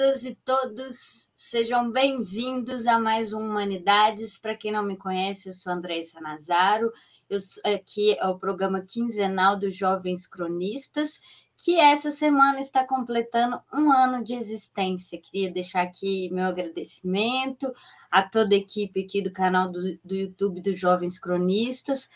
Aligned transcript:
todas 0.00 0.24
e 0.24 0.34
todos, 0.34 1.30
sejam 1.36 1.92
bem-vindos 1.92 2.86
a 2.86 2.98
mais 2.98 3.34
um 3.34 3.40
Humanidades. 3.40 4.38
Para 4.38 4.54
quem 4.54 4.72
não 4.72 4.82
me 4.82 4.96
conhece, 4.96 5.50
eu 5.50 5.52
sou 5.52 5.70
Andressa 5.70 6.22
Nazaro, 6.22 6.90
eu, 7.28 7.36
aqui 7.66 8.16
é 8.18 8.26
o 8.26 8.38
programa 8.38 8.80
quinzenal 8.80 9.58
dos 9.58 9.76
Jovens 9.76 10.26
Cronistas, 10.26 11.20
que 11.62 11.78
essa 11.78 12.10
semana 12.10 12.60
está 12.60 12.82
completando 12.82 13.60
um 13.70 13.92
ano 13.92 14.24
de 14.24 14.32
existência. 14.32 15.20
Queria 15.20 15.52
deixar 15.52 15.82
aqui 15.82 16.30
meu 16.32 16.46
agradecimento 16.46 17.70
a 18.10 18.22
toda 18.22 18.54
a 18.54 18.58
equipe 18.58 19.04
aqui 19.04 19.20
do 19.20 19.30
canal 19.30 19.70
do, 19.70 19.80
do 20.02 20.14
YouTube 20.14 20.62
dos 20.62 20.78
Jovens 20.78 21.18
Cronistas. 21.18 22.08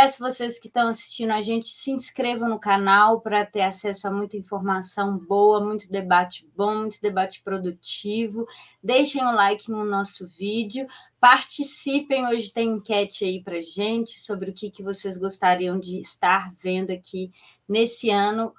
Peço 0.00 0.20
vocês 0.20 0.60
que 0.60 0.68
estão 0.68 0.86
assistindo 0.86 1.32
a 1.32 1.40
gente 1.40 1.66
se 1.66 1.90
inscrevam 1.90 2.48
no 2.48 2.60
canal 2.60 3.20
para 3.20 3.44
ter 3.44 3.62
acesso 3.62 4.06
a 4.06 4.12
muita 4.12 4.36
informação 4.36 5.18
boa, 5.18 5.58
muito 5.58 5.90
debate 5.90 6.48
bom, 6.56 6.72
muito 6.82 7.02
debate 7.02 7.42
produtivo. 7.42 8.46
Deixem 8.80 9.20
o 9.24 9.30
um 9.30 9.34
like 9.34 9.68
no 9.68 9.82
nosso 9.82 10.24
vídeo, 10.24 10.86
participem. 11.18 12.28
Hoje 12.28 12.52
tem 12.52 12.68
enquete 12.68 13.24
aí 13.24 13.42
para 13.42 13.60
gente 13.60 14.20
sobre 14.20 14.50
o 14.50 14.54
que, 14.54 14.70
que 14.70 14.84
vocês 14.84 15.18
gostariam 15.18 15.80
de 15.80 15.98
estar 15.98 16.52
vendo 16.62 16.92
aqui 16.92 17.32
nesse 17.68 18.08
ano 18.08 18.54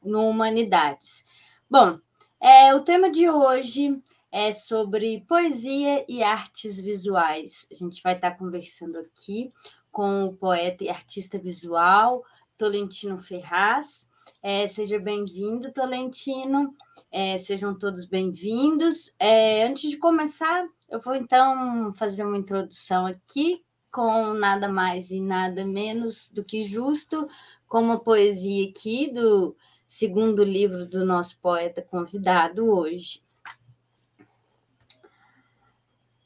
no 0.00 0.28
Humanidades. 0.28 1.26
Bom, 1.68 1.98
é, 2.40 2.72
o 2.76 2.82
tema 2.82 3.10
de 3.10 3.28
hoje 3.28 4.00
é 4.30 4.52
sobre 4.52 5.24
poesia 5.26 6.04
e 6.08 6.22
artes 6.22 6.80
visuais. 6.80 7.66
A 7.72 7.74
gente 7.74 8.00
vai 8.04 8.14
estar 8.14 8.38
conversando 8.38 8.98
aqui 8.98 9.52
com 9.96 10.26
o 10.26 10.32
poeta 10.34 10.84
e 10.84 10.90
artista 10.90 11.38
visual 11.38 12.22
Tolentino 12.58 13.16
Ferraz. 13.16 14.10
É, 14.42 14.66
seja 14.66 14.98
bem-vindo, 14.98 15.72
Tolentino. 15.72 16.76
É, 17.10 17.38
sejam 17.38 17.74
todos 17.74 18.04
bem-vindos. 18.04 19.10
É, 19.18 19.66
antes 19.66 19.88
de 19.88 19.96
começar, 19.96 20.68
eu 20.90 21.00
vou 21.00 21.14
então 21.14 21.94
fazer 21.94 22.26
uma 22.26 22.36
introdução 22.36 23.06
aqui 23.06 23.64
com 23.90 24.34
nada 24.34 24.68
mais 24.68 25.10
e 25.10 25.18
nada 25.18 25.64
menos 25.64 26.30
do 26.30 26.44
que 26.44 26.60
justo, 26.62 27.26
com 27.66 27.80
uma 27.80 27.98
poesia 27.98 28.68
aqui 28.68 29.10
do 29.10 29.56
segundo 29.86 30.44
livro 30.44 30.84
do 30.84 31.06
nosso 31.06 31.40
poeta 31.40 31.80
convidado 31.80 32.70
hoje. 32.70 33.22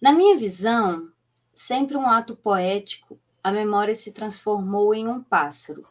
Na 0.01 0.11
minha 0.11 0.37
visão, 0.37 1.13
sempre 1.55 1.97
um 1.97 2.09
ato 2.09 2.35
poético, 2.35 3.17
a 3.43 3.51
memória 3.51 3.95
se 3.95 4.13
transformou 4.13 4.95
em 4.95 5.09
um 5.09 5.23
pássaro. 5.23 5.87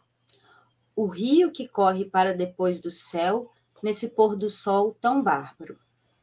O 0.96 1.06
rio 1.06 1.52
que 1.52 1.68
corre 1.68 2.06
para 2.06 2.34
depois 2.34 2.80
do 2.80 2.92
céu, 2.92 3.52
nesse 3.82 4.10
pôr 4.10 4.36
do 4.36 4.50
sol 4.50 4.96
tão 5.00 5.24
bárbaro. 5.24 5.80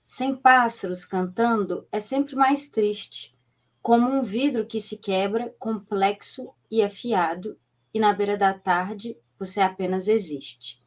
Sem 0.07 0.35
pássaros 0.35 1.05
cantando 1.05 1.87
é 1.91 1.99
sempre 1.99 2.37
mais 2.37 2.69
triste, 2.69 3.37
como 3.83 4.09
um 4.09 4.23
vidro 4.23 4.67
que 4.67 4.81
se 4.81 4.97
quebra, 4.97 5.55
complexo 5.59 6.53
e 6.71 6.83
afiado, 6.83 7.59
e 7.93 7.99
na 7.99 8.13
beira 8.13 8.37
da 8.37 8.53
tarde 8.53 9.19
você 9.39 9.61
apenas 9.61 10.09
existe 10.09 10.85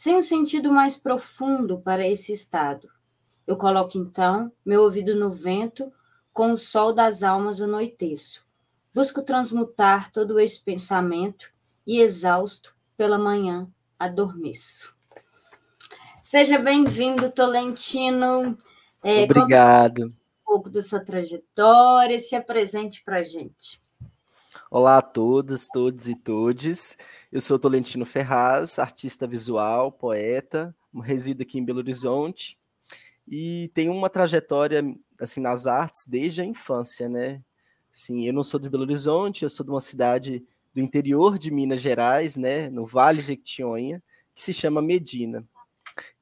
sem 0.00 0.16
um 0.16 0.22
sentido 0.22 0.72
mais 0.72 0.96
profundo 0.96 1.78
para 1.78 2.08
esse 2.08 2.32
estado. 2.32 2.88
Eu 3.46 3.54
coloco 3.54 3.98
então 3.98 4.50
meu 4.64 4.80
ouvido 4.80 5.14
no 5.14 5.28
vento, 5.28 5.92
com 6.32 6.52
o 6.52 6.56
sol 6.56 6.94
das 6.94 7.22
almas 7.22 7.60
anoiteço. 7.60 8.42
Busco 8.92 9.22
transmutar 9.22 10.10
todo 10.10 10.40
esse 10.40 10.62
pensamento 10.62 11.52
e, 11.86 12.00
exausto, 12.00 12.76
pela 12.96 13.18
manhã 13.18 13.68
adormeço. 13.98 14.96
Seja 16.24 16.58
bem-vindo, 16.58 17.30
Tolentino. 17.30 18.58
É, 19.02 19.22
Obrigado. 19.22 20.06
Um 20.06 20.12
pouco 20.44 20.68
da 20.68 20.82
sua 20.82 20.98
trajetória, 20.98 22.18
se 22.18 22.34
apresente 22.34 23.02
para 23.04 23.18
a 23.18 23.24
gente. 23.24 23.80
Olá 24.68 24.98
a 24.98 25.02
todas, 25.02 25.68
todos 25.68 26.08
e 26.08 26.14
todes. 26.16 26.96
Eu 27.30 27.40
sou 27.40 27.58
Tolentino 27.58 28.04
Ferraz, 28.04 28.78
artista 28.78 29.26
visual, 29.26 29.92
poeta, 29.92 30.74
resido 31.00 31.42
aqui 31.42 31.58
em 31.58 31.64
Belo 31.64 31.78
Horizonte 31.78 32.58
e 33.26 33.70
tenho 33.72 33.92
uma 33.92 34.10
trajetória 34.10 34.82
assim 35.20 35.40
nas 35.40 35.68
artes 35.68 36.04
desde 36.06 36.42
a 36.42 36.44
infância, 36.44 37.08
né? 37.08 37.40
Assim, 37.92 38.26
eu 38.26 38.32
não 38.32 38.42
sou 38.42 38.60
de 38.60 38.68
Belo 38.68 38.84
Horizonte, 38.84 39.42
eu 39.42 39.50
sou 39.50 39.64
de 39.64 39.70
uma 39.70 39.80
cidade 39.80 40.44
do 40.74 40.80
interior 40.80 41.38
de 41.38 41.50
Minas 41.50 41.80
Gerais, 41.80 42.36
né, 42.36 42.70
no 42.70 42.86
Vale 42.86 43.18
de 43.18 43.24
Jequitinhonha, 43.24 44.02
que 44.34 44.42
se 44.42 44.54
chama 44.54 44.80
Medina. 44.80 45.44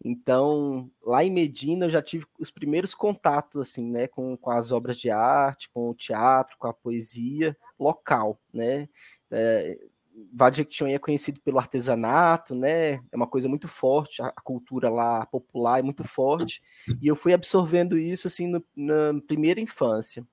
Então, 0.02 0.90
lá 1.02 1.24
em 1.24 1.30
Medina 1.30 1.86
eu 1.86 1.90
já 1.90 2.00
tive 2.00 2.24
os 2.38 2.50
primeiros 2.50 2.94
contatos 2.94 3.60
assim, 3.60 3.90
né, 3.90 4.08
com, 4.08 4.36
com 4.36 4.50
as 4.50 4.72
obras 4.72 4.98
de 4.98 5.10
arte, 5.10 5.70
com 5.70 5.90
o 5.90 5.94
teatro, 5.94 6.56
com 6.58 6.66
a 6.66 6.72
poesia 6.72 7.56
local, 7.78 8.40
né? 8.52 8.88
É, 9.30 9.78
Vadichon 10.32 10.88
é 10.88 10.98
conhecido 10.98 11.40
pelo 11.42 11.58
artesanato, 11.58 12.54
né? 12.54 12.94
É 12.94 13.16
uma 13.16 13.26
coisa 13.26 13.48
muito 13.48 13.68
forte, 13.68 14.20
a 14.20 14.32
cultura 14.42 14.88
lá 14.88 15.26
popular 15.26 15.78
é 15.78 15.82
muito 15.82 16.02
forte, 16.02 16.60
e 17.00 17.06
eu 17.06 17.14
fui 17.14 17.32
absorvendo 17.32 17.96
isso 17.96 18.26
assim 18.26 18.48
no, 18.48 18.64
na 18.74 19.20
primeira 19.26 19.60
infância. 19.60 20.26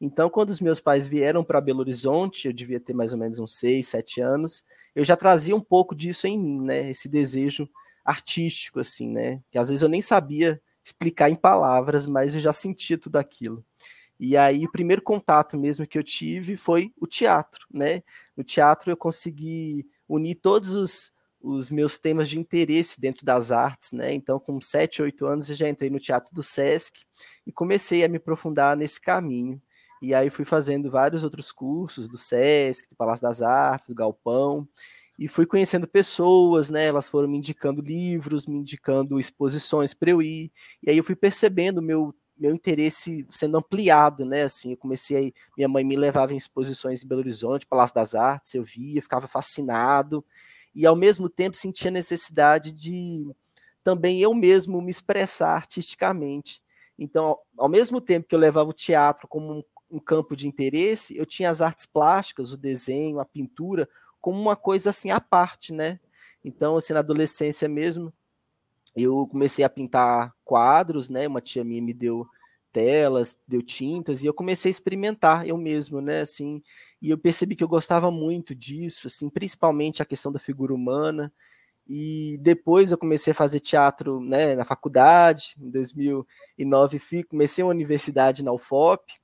Então, 0.00 0.30
quando 0.30 0.50
os 0.50 0.60
meus 0.60 0.80
pais 0.80 1.08
vieram 1.08 1.42
para 1.42 1.60
Belo 1.60 1.80
Horizonte, 1.80 2.46
eu 2.46 2.52
devia 2.52 2.78
ter 2.78 2.94
mais 2.94 3.12
ou 3.12 3.18
menos 3.18 3.38
uns 3.38 3.56
seis, 3.56 3.88
sete 3.88 4.20
anos, 4.20 4.64
eu 4.94 5.04
já 5.04 5.16
trazia 5.16 5.54
um 5.56 5.60
pouco 5.60 5.94
disso 5.94 6.26
em 6.26 6.38
mim, 6.38 6.60
né? 6.60 6.90
Esse 6.90 7.08
desejo 7.08 7.68
artístico, 8.04 8.80
assim, 8.80 9.08
né? 9.08 9.42
Que 9.50 9.58
às 9.58 9.68
vezes 9.68 9.82
eu 9.82 9.88
nem 9.88 10.00
sabia 10.00 10.60
explicar 10.84 11.28
em 11.30 11.34
palavras, 11.34 12.06
mas 12.06 12.34
eu 12.34 12.40
já 12.40 12.52
sentia 12.52 12.96
tudo 12.96 13.16
aquilo. 13.16 13.64
E 14.18 14.36
aí 14.36 14.64
o 14.64 14.72
primeiro 14.72 15.02
contato 15.02 15.56
mesmo 15.56 15.86
que 15.86 15.98
eu 15.98 16.02
tive 16.02 16.56
foi 16.56 16.92
o 17.00 17.06
teatro, 17.06 17.66
né? 17.72 18.02
No 18.36 18.42
teatro 18.42 18.90
eu 18.90 18.96
consegui 18.96 19.86
unir 20.08 20.36
todos 20.36 20.74
os, 20.74 21.12
os 21.40 21.70
meus 21.70 21.98
temas 21.98 22.28
de 22.28 22.38
interesse 22.38 23.00
dentro 23.00 23.24
das 23.24 23.52
artes, 23.52 23.92
né? 23.92 24.12
Então, 24.12 24.40
com 24.40 24.60
7, 24.60 25.02
8 25.02 25.26
anos, 25.26 25.48
eu 25.50 25.56
já 25.56 25.68
entrei 25.68 25.90
no 25.90 26.00
Teatro 26.00 26.34
do 26.34 26.42
Sesc 26.42 27.00
e 27.46 27.52
comecei 27.52 28.04
a 28.04 28.08
me 28.08 28.16
aprofundar 28.16 28.76
nesse 28.76 29.00
caminho. 29.00 29.60
E 30.00 30.14
aí 30.14 30.30
fui 30.30 30.44
fazendo 30.44 30.90
vários 30.90 31.24
outros 31.24 31.52
cursos 31.52 32.08
do 32.08 32.18
Sesc, 32.18 32.88
do 32.88 32.96
Palácio 32.96 33.22
das 33.22 33.42
Artes, 33.42 33.88
do 33.88 33.94
Galpão, 33.94 34.68
e 35.18 35.26
fui 35.28 35.46
conhecendo 35.46 35.88
pessoas, 35.88 36.70
né? 36.70 36.86
Elas 36.86 37.08
foram 37.08 37.28
me 37.28 37.38
indicando 37.38 37.82
livros, 37.82 38.46
me 38.46 38.56
indicando 38.56 39.18
exposições 39.18 39.92
para 39.94 40.10
eu 40.10 40.22
ir. 40.22 40.52
E 40.82 40.90
aí 40.90 40.96
eu 40.96 41.04
fui 41.04 41.16
percebendo 41.16 41.82
meu 41.82 42.14
meu 42.38 42.54
interesse 42.54 43.26
sendo 43.30 43.58
ampliado, 43.58 44.24
né? 44.24 44.44
Assim, 44.44 44.70
eu 44.70 44.76
comecei 44.76 45.16
aí, 45.16 45.34
minha 45.56 45.68
mãe 45.68 45.84
me 45.84 45.96
levava 45.96 46.32
em 46.32 46.36
exposições 46.36 47.02
em 47.02 47.08
Belo 47.08 47.20
Horizonte, 47.20 47.66
Palácio 47.66 47.96
das 47.96 48.14
Artes, 48.14 48.54
eu 48.54 48.62
via, 48.62 49.02
ficava 49.02 49.26
fascinado 49.26 50.24
e 50.74 50.86
ao 50.86 50.94
mesmo 50.94 51.28
tempo 51.28 51.56
sentia 51.56 51.90
necessidade 51.90 52.70
de 52.70 53.28
também 53.82 54.20
eu 54.20 54.32
mesmo 54.34 54.80
me 54.80 54.90
expressar 54.90 55.54
artisticamente. 55.54 56.62
Então, 56.98 57.38
ao 57.56 57.68
mesmo 57.68 58.00
tempo 58.00 58.28
que 58.28 58.34
eu 58.34 58.38
levava 58.38 58.70
o 58.70 58.74
teatro 58.74 59.26
como 59.26 59.64
um, 59.90 59.98
campo 59.98 60.36
de 60.36 60.46
interesse, 60.46 61.16
eu 61.16 61.26
tinha 61.26 61.50
as 61.50 61.60
artes 61.60 61.86
plásticas, 61.86 62.52
o 62.52 62.56
desenho, 62.56 63.20
a 63.20 63.24
pintura, 63.24 63.88
como 64.20 64.40
uma 64.40 64.56
coisa 64.56 64.90
assim 64.90 65.10
à 65.10 65.20
parte, 65.20 65.72
né? 65.72 65.98
Então, 66.44 66.76
assim, 66.76 66.92
na 66.92 67.00
adolescência 67.00 67.68
mesmo, 67.68 68.12
eu 68.96 69.26
comecei 69.26 69.64
a 69.64 69.68
pintar 69.68 70.34
quadros, 70.44 71.08
né? 71.08 71.26
Uma 71.26 71.40
tia 71.40 71.64
minha 71.64 71.82
me 71.82 71.92
deu 71.92 72.26
telas, 72.72 73.38
deu 73.46 73.62
tintas 73.62 74.22
e 74.22 74.26
eu 74.26 74.34
comecei 74.34 74.68
a 74.68 74.72
experimentar 74.72 75.46
eu 75.46 75.56
mesmo, 75.56 76.00
né? 76.00 76.20
Assim, 76.20 76.62
e 77.00 77.10
eu 77.10 77.18
percebi 77.18 77.56
que 77.56 77.64
eu 77.64 77.68
gostava 77.68 78.10
muito 78.10 78.54
disso, 78.54 79.06
assim, 79.06 79.28
principalmente 79.30 80.02
a 80.02 80.06
questão 80.06 80.32
da 80.32 80.38
figura 80.38 80.74
humana. 80.74 81.32
E 81.86 82.38
depois 82.42 82.92
eu 82.92 82.98
comecei 82.98 83.30
a 83.30 83.34
fazer 83.34 83.60
teatro, 83.60 84.20
né, 84.20 84.54
na 84.54 84.64
faculdade. 84.64 85.54
Em 85.58 85.70
2009 85.70 87.24
comecei 87.28 87.64
uma 87.64 87.70
universidade 87.70 88.44
na 88.44 88.52
UFOP 88.52 89.14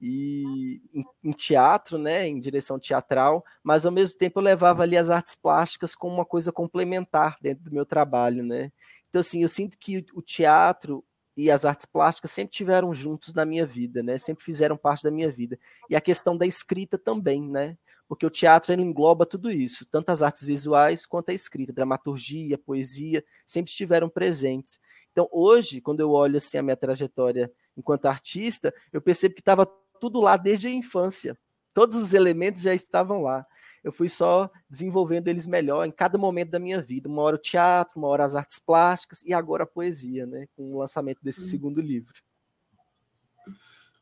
e 0.00 0.80
em, 0.92 1.04
em, 1.24 1.32
teatro, 1.32 1.98
né, 1.98 2.26
em 2.28 2.38
direção 2.38 2.78
teatral, 2.78 3.44
mas 3.62 3.86
ao 3.86 3.92
mesmo 3.92 4.18
tempo 4.18 4.38
eu 4.38 4.44
levava 4.44 4.82
ali 4.82 4.96
as 4.96 5.10
artes 5.10 5.34
plásticas 5.34 5.94
como 5.94 6.14
uma 6.14 6.24
coisa 6.24 6.52
complementar 6.52 7.36
dentro 7.40 7.64
do 7.64 7.72
meu 7.72 7.86
trabalho, 7.86 8.42
né? 8.44 8.70
Então, 9.08 9.20
assim, 9.20 9.42
eu 9.42 9.48
sinto 9.48 9.78
que 9.78 10.04
o 10.12 10.20
teatro 10.20 11.04
e 11.36 11.50
as 11.50 11.64
artes 11.64 11.84
plásticas 11.84 12.30
sempre 12.30 12.52
tiveram 12.52 12.94
juntos 12.94 13.34
na 13.34 13.44
minha 13.44 13.66
vida, 13.66 14.02
né? 14.02 14.18
Sempre 14.18 14.44
fizeram 14.44 14.76
parte 14.76 15.02
da 15.02 15.10
minha 15.10 15.30
vida. 15.30 15.58
E 15.88 15.94
a 15.94 16.00
questão 16.00 16.36
da 16.36 16.46
escrita 16.46 16.96
também, 16.98 17.42
né? 17.42 17.76
Porque 18.08 18.24
o 18.24 18.30
teatro 18.30 18.72
ele 18.72 18.82
engloba 18.82 19.26
tudo 19.26 19.50
isso, 19.50 19.84
tanto 19.86 20.10
as 20.10 20.22
artes 20.22 20.44
visuais 20.44 21.04
quanto 21.04 21.30
a 21.30 21.34
escrita, 21.34 21.72
dramaturgia, 21.72 22.56
poesia, 22.56 23.24
sempre 23.44 23.70
estiveram 23.70 24.08
presentes. 24.08 24.78
Então, 25.12 25.28
hoje, 25.32 25.80
quando 25.80 26.00
eu 26.00 26.10
olho 26.12 26.36
assim 26.36 26.56
a 26.56 26.62
minha 26.62 26.76
trajetória 26.76 27.50
enquanto 27.76 28.06
artista, 28.06 28.72
eu 28.92 29.02
percebo 29.02 29.34
que 29.34 29.40
estava 29.40 29.66
tudo 30.00 30.20
lá 30.20 30.36
desde 30.36 30.68
a 30.68 30.70
infância. 30.70 31.36
Todos 31.74 31.96
os 31.96 32.12
elementos 32.14 32.62
já 32.62 32.74
estavam 32.74 33.22
lá. 33.22 33.46
eu 33.84 33.92
fui 33.92 34.08
só 34.08 34.50
desenvolvendo 34.68 35.28
eles 35.28 35.46
melhor 35.46 35.86
em 35.86 35.92
cada 35.92 36.18
momento 36.18 36.50
da 36.50 36.58
minha 36.58 36.80
vida. 36.80 37.08
Uma 37.08 37.22
hora 37.22 37.36
o 37.36 37.38
teatro, 37.38 37.98
uma 37.98 38.08
hora 38.08 38.24
as 38.24 38.34
artes 38.34 38.58
plásticas 38.58 39.22
e 39.22 39.32
agora 39.32 39.64
a 39.64 39.66
poesia, 39.66 40.26
né? 40.26 40.46
Com 40.56 40.74
o 40.74 40.78
lançamento 40.78 41.20
desse 41.22 41.42
hum. 41.42 41.48
segundo 41.48 41.80
livro. 41.80 42.14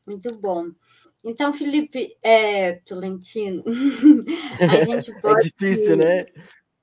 Muito 0.05 0.35
bom. 0.37 0.71
Então, 1.23 1.51
Felipe 1.51 2.15
é, 2.23 2.73
Tolentino, 2.73 3.63
a 4.61 4.85
gente 4.85 5.09
é 5.11 5.19
pode. 5.19 5.47
é 5.47 5.49
difícil, 5.49 5.97
né? 5.97 6.25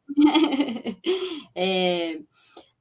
é, 1.55 2.21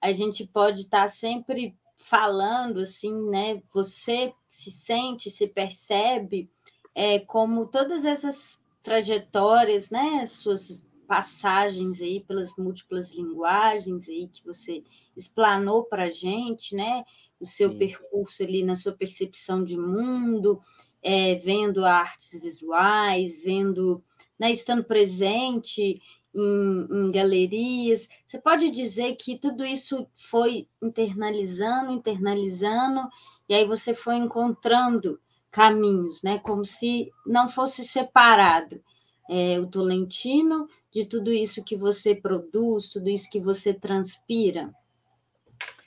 a 0.02 0.12
gente 0.12 0.48
pode 0.48 0.82
estar 0.82 1.08
sempre 1.08 1.76
falando 2.02 2.80
assim, 2.82 3.30
né? 3.30 3.62
Você 3.72 4.34
se 4.48 4.72
sente, 4.72 5.30
se 5.30 5.48
percebe 5.48 6.50
é, 6.94 7.20
como 7.20 7.68
todas 7.68 8.06
essas 8.06 8.60
trajetórias, 8.84 9.90
né? 9.90 10.26
Suas 10.26 10.86
passagens 11.08 12.02
aí 12.02 12.20
pelas 12.22 12.56
múltiplas 12.58 13.14
linguagens 13.14 14.10
aí 14.10 14.28
que 14.28 14.44
você 14.44 14.84
explanou 15.16 15.84
para 15.84 16.06
a 16.06 16.10
gente, 16.10 16.76
né? 16.76 17.04
O 17.40 17.46
seu 17.46 17.70
Sim. 17.70 17.78
percurso 17.78 18.44
ali 18.44 18.64
na 18.64 18.76
sua 18.76 18.94
percepção 18.94 19.64
de 19.64 19.78
mundo, 19.78 20.60
é, 21.04 21.36
vendo 21.36 21.86
artes 21.86 22.40
visuais, 22.40 23.42
vendo, 23.44 24.04
né, 24.40 24.52
estando 24.52 24.84
presente 24.84 26.02
em, 26.34 26.88
em, 26.90 27.12
galerias. 27.12 28.08
Você 28.26 28.40
pode 28.40 28.70
dizer 28.70 29.16
que 29.16 29.38
tudo 29.38 29.64
isso 29.64 30.08
foi 30.14 30.68
internalizando, 30.82 31.92
internalizando, 31.92 33.08
e 33.48 33.54
aí 33.54 33.66
você 33.66 33.94
foi 33.94 34.16
encontrando 34.16 35.20
caminhos, 35.50 36.24
né? 36.24 36.38
Como 36.40 36.64
se 36.64 37.12
não 37.26 37.50
fosse 37.50 37.84
separado 37.84 38.82
é, 39.30 39.60
o 39.60 39.68
Tolentino 39.68 40.68
de 40.92 41.06
tudo 41.06 41.32
isso 41.32 41.64
que 41.64 41.76
você 41.76 42.16
produz, 42.16 42.90
tudo 42.90 43.10
isso 43.10 43.30
que 43.30 43.40
você 43.40 43.74
transpira. 43.74 44.74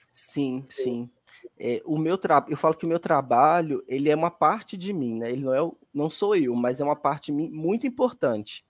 Sim, 0.06 0.64
sim. 0.69 1.11
É, 1.58 1.82
o 1.85 1.97
meu 1.99 2.19
tra... 2.19 2.44
eu 2.49 2.56
falo 2.56 2.75
que 2.75 2.85
o 2.85 2.88
meu 2.88 2.99
trabalho 2.99 3.82
ele 3.87 4.11
é 4.11 4.17
uma 4.17 4.31
parte 4.31 4.76
de 4.76 4.93
mim, 4.93 5.19
né? 5.19 5.32
Ele 5.32 5.44
não 5.44 5.55
é 5.55 5.70
não 5.93 6.11
sou 6.11 6.35
eu, 6.35 6.55
mas 6.55 6.81
é 6.81 6.85
uma 6.85 6.97
parte 6.97 7.31
muito 7.31 7.87
importante 7.87 8.64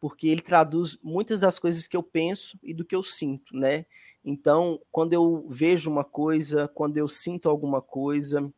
porque 0.00 0.28
ele 0.28 0.40
traduz 0.40 0.98
muitas 1.02 1.40
das 1.40 1.58
coisas 1.58 1.86
que 1.86 1.96
eu 1.96 2.02
penso 2.02 2.58
e 2.62 2.72
do 2.72 2.84
que 2.84 2.94
eu 2.94 3.02
sinto, 3.02 3.56
né? 3.56 3.86
Então, 4.24 4.80
quando 4.90 5.12
eu 5.12 5.46
vejo 5.48 5.90
uma 5.90 6.04
coisa, 6.04 6.68
quando 6.68 6.96
eu 6.96 7.08
sinto 7.08 7.48
alguma 7.48 7.80
coisa, 7.80 8.52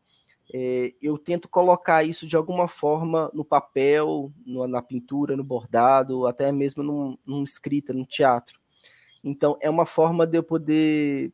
é, 0.53 0.93
eu 1.01 1.17
tento 1.17 1.49
colocar 1.49 2.03
isso 2.03 2.27
de 2.27 2.37
alguma 2.37 2.67
forma 2.67 3.31
no 3.33 3.45
papel, 3.45 4.33
no, 4.45 4.67
na 4.67 4.83
pintura, 4.83 5.37
no 5.37 5.45
bordado, 5.45 6.27
até 6.27 6.51
mesmo 6.51 6.83
num, 6.83 7.17
num 7.25 7.45
escrita, 7.45 7.93
no 7.93 8.05
teatro. 8.05 8.59
Então, 9.23 9.57
é 9.61 9.71
uma 9.71 9.87
forma 9.87 10.27
de 10.27 10.39
eu 10.39 10.43
poder 10.43 11.33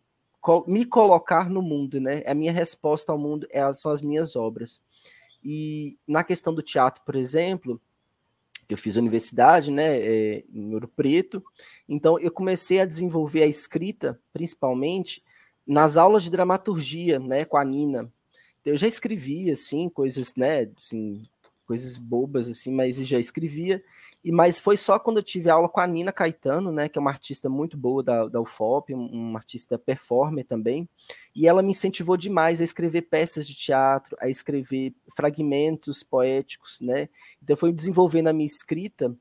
me 0.66 0.84
colocar 0.84 1.48
no 1.48 1.62
mundo, 1.62 2.00
né? 2.00 2.22
A 2.26 2.34
minha 2.34 2.52
resposta 2.52 3.10
ao 3.10 3.18
mundo 3.18 3.46
é, 3.50 3.72
são 3.72 3.90
as 3.90 4.02
minhas 4.02 4.36
obras. 4.36 4.80
E 5.42 5.98
na 6.06 6.22
questão 6.22 6.54
do 6.54 6.62
teatro, 6.62 7.02
por 7.04 7.16
exemplo, 7.16 7.80
eu 8.68 8.78
fiz 8.78 8.96
universidade, 8.96 9.70
né, 9.70 9.98
é, 9.98 10.44
em 10.52 10.72
Ouro 10.74 10.88
Preto, 10.88 11.42
então 11.88 12.18
eu 12.18 12.30
comecei 12.30 12.80
a 12.80 12.84
desenvolver 12.84 13.42
a 13.42 13.46
escrita, 13.46 14.18
principalmente, 14.32 15.22
nas 15.66 15.96
aulas 15.96 16.22
de 16.22 16.30
dramaturgia, 16.30 17.18
né, 17.18 17.44
com 17.44 17.56
a 17.56 17.64
Nina. 17.64 18.10
Então, 18.60 18.72
eu 18.72 18.76
já 18.76 18.86
escrevia, 18.86 19.52
assim, 19.52 19.88
coisas, 19.88 20.34
né, 20.36 20.68
assim, 20.76 21.22
coisas 21.66 21.98
bobas, 21.98 22.48
assim, 22.48 22.72
mas 22.72 22.96
já 22.96 23.18
escrevia, 23.18 23.82
e 24.26 24.32
mas 24.32 24.58
foi 24.58 24.76
só 24.76 24.98
quando 24.98 25.18
eu 25.18 25.22
tive 25.22 25.48
aula 25.48 25.68
com 25.68 25.78
a 25.78 25.86
Nina 25.86 26.10
Caetano, 26.10 26.72
né, 26.72 26.88
que 26.88 26.98
é 26.98 27.00
uma 27.00 27.12
artista 27.12 27.48
muito 27.48 27.76
boa 27.76 28.02
da, 28.02 28.26
da 28.26 28.40
UFOP, 28.40 28.92
uma 28.92 29.38
artista 29.38 29.78
performer 29.78 30.44
também, 30.44 30.88
e 31.32 31.46
ela 31.46 31.62
me 31.62 31.70
incentivou 31.70 32.16
demais 32.16 32.60
a 32.60 32.64
escrever 32.64 33.02
peças 33.02 33.46
de 33.46 33.54
teatro, 33.54 34.16
a 34.20 34.28
escrever 34.28 34.92
fragmentos 35.14 36.02
poéticos, 36.02 36.80
né? 36.80 37.08
Então 37.40 37.56
foi 37.56 37.72
desenvolvendo 37.72 38.26
a 38.26 38.32
minha 38.32 38.46
escrita 38.46 39.16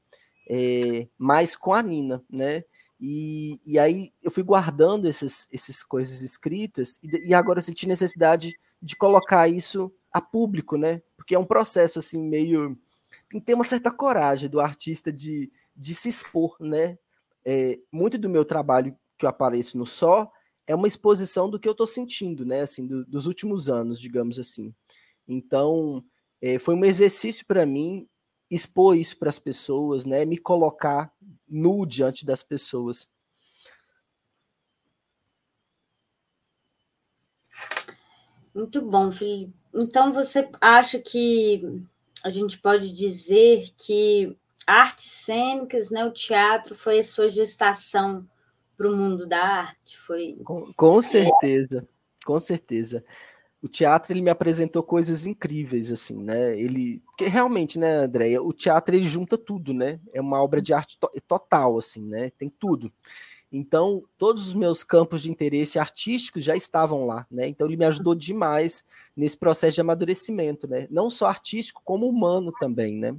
é, 0.50 1.08
mais 1.20 1.56
com 1.56 1.72
a 1.72 1.84
Nina, 1.84 2.24
né? 2.28 2.64
E, 3.00 3.62
e 3.64 3.78
aí 3.78 4.12
eu 4.24 4.32
fui 4.32 4.42
guardando 4.42 5.08
essas, 5.08 5.48
essas 5.54 5.84
coisas 5.84 6.24
escritas 6.24 6.98
e, 7.04 7.30
e 7.30 7.34
agora 7.36 7.60
eu 7.60 7.64
senti 7.64 7.88
necessidade 7.88 8.56
de 8.82 8.96
colocar 8.96 9.48
isso 9.48 9.94
a 10.12 10.20
público, 10.20 10.78
né? 10.78 11.04
Porque 11.16 11.36
é 11.36 11.40
um 11.40 11.46
processo 11.46 12.00
assim 12.00 12.28
meio 12.28 12.76
tem 13.36 13.40
que 13.40 13.46
ter 13.48 13.54
uma 13.54 13.64
certa 13.66 13.92
coragem 13.92 14.50
do 14.50 14.62
artista 14.62 15.12
de, 15.12 15.52
de 15.76 15.94
se 15.94 16.08
expor, 16.08 16.56
né? 16.60 16.98
É, 17.44 17.80
muito 17.92 18.18
do 18.18 18.30
meu 18.30 18.46
trabalho 18.46 18.98
que 19.18 19.26
eu 19.26 19.30
apareço 19.30 19.78
no 19.78 19.86
Só 19.86 20.32
é 20.66 20.74
uma 20.74 20.88
exposição 20.88 21.50
do 21.50 21.60
que 21.60 21.68
eu 21.68 21.74
estou 21.74 21.86
sentindo, 21.86 22.46
né? 22.46 22.62
Assim, 22.62 22.88
do, 22.88 23.06
dos 23.06 23.26
últimos 23.28 23.70
anos, 23.70 24.00
digamos 24.00 24.40
assim. 24.40 24.74
Então, 25.28 26.04
é, 26.42 26.58
foi 26.58 26.76
um 26.76 26.86
exercício 26.86 27.46
para 27.46 27.66
mim 27.66 28.08
expor 28.50 28.96
isso 28.96 29.18
para 29.18 29.30
as 29.30 29.40
pessoas, 29.40 30.06
né? 30.06 30.24
Me 30.24 30.38
colocar 30.38 31.12
nu 31.48 31.86
diante 31.86 32.26
das 32.26 32.42
pessoas. 32.42 33.08
Muito 38.54 38.82
bom, 38.82 39.12
Felipe. 39.12 39.54
Então, 39.74 40.14
você 40.14 40.50
acha 40.62 41.00
que 41.00 41.86
a 42.26 42.30
gente 42.32 42.58
pode 42.58 42.92
dizer 42.92 43.70
que 43.78 44.36
artes 44.66 45.12
cênicas, 45.12 45.92
né, 45.92 46.04
o 46.04 46.12
teatro 46.12 46.74
foi 46.74 46.98
a 46.98 47.04
sua 47.04 47.30
gestação 47.30 48.28
para 48.76 48.90
o 48.90 48.96
mundo 48.98 49.28
da 49.28 49.38
arte? 49.38 49.96
Foi... 49.96 50.36
Com, 50.44 50.74
com 50.74 51.02
certeza, 51.04 51.88
com 52.26 52.40
certeza. 52.40 53.06
O 53.62 53.68
teatro 53.68 54.12
ele 54.12 54.22
me 54.22 54.32
apresentou 54.32 54.82
coisas 54.82 55.28
incríveis 55.28 55.92
assim, 55.92 56.18
né? 56.24 56.60
Ele, 56.60 57.00
porque 57.06 57.28
realmente, 57.28 57.78
né, 57.78 57.98
Andréia, 57.98 58.42
o 58.42 58.52
teatro 58.52 58.96
ele 58.96 59.04
junta 59.04 59.38
tudo, 59.38 59.72
né? 59.72 60.00
É 60.12 60.20
uma 60.20 60.42
obra 60.42 60.60
de 60.60 60.74
arte 60.74 60.98
to 60.98 61.08
total 61.28 61.78
assim, 61.78 62.02
né? 62.08 62.32
Tem 62.32 62.50
tudo. 62.50 62.92
Então, 63.58 64.04
todos 64.18 64.48
os 64.48 64.54
meus 64.54 64.84
campos 64.84 65.22
de 65.22 65.32
interesse 65.32 65.80
artísticos 65.80 66.44
já 66.44 66.58
estavam 66.58 67.06
lá, 67.06 67.26
né? 67.32 67.48
Então, 67.48 67.66
ele 67.66 67.78
me 67.78 67.86
ajudou 67.86 68.14
demais 68.14 68.84
nesse 69.16 69.38
processo 69.38 69.76
de 69.76 69.82
amadurecimento, 69.82 70.68
né? 70.68 70.90
Não 70.92 71.10
só 71.10 71.28
artístico, 71.28 71.82
como 71.86 72.06
humano 72.06 72.52
também, 72.60 72.98
né? 72.98 73.16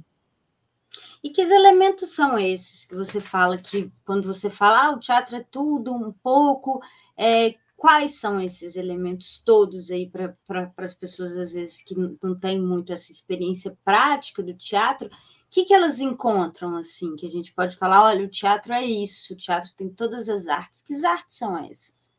E 1.23 1.31
que 1.31 1.41
elementos 1.41 2.13
são 2.13 2.37
esses 2.37 2.85
que 2.85 2.93
você 2.93 3.19
fala 3.19 3.57
que, 3.57 3.91
quando 4.05 4.31
você 4.31 4.47
fala, 4.47 4.85
ah, 4.85 4.91
o 4.91 4.99
teatro 4.99 5.37
é 5.37 5.45
tudo, 5.49 5.91
um 5.91 6.11
pouco, 6.11 6.83
é, 7.17 7.55
quais 7.75 8.19
são 8.19 8.39
esses 8.39 8.75
elementos 8.75 9.39
todos 9.39 9.89
aí 9.89 10.07
para 10.07 10.37
pra, 10.45 10.71
as 10.77 10.93
pessoas, 10.93 11.35
às 11.35 11.55
vezes, 11.55 11.81
que 11.81 11.95
não 11.95 12.35
têm 12.39 12.61
muito 12.61 12.93
essa 12.93 13.11
experiência 13.11 13.75
prática 13.83 14.43
do 14.43 14.53
teatro 14.53 15.09
que, 15.57 15.65
que 15.65 15.73
elas 15.73 15.99
encontram, 15.99 16.75
assim, 16.75 17.15
que 17.15 17.25
a 17.25 17.29
gente 17.29 17.51
pode 17.51 17.77
falar, 17.77 18.03
olha, 18.03 18.23
o 18.23 18.29
teatro 18.29 18.73
é 18.73 18.85
isso, 18.85 19.33
o 19.33 19.35
teatro 19.35 19.73
tem 19.75 19.89
todas 19.89 20.29
as 20.29 20.47
artes. 20.47 20.83
Que 20.83 20.93
artes 21.03 21.35
são 21.35 21.57
essas? 21.57 22.13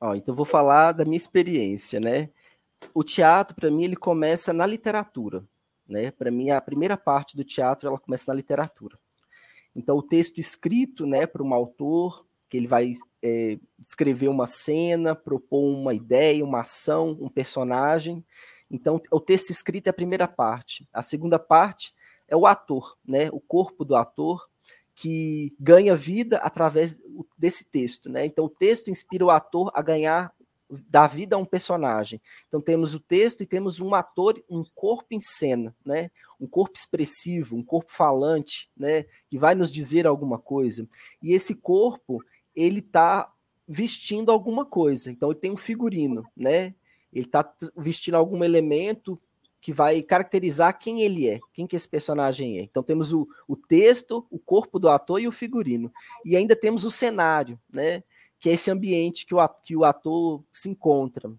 Ó, 0.00 0.14
então 0.14 0.34
vou 0.34 0.46
falar 0.46 0.92
da 0.92 1.04
minha 1.04 1.18
experiência, 1.18 2.00
né? 2.00 2.30
O 2.94 3.04
teatro, 3.04 3.54
para 3.54 3.70
mim, 3.70 3.84
ele 3.84 3.96
começa 3.96 4.50
na 4.54 4.64
literatura, 4.64 5.44
né? 5.86 6.10
Para 6.10 6.30
mim, 6.30 6.48
a 6.48 6.58
primeira 6.58 6.96
parte 6.96 7.36
do 7.36 7.44
teatro, 7.44 7.86
ela 7.86 7.98
começa 7.98 8.24
na 8.28 8.34
literatura. 8.34 8.98
Então, 9.76 9.98
o 9.98 10.02
texto 10.02 10.38
escrito, 10.38 11.04
né, 11.04 11.26
para 11.26 11.42
um 11.42 11.52
autor, 11.52 12.24
que 12.48 12.56
ele 12.56 12.66
vai 12.66 12.92
é, 13.22 13.58
escrever 13.78 14.28
uma 14.28 14.46
cena, 14.46 15.14
propor 15.14 15.64
uma 15.64 15.92
ideia, 15.92 16.42
uma 16.42 16.60
ação, 16.60 17.10
um 17.20 17.28
personagem. 17.28 18.24
Então, 18.70 18.98
o 19.10 19.20
texto 19.20 19.50
escrito 19.50 19.88
é 19.88 19.90
a 19.90 19.92
primeira 19.92 20.26
parte. 20.26 20.88
A 20.90 21.02
segunda 21.02 21.38
parte 21.38 21.92
é 22.28 22.36
o 22.36 22.46
ator, 22.46 22.96
né? 23.04 23.30
O 23.32 23.40
corpo 23.40 23.84
do 23.84 23.96
ator 23.96 24.48
que 24.94 25.54
ganha 25.58 25.96
vida 25.96 26.38
através 26.38 27.00
desse 27.36 27.64
texto, 27.64 28.10
né? 28.10 28.26
Então 28.26 28.44
o 28.44 28.50
texto 28.50 28.90
inspira 28.90 29.24
o 29.24 29.30
ator 29.30 29.70
a 29.74 29.80
ganhar 29.80 30.32
dar 30.88 31.06
vida 31.06 31.36
a 31.36 31.38
um 31.38 31.44
personagem. 31.44 32.20
Então 32.46 32.60
temos 32.60 32.94
o 32.94 33.00
texto 33.00 33.42
e 33.42 33.46
temos 33.46 33.80
um 33.80 33.94
ator, 33.94 34.42
um 34.50 34.64
corpo 34.74 35.06
em 35.10 35.20
cena, 35.20 35.74
né? 35.84 36.10
Um 36.38 36.46
corpo 36.46 36.76
expressivo, 36.76 37.56
um 37.56 37.62
corpo 37.62 37.90
falante, 37.90 38.70
né? 38.76 39.04
Que 39.30 39.38
vai 39.38 39.54
nos 39.54 39.70
dizer 39.70 40.06
alguma 40.06 40.38
coisa. 40.38 40.86
E 41.22 41.32
esse 41.32 41.54
corpo 41.54 42.22
ele 42.54 42.80
está 42.80 43.32
vestindo 43.66 44.30
alguma 44.30 44.64
coisa. 44.64 45.10
Então 45.10 45.30
ele 45.30 45.40
tem 45.40 45.50
um 45.50 45.56
figurino, 45.56 46.24
né? 46.36 46.74
Ele 47.12 47.24
está 47.24 47.50
vestindo 47.76 48.16
algum 48.16 48.44
elemento 48.44 49.20
que 49.60 49.72
vai 49.72 50.02
caracterizar 50.02 50.78
quem 50.78 51.02
ele 51.02 51.28
é, 51.28 51.40
quem 51.52 51.66
que 51.66 51.76
esse 51.76 51.88
personagem 51.88 52.58
é. 52.58 52.62
Então 52.62 52.82
temos 52.82 53.12
o, 53.12 53.28
o 53.46 53.56
texto, 53.56 54.26
o 54.30 54.38
corpo 54.38 54.78
do 54.78 54.88
ator 54.88 55.20
e 55.20 55.28
o 55.28 55.32
figurino. 55.32 55.92
E 56.24 56.36
ainda 56.36 56.54
temos 56.54 56.84
o 56.84 56.90
cenário, 56.90 57.58
né? 57.72 58.02
Que 58.38 58.50
é 58.50 58.52
esse 58.52 58.70
ambiente 58.70 59.26
que 59.26 59.34
o, 59.34 59.48
que 59.64 59.76
o 59.76 59.84
ator 59.84 60.44
se 60.52 60.68
encontra. 60.70 61.32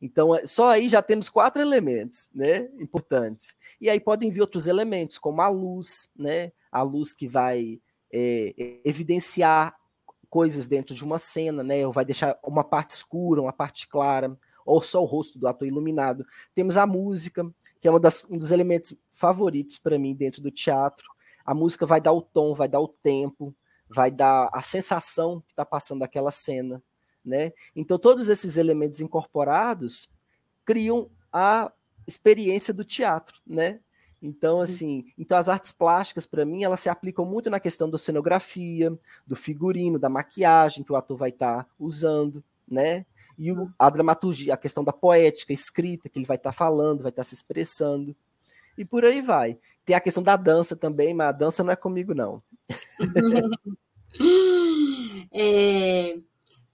Então, 0.00 0.34
é, 0.34 0.46
só 0.46 0.70
aí 0.70 0.88
já 0.88 1.02
temos 1.02 1.28
quatro 1.28 1.60
elementos, 1.60 2.30
né, 2.34 2.70
importantes. 2.80 3.54
E 3.80 3.90
aí 3.90 4.00
podem 4.00 4.30
vir 4.30 4.40
outros 4.40 4.66
elementos, 4.66 5.18
como 5.18 5.42
a 5.42 5.48
luz, 5.48 6.08
né, 6.16 6.52
a 6.72 6.82
luz 6.82 7.12
que 7.12 7.28
vai 7.28 7.80
é, 8.10 8.80
evidenciar 8.84 9.76
coisas 10.30 10.66
dentro 10.66 10.94
de 10.94 11.04
uma 11.04 11.18
cena, 11.18 11.62
né, 11.62 11.86
ou 11.86 11.92
vai 11.92 12.04
deixar 12.04 12.38
uma 12.42 12.64
parte 12.64 12.90
escura, 12.90 13.42
uma 13.42 13.52
parte 13.52 13.86
clara, 13.86 14.36
ou 14.64 14.80
só 14.80 15.02
o 15.02 15.06
rosto 15.06 15.38
do 15.38 15.46
ator 15.46 15.68
iluminado. 15.68 16.24
Temos 16.54 16.76
a 16.76 16.86
música, 16.86 17.44
que 17.80 17.88
é 17.88 17.98
das, 17.98 18.24
um 18.28 18.36
dos 18.36 18.52
elementos 18.52 18.94
favoritos 19.10 19.78
para 19.78 19.98
mim 19.98 20.14
dentro 20.14 20.42
do 20.42 20.50
teatro. 20.50 21.06
A 21.44 21.54
música 21.54 21.86
vai 21.86 22.00
dar 22.00 22.12
o 22.12 22.22
tom, 22.22 22.54
vai 22.54 22.68
dar 22.68 22.80
o 22.80 22.88
tempo, 22.88 23.54
vai 23.88 24.10
dar 24.10 24.48
a 24.52 24.60
sensação 24.60 25.40
que 25.40 25.52
está 25.52 25.64
passando 25.64 26.02
aquela 26.02 26.30
cena 26.30 26.82
né? 27.24 27.52
Então 27.74 27.98
todos 27.98 28.28
esses 28.28 28.56
elementos 28.56 29.00
incorporados 29.00 30.08
criam 30.64 31.10
a 31.32 31.70
experiência 32.06 32.72
do 32.72 32.84
teatro, 32.84 33.40
né? 33.46 33.80
Então 34.22 34.60
assim, 34.60 35.06
então 35.16 35.38
as 35.38 35.48
artes 35.48 35.72
plásticas 35.72 36.26
para 36.26 36.44
mim 36.44 36.62
elas 36.62 36.80
se 36.80 36.88
aplicam 36.88 37.24
muito 37.24 37.48
na 37.48 37.60
questão 37.60 37.88
da 37.88 37.98
cenografia, 37.98 38.96
do 39.26 39.36
figurino, 39.36 39.98
da 39.98 40.08
maquiagem 40.08 40.84
que 40.84 40.92
o 40.92 40.96
ator 40.96 41.16
vai 41.16 41.30
estar 41.30 41.64
tá 41.64 41.70
usando, 41.78 42.42
né? 42.68 43.06
E 43.38 43.50
a 43.78 43.90
dramaturgia, 43.90 44.54
a 44.54 44.56
questão 44.56 44.84
da 44.84 44.92
poética, 44.92 45.52
escrita 45.52 46.08
que 46.08 46.18
ele 46.18 46.26
vai 46.26 46.36
estar 46.36 46.50
tá 46.50 46.56
falando, 46.56 47.02
vai 47.02 47.10
estar 47.10 47.22
tá 47.22 47.28
se 47.28 47.34
expressando. 47.34 48.14
E 48.76 48.84
por 48.84 49.04
aí 49.04 49.20
vai. 49.20 49.58
Tem 49.84 49.96
a 49.96 50.00
questão 50.00 50.22
da 50.22 50.36
dança 50.36 50.76
também, 50.76 51.14
mas 51.14 51.28
a 51.28 51.32
dança 51.32 51.64
não 51.64 51.72
é 51.72 51.76
comigo 51.76 52.14
não. 52.14 52.42
é, 55.32 56.18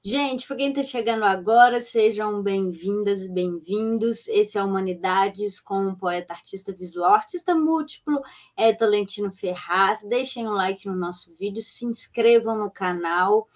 Gente, 0.09 0.47
para 0.47 0.59
quem 0.59 0.69
está 0.69 0.85
chegando 0.85 1.25
agora, 1.25 1.81
sejam 1.81 2.41
bem-vindas 2.41 3.23
e 3.23 3.29
bem-vindos. 3.29 4.29
Esse 4.29 4.57
é 4.57 4.63
Humanidades 4.63 5.59
com 5.59 5.89
o 5.89 5.97
poeta, 5.97 6.33
artista 6.33 6.73
visual, 6.73 7.13
artista 7.13 7.57
múltiplo, 7.57 8.23
é 8.57 8.73
Talentino 8.73 9.33
Ferraz. 9.33 10.05
Deixem 10.05 10.47
um 10.47 10.53
like 10.53 10.87
no 10.87 10.95
nosso 10.95 11.35
vídeo, 11.35 11.61
se 11.61 11.85
inscrevam 11.85 12.57
no 12.57 12.71
canal. 12.71 13.49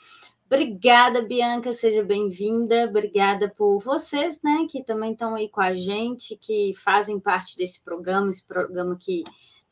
Obrigada, 0.52 1.22
Bianca, 1.22 1.72
seja 1.72 2.02
bem-vinda. 2.02 2.86
Obrigada 2.86 3.48
por 3.48 3.78
vocês, 3.78 4.40
né, 4.42 4.66
que 4.68 4.82
também 4.82 5.12
estão 5.12 5.36
aí 5.36 5.48
com 5.48 5.60
a 5.60 5.74
gente, 5.74 6.36
que 6.36 6.72
fazem 6.74 7.20
parte 7.20 7.56
desse 7.56 7.80
programa, 7.82 8.30
esse 8.30 8.42
programa 8.42 8.96
que 8.98 9.22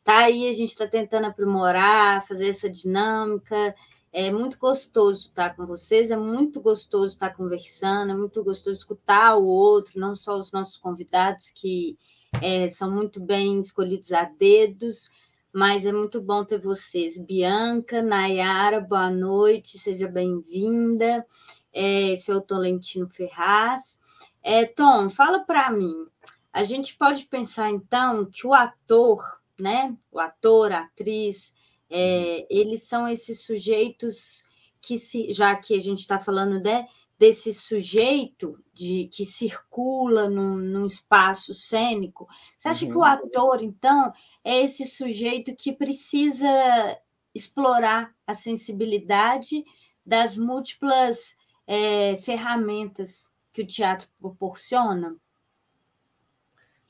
tá 0.04 0.18
aí, 0.18 0.48
a 0.48 0.52
gente 0.52 0.70
está 0.70 0.86
tentando 0.86 1.26
aprimorar, 1.26 2.24
fazer 2.26 2.48
essa 2.48 2.70
dinâmica 2.70 3.74
é 4.12 4.30
muito 4.30 4.58
gostoso 4.58 5.28
estar 5.28 5.54
com 5.54 5.66
vocês, 5.66 6.10
é 6.10 6.16
muito 6.16 6.60
gostoso 6.60 7.12
estar 7.12 7.30
conversando, 7.34 8.12
é 8.12 8.16
muito 8.16 8.42
gostoso 8.42 8.78
escutar 8.78 9.36
o 9.36 9.44
outro, 9.44 10.00
não 10.00 10.14
só 10.14 10.36
os 10.36 10.50
nossos 10.50 10.76
convidados, 10.76 11.50
que 11.50 11.96
é, 12.40 12.68
são 12.68 12.90
muito 12.90 13.20
bem 13.20 13.60
escolhidos 13.60 14.12
a 14.12 14.24
dedos, 14.24 15.10
mas 15.52 15.86
é 15.86 15.92
muito 15.92 16.20
bom 16.20 16.44
ter 16.44 16.58
vocês. 16.58 17.20
Bianca, 17.20 18.02
Nayara, 18.02 18.80
boa 18.80 19.10
noite, 19.10 19.78
seja 19.78 20.08
bem-vinda. 20.08 21.26
É, 21.72 22.14
seu 22.16 22.40
Tolentino 22.40 23.08
Ferraz. 23.08 24.00
É, 24.42 24.64
Tom, 24.64 25.08
fala 25.08 25.40
para 25.40 25.70
mim. 25.70 26.06
A 26.52 26.62
gente 26.62 26.96
pode 26.96 27.26
pensar 27.26 27.70
então 27.70 28.26
que 28.26 28.46
o 28.46 28.54
ator, 28.54 29.40
né? 29.60 29.96
O 30.10 30.18
ator, 30.18 30.72
a 30.72 30.80
atriz, 30.80 31.54
é, 31.90 32.46
eles 32.50 32.82
são 32.82 33.08
esses 33.08 33.42
sujeitos 33.42 34.44
que 34.80 34.96
se, 34.96 35.32
já 35.32 35.54
que 35.56 35.74
a 35.74 35.80
gente 35.80 35.98
está 35.98 36.18
falando 36.18 36.62
né, 36.62 36.86
desse 37.18 37.52
sujeito 37.52 38.58
de 38.72 39.08
que 39.12 39.24
circula 39.24 40.28
num, 40.28 40.56
num 40.56 40.86
espaço 40.86 41.52
cênico, 41.52 42.28
você 42.56 42.68
acha 42.68 42.84
uhum. 42.84 42.90
que 42.92 42.96
o 42.96 43.00
uhum. 43.00 43.04
ator, 43.04 43.62
então, 43.62 44.12
é 44.44 44.62
esse 44.62 44.86
sujeito 44.86 45.54
que 45.54 45.72
precisa 45.72 46.46
explorar 47.34 48.14
a 48.26 48.34
sensibilidade 48.34 49.64
das 50.06 50.36
múltiplas 50.36 51.36
é, 51.66 52.16
ferramentas 52.16 53.30
que 53.52 53.62
o 53.62 53.66
teatro 53.66 54.08
proporciona? 54.20 55.16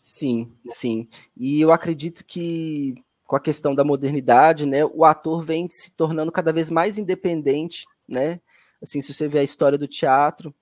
Sim, 0.01 0.53
sim. 0.71 1.09
E 1.37 1.61
eu 1.61 1.73
acredito 1.73 2.25
que 2.25 2.95
com 3.25 3.37
a 3.37 3.41
questão 3.41 3.75
da 3.75 3.85
modernidade, 3.85 4.67
né, 4.67 4.85
o 4.85 5.05
ator 5.05 5.43
vem 5.43 5.69
se 5.69 5.91
tornando 5.91 6.33
cada 6.33 6.51
vez 6.51 6.71
mais 6.71 6.97
independente, 6.97 7.85
né? 8.09 8.41
Assim, 8.81 9.01
se 9.01 9.13
você 9.13 9.27
vê 9.29 9.41
a 9.41 9.43
história 9.43 9.79
do 9.79 9.87
teatro, 9.87 10.55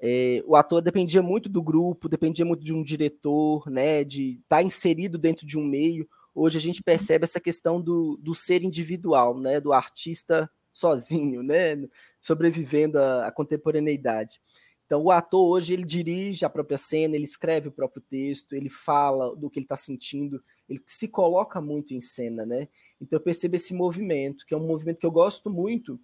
é, 0.00 0.42
o 0.46 0.56
ator 0.56 0.80
dependia 0.80 1.22
muito 1.22 1.48
do 1.48 1.62
grupo, 1.62 2.08
dependia 2.08 2.44
muito 2.44 2.64
de 2.64 2.72
um 2.72 2.82
diretor, 2.82 3.68
né, 3.70 4.02
de 4.02 4.40
estar 4.42 4.56
tá 4.56 4.62
inserido 4.62 5.18
dentro 5.18 5.46
de 5.46 5.58
um 5.58 5.64
meio. 5.64 6.08
Hoje 6.34 6.56
a 6.56 6.60
gente 6.60 6.82
percebe 6.82 7.24
essa 7.24 7.40
questão 7.40 7.80
do, 7.80 8.18
do 8.20 8.34
ser 8.34 8.62
individual, 8.62 9.38
né, 9.38 9.60
do 9.60 9.72
artista 9.72 10.50
sozinho, 10.72 11.42
né, 11.42 11.76
sobrevivendo 12.18 12.98
à, 12.98 13.26
à 13.26 13.32
contemporaneidade. 13.32 14.40
Então, 14.86 15.04
o 15.04 15.10
ator 15.12 15.48
hoje 15.48 15.72
ele 15.72 15.84
dirige 15.84 16.44
a 16.44 16.50
própria 16.50 16.76
cena, 16.76 17.14
ele 17.14 17.24
escreve 17.24 17.68
o 17.68 17.72
próprio 17.72 18.02
texto, 18.02 18.54
ele 18.54 18.68
fala 18.68 19.36
do 19.36 19.48
que 19.48 19.60
ele 19.60 19.64
está 19.64 19.76
sentindo, 19.76 20.40
ele 20.68 20.82
se 20.84 21.06
coloca 21.06 21.60
muito 21.60 21.94
em 21.94 22.00
cena, 22.00 22.44
né? 22.44 22.66
Então 23.00 23.16
eu 23.16 23.22
percebo 23.22 23.54
esse 23.54 23.72
movimento, 23.72 24.44
que 24.44 24.52
é 24.52 24.56
um 24.56 24.66
movimento 24.66 24.98
que 24.98 25.06
eu 25.06 25.12
gosto 25.12 25.48
muito 25.48 26.00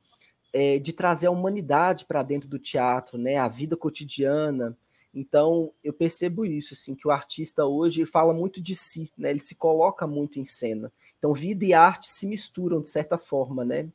é, 0.56 0.78
de 0.78 0.90
trazer 0.94 1.26
a 1.26 1.30
humanidade 1.30 2.06
para 2.06 2.22
dentro 2.22 2.48
do 2.48 2.58
teatro, 2.58 3.18
né? 3.18 3.36
A 3.36 3.46
vida 3.46 3.76
cotidiana. 3.76 4.74
Então 5.12 5.70
eu 5.84 5.92
percebo 5.92 6.46
isso, 6.46 6.72
assim, 6.72 6.94
que 6.94 7.06
o 7.06 7.10
artista 7.10 7.66
hoje 7.66 8.06
fala 8.06 8.32
muito 8.32 8.58
de 8.58 8.74
si, 8.74 9.12
né? 9.18 9.28
Ele 9.28 9.38
se 9.38 9.54
coloca 9.54 10.06
muito 10.06 10.40
em 10.40 10.46
cena. 10.46 10.90
Então 11.18 11.34
vida 11.34 11.62
e 11.62 11.74
arte 11.74 12.10
se 12.10 12.26
misturam 12.26 12.80
de 12.80 12.88
certa 12.88 13.18
forma, 13.18 13.66
né? 13.66 13.86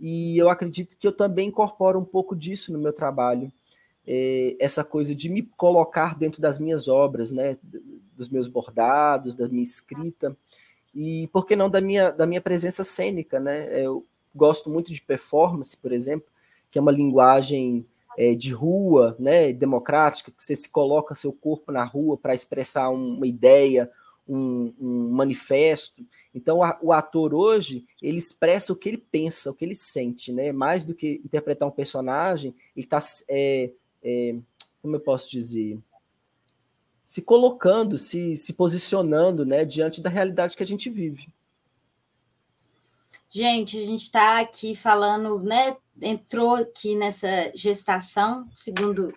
E 0.00 0.36
eu 0.36 0.48
acredito 0.48 0.96
que 0.96 1.06
eu 1.06 1.12
também 1.12 1.46
incorporo 1.46 2.00
um 2.00 2.04
pouco 2.04 2.34
disso 2.34 2.72
no 2.72 2.80
meu 2.80 2.92
trabalho. 2.92 3.52
É, 4.04 4.56
essa 4.58 4.82
coisa 4.82 5.14
de 5.14 5.28
me 5.28 5.42
colocar 5.56 6.18
dentro 6.18 6.42
das 6.42 6.58
minhas 6.58 6.88
obras, 6.88 7.30
né? 7.30 7.56
dos 8.16 8.28
meus 8.28 8.48
bordados, 8.48 9.36
da 9.36 9.48
minha 9.48 9.62
escrita 9.62 10.36
e 10.92 11.28
por 11.32 11.46
que 11.46 11.54
não 11.54 11.70
da 11.70 11.80
minha 11.80 12.10
da 12.10 12.26
minha 12.26 12.40
presença 12.40 12.82
cênica, 12.82 13.38
né? 13.38 13.80
Eu 13.80 14.04
gosto 14.34 14.70
muito 14.70 14.92
de 14.92 15.02
performance, 15.02 15.76
por 15.76 15.92
exemplo, 15.92 16.28
que 16.70 16.78
é 16.78 16.82
uma 16.82 16.92
linguagem 16.92 17.86
é, 18.16 18.34
de 18.34 18.52
rua, 18.52 19.16
né, 19.18 19.52
democrática, 19.52 20.30
que 20.30 20.42
você 20.42 20.54
se 20.56 20.68
coloca 20.68 21.14
seu 21.14 21.32
corpo 21.32 21.72
na 21.72 21.84
rua 21.84 22.16
para 22.16 22.34
expressar 22.34 22.90
uma 22.90 23.26
ideia, 23.26 23.90
um, 24.28 24.72
um 24.80 25.10
manifesto. 25.10 26.04
Então, 26.34 26.62
a, 26.62 26.78
o 26.80 26.92
ator 26.92 27.34
hoje 27.34 27.84
ele 28.00 28.18
expressa 28.18 28.72
o 28.72 28.76
que 28.76 28.88
ele 28.88 28.98
pensa, 28.98 29.50
o 29.50 29.54
que 29.54 29.64
ele 29.64 29.74
sente, 29.74 30.32
né? 30.32 30.52
Mais 30.52 30.84
do 30.84 30.94
que 30.94 31.20
interpretar 31.24 31.68
um 31.68 31.72
personagem, 31.72 32.54
ele 32.76 32.86
está, 32.86 33.02
é, 33.28 33.70
é, 34.02 34.36
como 34.80 34.96
eu 34.96 35.00
posso 35.00 35.30
dizer, 35.30 35.78
se 37.02 37.22
colocando, 37.22 37.98
se, 37.98 38.36
se 38.36 38.52
posicionando 38.52 39.44
né, 39.44 39.64
diante 39.64 40.00
da 40.00 40.08
realidade 40.08 40.56
que 40.56 40.62
a 40.62 40.66
gente 40.66 40.88
vive. 40.88 41.28
Gente, 43.32 43.78
a 43.78 43.86
gente 43.86 44.02
está 44.02 44.40
aqui 44.40 44.74
falando, 44.74 45.38
né? 45.38 45.76
Entrou 46.02 46.56
aqui 46.56 46.96
nessa 46.96 47.52
gestação, 47.54 48.48
segundo 48.56 49.14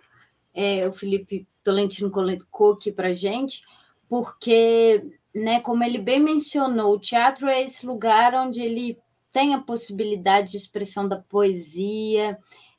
é, 0.54 0.88
o 0.88 0.94
Felipe 0.94 1.48
Tolentino 1.64 2.12
colocou 2.12 2.74
aqui 2.74 2.92
para 2.92 3.12
gente, 3.14 3.64
porque, 4.08 5.04
né, 5.34 5.60
como 5.62 5.84
ele 5.84 5.98
bem 5.98 6.20
mencionou, 6.20 6.94
o 6.94 7.00
teatro 7.00 7.48
é 7.48 7.64
esse 7.64 7.88
lugar 7.88 8.36
onde 8.36 8.62
ele 8.62 9.00
tem 9.32 9.56
a 9.56 9.62
possibilidade 9.62 10.52
de 10.52 10.58
expressão 10.58 11.08
da 11.08 11.18
poesia, 11.18 12.38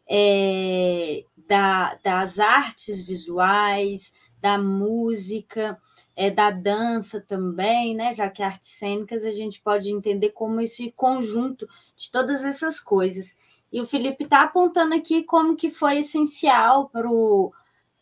é, 0.08 1.24
da, 1.48 1.96
das 1.96 2.38
artes 2.38 3.02
visuais, 3.02 4.12
da 4.40 4.56
música, 4.56 5.76
é, 6.16 6.30
da 6.30 6.50
dança 6.50 7.20
também, 7.20 7.94
né? 7.94 8.12
Já 8.12 8.28
que 8.28 8.42
artes 8.42 8.70
cênicas 8.70 9.24
a 9.24 9.32
gente 9.32 9.60
pode 9.60 9.90
entender 9.90 10.30
como 10.30 10.60
esse 10.60 10.92
conjunto 10.92 11.68
de 11.96 12.10
todas 12.10 12.44
essas 12.44 12.80
coisas. 12.80 13.36
E 13.72 13.80
o 13.80 13.86
Felipe 13.86 14.24
está 14.24 14.42
apontando 14.42 14.94
aqui 14.94 15.24
como 15.24 15.56
que 15.56 15.68
foi 15.70 15.98
essencial 15.98 16.88
para 16.88 17.10
o 17.10 17.52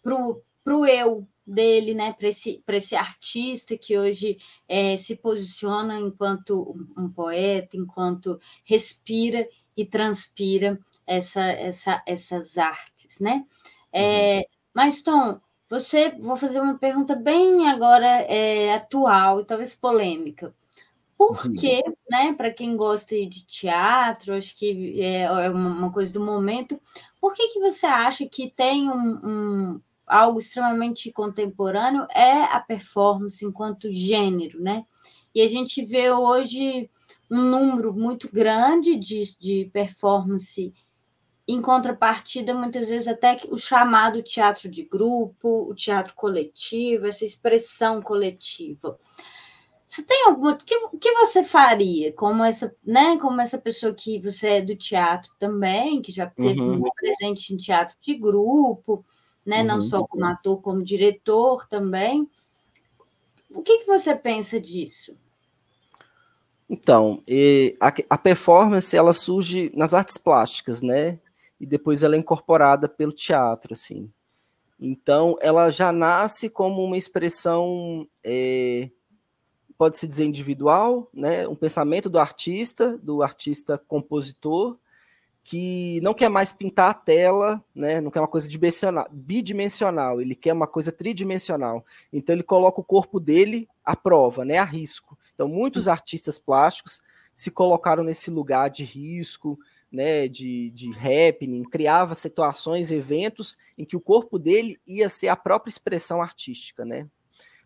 pro, 0.02 0.42
pro 0.62 0.87
eu 0.87 1.26
dele, 1.47 1.95
né? 1.95 2.12
Para 2.12 2.28
esse, 2.28 2.62
esse 2.69 2.95
artista 2.95 3.76
que 3.76 3.99
hoje 3.99 4.38
é, 4.69 4.97
se 4.97 5.16
posiciona 5.16 5.99
enquanto 5.99 6.76
um 6.97 7.09
poeta, 7.09 7.76
enquanto 7.76 8.38
respira 8.64 9.49
e 9.76 9.85
transpira 9.85 10.78
essa, 11.07 11.42
essa, 11.42 12.02
essas 12.07 12.59
artes, 12.59 13.21
né? 13.21 13.45
É, 13.92 14.38
uhum. 14.38 14.45
Mas, 14.75 15.02
Tom, 15.02 15.40
você, 15.73 16.11
vou 16.19 16.37
fazer 16.37 16.61
uma 16.61 16.76
pergunta 16.76 17.17
bem 17.17 17.67
agora 17.71 18.07
é, 18.07 18.75
atual 18.75 19.41
e 19.41 19.45
talvez 19.47 19.75
polêmica. 19.75 20.55
Por 21.17 21.50
que, 21.55 21.83
né, 22.11 22.35
para 22.35 22.52
quem 22.52 22.76
gosta 22.76 23.14
de 23.14 23.47
teatro, 23.47 24.35
acho 24.35 24.55
que 24.55 25.00
é, 25.00 25.23
é 25.23 25.50
uma 25.50 25.91
coisa 25.91 26.12
do 26.12 26.21
momento, 26.21 26.79
por 27.19 27.33
que, 27.33 27.49
que 27.49 27.61
você 27.61 27.87
acha 27.87 28.26
que 28.26 28.50
tem 28.50 28.91
um, 28.91 29.21
um 29.25 29.81
algo 30.07 30.41
extremamente 30.41 31.11
contemporâneo 31.11 32.07
é 32.14 32.43
a 32.43 32.61
performance 32.61 33.43
enquanto 33.43 33.91
gênero, 33.91 34.61
né? 34.61 34.85
E 35.35 35.41
a 35.41 35.49
gente 35.49 35.83
vê 35.83 36.11
hoje 36.11 36.91
um 37.31 37.41
número 37.41 37.95
muito 37.95 38.29
grande 38.31 38.95
de, 38.97 39.23
de 39.38 39.71
performance 39.73 40.75
em 41.47 41.61
contrapartida, 41.61 42.55
muitas 42.55 42.89
vezes 42.89 43.09
até 43.09 43.37
o 43.49 43.57
chamado 43.57 44.23
teatro 44.23 44.69
de 44.69 44.85
grupo, 44.85 45.69
o 45.69 45.75
teatro 45.75 46.15
coletivo, 46.15 47.07
essa 47.07 47.25
expressão 47.25 48.01
coletiva. 48.01 48.99
Você 49.87 50.03
tem 50.05 50.25
alguma. 50.27 50.53
O 50.53 50.57
que, 50.57 50.89
que 50.99 51.13
você 51.13 51.43
faria 51.43 52.13
como 52.13 52.43
essa, 52.43 52.75
né? 52.83 53.19
Como 53.19 53.41
essa 53.41 53.59
pessoa 53.59 53.93
que 53.93 54.19
você 54.19 54.49
é 54.49 54.63
do 54.63 54.75
teatro 54.75 55.31
também, 55.39 56.01
que 56.01 56.11
já 56.11 56.27
teve 56.27 56.61
uhum. 56.61 56.79
muito 56.79 56.95
presente 56.95 57.53
em 57.53 57.59
teatro 57.59 57.95
de 58.01 58.15
grupo, 58.15 59.05
né? 59.45 59.61
Uhum. 59.61 59.67
Não 59.67 59.81
só 59.81 60.07
como 60.07 60.25
ator, 60.25 60.63
como 60.63 60.83
diretor 60.83 61.67
também. 61.69 62.27
O 63.51 63.61
que, 63.61 63.81
que 63.81 63.87
você 63.87 64.15
pensa 64.15 64.59
disso? 64.59 65.15
Então, 66.71 67.23
a, 67.79 67.93
a 68.09 68.17
performance 68.17 68.97
ela 68.97 69.13
surge 69.13 69.71
nas 69.75 69.93
artes 69.93 70.17
plásticas, 70.17 70.81
né? 70.81 71.19
E 71.62 71.66
depois 71.66 72.02
ela 72.02 72.16
é 72.16 72.19
incorporada 72.19 72.88
pelo 72.88 73.12
teatro, 73.12 73.73
assim. 73.73 74.11
Então, 74.78 75.38
ela 75.40 75.71
já 75.71 75.92
nasce 75.92 76.50
como 76.50 76.85
uma 76.85 76.99
expressão 76.99 78.07
é, 78.25 78.90
pode-se 79.83 80.07
dizer 80.07 80.25
individual, 80.25 81.11
né? 81.12 81.47
um 81.49 81.57
pensamento 81.57 82.09
do 82.09 82.21
artista, 82.21 82.97
do 82.99 83.21
artista 83.21 83.76
compositor, 83.76 84.78
que 85.42 86.00
não 86.02 86.14
quer 86.14 86.28
mais 86.28 86.52
pintar 86.52 86.90
a 86.90 86.95
tela, 86.95 87.64
né? 87.75 88.00
não 88.00 88.09
quer 88.09 88.21
uma 88.21 88.28
coisa 88.28 88.49
bidimensional, 89.11 90.21
ele 90.21 90.37
quer 90.37 90.52
uma 90.52 90.69
coisa 90.69 90.92
tridimensional. 90.92 91.85
Então 92.12 92.33
ele 92.33 92.45
coloca 92.45 92.81
o 92.81 92.85
corpo 92.85 93.19
dele 93.19 93.69
à 93.85 93.97
prova, 93.97 94.45
né? 94.45 94.59
a 94.59 94.64
risco. 94.64 95.19
Então 95.35 95.49
muitos 95.49 95.88
artistas 95.88 96.38
plásticos 96.38 97.02
se 97.35 97.50
colocaram 97.50 98.04
nesse 98.04 98.31
lugar 98.31 98.71
de 98.71 98.85
risco, 98.85 99.59
né, 99.93 100.27
de, 100.27 100.71
de 100.71 100.91
happening, 100.91 101.63
criava 101.65 102.15
situações, 102.15 102.91
eventos 102.91 103.59
em 103.77 103.85
que 103.85 103.97
o 103.97 104.01
corpo 104.01 104.39
dele 104.39 104.81
ia 104.87 105.09
ser 105.09 105.29
a 105.29 105.37
própria 105.37 105.71
expressão 105.71 106.23
artística, 106.23 106.85
né? 106.85 107.07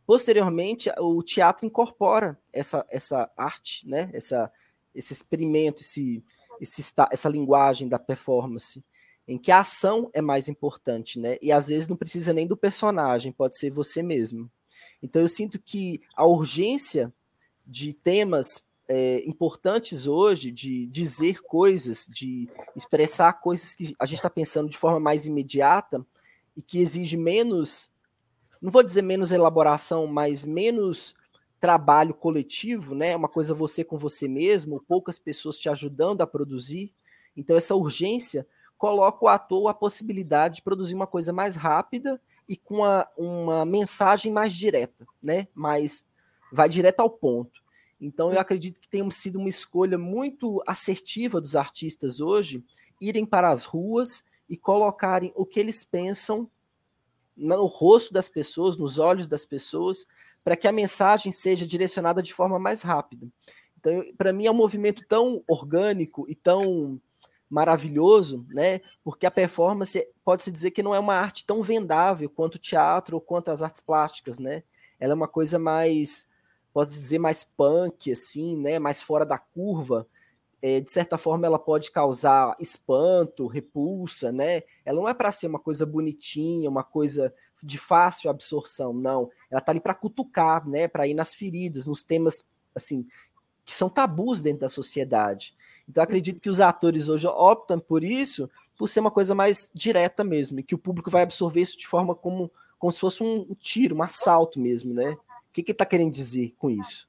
Posteriormente, 0.07 0.91
o 0.99 1.23
teatro 1.23 1.67
incorpora 1.67 2.39
essa, 2.53 2.87
essa 2.89 3.31
arte, 3.37 3.89
né? 3.89 4.09
essa, 4.13 4.53
esse 4.95 5.13
experimento, 5.13 5.83
esse, 5.83 6.23
esse, 6.61 6.93
essa 7.11 7.29
linguagem 7.29 7.89
da 7.89 7.99
performance, 7.99 8.85
em 9.27 9.37
que 9.37 9.51
a 9.51 9.61
ação 9.61 10.09
é 10.13 10.23
mais 10.23 10.49
importante, 10.49 11.19
né? 11.19 11.37
E 11.43 11.51
às 11.51 11.67
vezes 11.67 11.89
não 11.89 11.97
precisa 11.97 12.33
nem 12.33 12.47
do 12.47 12.57
personagem, 12.57 13.33
pode 13.33 13.59
ser 13.59 13.71
você 13.71 14.01
mesmo. 14.01 14.49
Então 15.03 15.21
eu 15.21 15.29
sinto 15.29 15.61
que 15.61 16.01
a 16.17 16.25
urgência 16.25 17.13
de 17.67 17.93
temas 17.93 18.65
é, 18.89 19.23
importantes 19.27 20.07
hoje, 20.07 20.51
de 20.51 20.87
dizer 20.87 21.43
coisas, 21.43 22.07
de 22.09 22.49
expressar 22.75 23.33
coisas 23.35 23.75
que 23.75 23.95
a 23.99 24.07
gente 24.07 24.19
está 24.19 24.31
pensando 24.31 24.69
de 24.69 24.79
forma 24.79 25.01
mais 25.01 25.27
imediata 25.27 26.05
e 26.57 26.63
que 26.63 26.79
exige 26.79 27.17
menos 27.17 27.91
não 28.61 28.71
vou 28.71 28.83
dizer 28.83 29.03
menos 29.03 29.33
elaboração, 29.33 30.07
mas 30.07 30.45
menos 30.45 31.15
trabalho 31.61 32.15
coletivo, 32.15 32.95
né? 32.95 33.15
Uma 33.15 33.29
coisa 33.29 33.55
você 33.55 33.85
com 33.85 33.97
você 33.97 34.29
mesmo, 34.29 34.83
poucas 34.87 35.19
pessoas 35.19 35.59
te 35.59 35.69
ajudando 35.69 36.23
a 36.23 36.27
produzir. 36.27 36.93
Então 37.37 37.57
essa 37.57 37.75
urgência 37.75 38.47
coloca 38.79 39.25
o 39.25 39.29
ator 39.29 39.69
a 39.69 39.75
possibilidade 39.75 40.57
de 40.57 40.63
produzir 40.63 40.95
uma 40.95 41.07
coisa 41.07 41.33
mais 41.33 41.57
rápida 41.57 42.21
e 42.49 42.57
com 42.57 42.77
uma, 42.77 43.09
uma 43.17 43.65
mensagem 43.65 44.33
mais 44.33 44.55
direta, 44.55 45.07
né? 45.23 45.49
Mais 45.55 46.05
vai 46.53 46.69
direto 46.69 47.01
ao 47.01 47.11
ponto. 47.11 47.63
Então 48.01 48.33
eu 48.33 48.39
acredito 48.39 48.81
que 48.81 48.89
tem 48.89 49.09
sido 49.11 49.39
uma 49.39 49.49
escolha 49.49 49.97
muito 49.97 50.63
assertiva 50.67 51.41
dos 51.41 51.57
artistas 51.57 52.21
hoje 52.21 52.65
irem 53.01 53.25
para 53.25 53.51
as 53.51 53.65
ruas 53.65 54.25
e 54.49 54.57
colocarem 54.57 55.33
o 55.35 55.45
que 55.45 55.61
eles 55.61 55.83
pensam 55.85 56.49
no 57.37 57.67
rosto 57.67 58.15
das 58.15 58.29
pessoas, 58.29 58.79
nos 58.79 58.99
olhos 58.99 59.27
das 59.27 59.45
pessoas, 59.45 60.07
para 60.43 60.57
que 60.57 60.69
a 60.69 60.73
mensagem 60.73 61.31
seja 61.33 61.67
direcionada 61.67 62.23
de 62.23 62.33
forma 62.33 62.59
mais 62.59 62.81
rápida. 62.81 63.29
Então, 63.79 64.05
para 64.17 64.33
mim 64.33 64.47
é 64.47 64.51
um 64.51 64.55
movimento 64.55 65.05
tão 65.07 65.43
orgânico 65.47 66.25
e 66.29 66.35
tão 66.35 67.01
maravilhoso, 67.49 68.45
né? 68.49 68.81
Porque 69.05 69.27
a 69.27 69.31
performance 69.31 70.07
pode-se 70.25 70.51
dizer 70.51 70.71
que 70.71 70.83
não 70.83 70.95
é 70.95 70.99
uma 70.99 71.15
arte 71.15 71.45
tão 71.45 71.63
vendável 71.63 72.29
quanto 72.29 72.57
o 72.57 72.61
teatro 72.61 73.17
ou 73.17 73.21
quanto 73.21 73.51
as 73.51 73.63
artes 73.63 73.81
plásticas, 73.81 74.39
né? 74.39 74.63
Ela 74.99 75.13
é 75.13 75.15
uma 75.15 75.29
coisa 75.29 75.59
mais, 75.59 76.27
pode 76.77 76.91
dizer, 76.91 77.19
mais 77.19 77.43
punk, 77.43 78.13
assim, 78.13 78.55
né? 78.55 78.79
Mais 78.79 79.01
fora 79.01 79.25
da 79.25 79.39
curva, 79.39 80.07
é, 80.61 80.79
de 80.79 80.93
certa 80.93 81.17
forma 81.17 81.47
ela 81.47 81.59
pode 81.59 81.91
causar 81.91 82.55
espanto, 82.61 83.47
repulsa, 83.47 84.31
né? 84.31 84.63
Ela 84.85 85.01
não 85.01 85.09
é 85.09 85.15
para 85.15 85.33
ser 85.33 85.47
uma 85.47 85.59
coisa 85.59 85.87
bonitinha, 85.87 86.69
uma 86.69 86.85
coisa 86.85 87.33
de 87.63 87.79
fácil 87.79 88.29
absorção, 88.29 88.93
não. 88.93 89.31
Ela 89.51 89.63
tá 89.63 89.73
ali 89.73 89.81
para 89.81 89.95
cutucar, 89.95 90.69
né? 90.69 90.87
Para 90.87 91.07
ir 91.09 91.15
nas 91.15 91.35
feridas, 91.35 91.87
nos 91.87 92.03
temas 92.03 92.47
assim 92.75 93.07
que 93.65 93.73
são 93.73 93.89
tabus 93.89 94.43
dentro 94.43 94.61
da 94.61 94.69
sociedade. 94.69 95.57
Então 95.89 96.05
acredito 96.05 96.43
que 96.43 96.51
os 96.51 96.61
atores 96.61 97.09
hoje 97.09 97.27
optam 97.27 97.81
por 97.81 98.05
isso, 98.05 98.51
por 98.77 98.87
ser 98.87 99.01
uma 99.01 99.11
coisa 99.11 99.35
mais 99.35 99.71
direta 99.73 100.23
mesmo, 100.23 100.61
e 100.61 100.63
que 100.63 100.75
o 100.75 100.79
público 100.79 101.11
vai 101.11 101.23
absorver 101.23 101.63
isso 101.63 101.79
de 101.79 101.87
forma 101.87 102.15
como, 102.15 102.53
como 102.79 102.93
se 102.93 103.01
fosse 103.01 103.23
um 103.23 103.55
tiro, 103.55 103.97
um 103.97 104.03
assalto 104.03 104.61
mesmo, 104.61 104.93
né? 104.93 105.17
O 105.57 105.59
que, 105.59 105.63
que 105.63 105.71
ele 105.71 105.75
está 105.75 105.87
querendo 105.87 106.13
dizer 106.13 106.55
com 106.59 106.71
isso? 106.71 107.09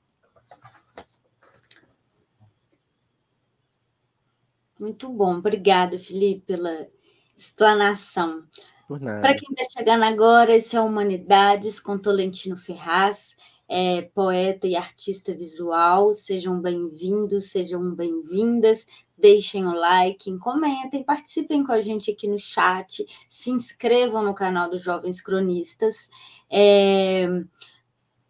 Muito 4.79 5.09
bom, 5.09 5.39
obrigada, 5.39 5.99
Felipe, 5.99 6.45
pela 6.45 6.87
explanação. 7.35 8.45
Para 8.87 9.35
quem 9.35 9.49
está 9.51 9.77
chegando 9.77 10.03
agora, 10.03 10.55
esse 10.55 10.77
é 10.77 10.79
Humanidades 10.79 11.77
com 11.77 11.97
Tolentino 11.97 12.55
Ferraz, 12.55 13.35
é 13.67 14.03
poeta 14.03 14.65
e 14.65 14.77
artista 14.77 15.35
visual. 15.35 16.13
Sejam 16.13 16.61
bem-vindos, 16.61 17.49
sejam 17.51 17.93
bem-vindas. 17.93 18.87
Deixem 19.17 19.67
o 19.67 19.73
like, 19.73 20.37
comentem, 20.37 21.03
participem 21.03 21.65
com 21.65 21.73
a 21.73 21.81
gente 21.81 22.09
aqui 22.09 22.29
no 22.29 22.39
chat, 22.39 23.05
se 23.27 23.51
inscrevam 23.51 24.23
no 24.23 24.33
canal 24.33 24.69
dos 24.69 24.83
Jovens 24.83 25.19
Cronistas. 25.19 26.09
É... 26.49 27.27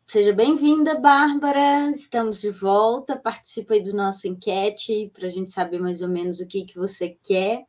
Seja 0.10 0.32
bem-vinda, 0.32 0.98
Bárbara. 0.98 1.92
Estamos 1.92 2.40
de 2.40 2.50
volta. 2.50 3.18
Participa 3.18 3.74
aí 3.74 3.84
do 3.84 3.94
nosso 3.94 4.26
enquete 4.26 5.12
para 5.14 5.28
a 5.28 5.30
gente 5.30 5.52
saber 5.52 5.80
mais 5.82 6.02
ou 6.02 6.08
menos 6.08 6.40
o 6.40 6.48
que, 6.48 6.64
que 6.64 6.78
você 6.78 7.18
quer. 7.22 7.66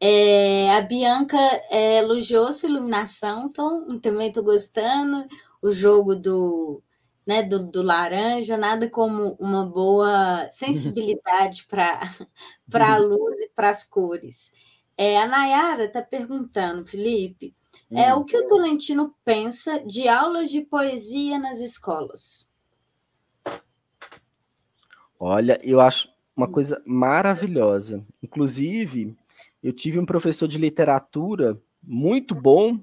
É, 0.00 0.74
a 0.74 0.80
Bianca 0.80 1.36
é, 1.70 1.98
elogiou 1.98 2.52
sua 2.52 2.68
iluminação, 2.68 3.46
então 3.46 3.86
também 4.00 4.26
estou 4.26 4.42
gostando. 4.42 5.24
O 5.62 5.70
jogo 5.70 6.16
do, 6.16 6.82
né, 7.24 7.44
do, 7.44 7.64
do, 7.64 7.80
laranja, 7.80 8.56
nada 8.56 8.90
como 8.90 9.36
uma 9.38 9.64
boa 9.64 10.48
sensibilidade 10.50 11.64
para 11.70 12.00
a 12.74 12.98
luz 12.98 13.40
e 13.40 13.50
para 13.54 13.68
as 13.68 13.84
cores. 13.84 14.52
É, 14.96 15.16
a 15.16 15.28
Nayara 15.28 15.84
está 15.84 16.02
perguntando, 16.02 16.84
Felipe, 16.84 17.54
é 17.90 18.14
o 18.14 18.24
que 18.24 18.36
o 18.36 18.48
Tolentino 18.48 19.14
pensa 19.24 19.78
de 19.80 20.08
aulas 20.08 20.50
de 20.50 20.60
poesia 20.60 21.38
nas 21.38 21.58
escolas. 21.58 22.50
Olha, 25.18 25.58
eu 25.62 25.80
acho 25.80 26.08
uma 26.36 26.48
coisa 26.48 26.80
maravilhosa. 26.86 28.04
Inclusive, 28.22 29.16
eu 29.62 29.72
tive 29.72 29.98
um 29.98 30.06
professor 30.06 30.46
de 30.46 30.58
literatura 30.58 31.60
muito 31.82 32.34
bom, 32.34 32.78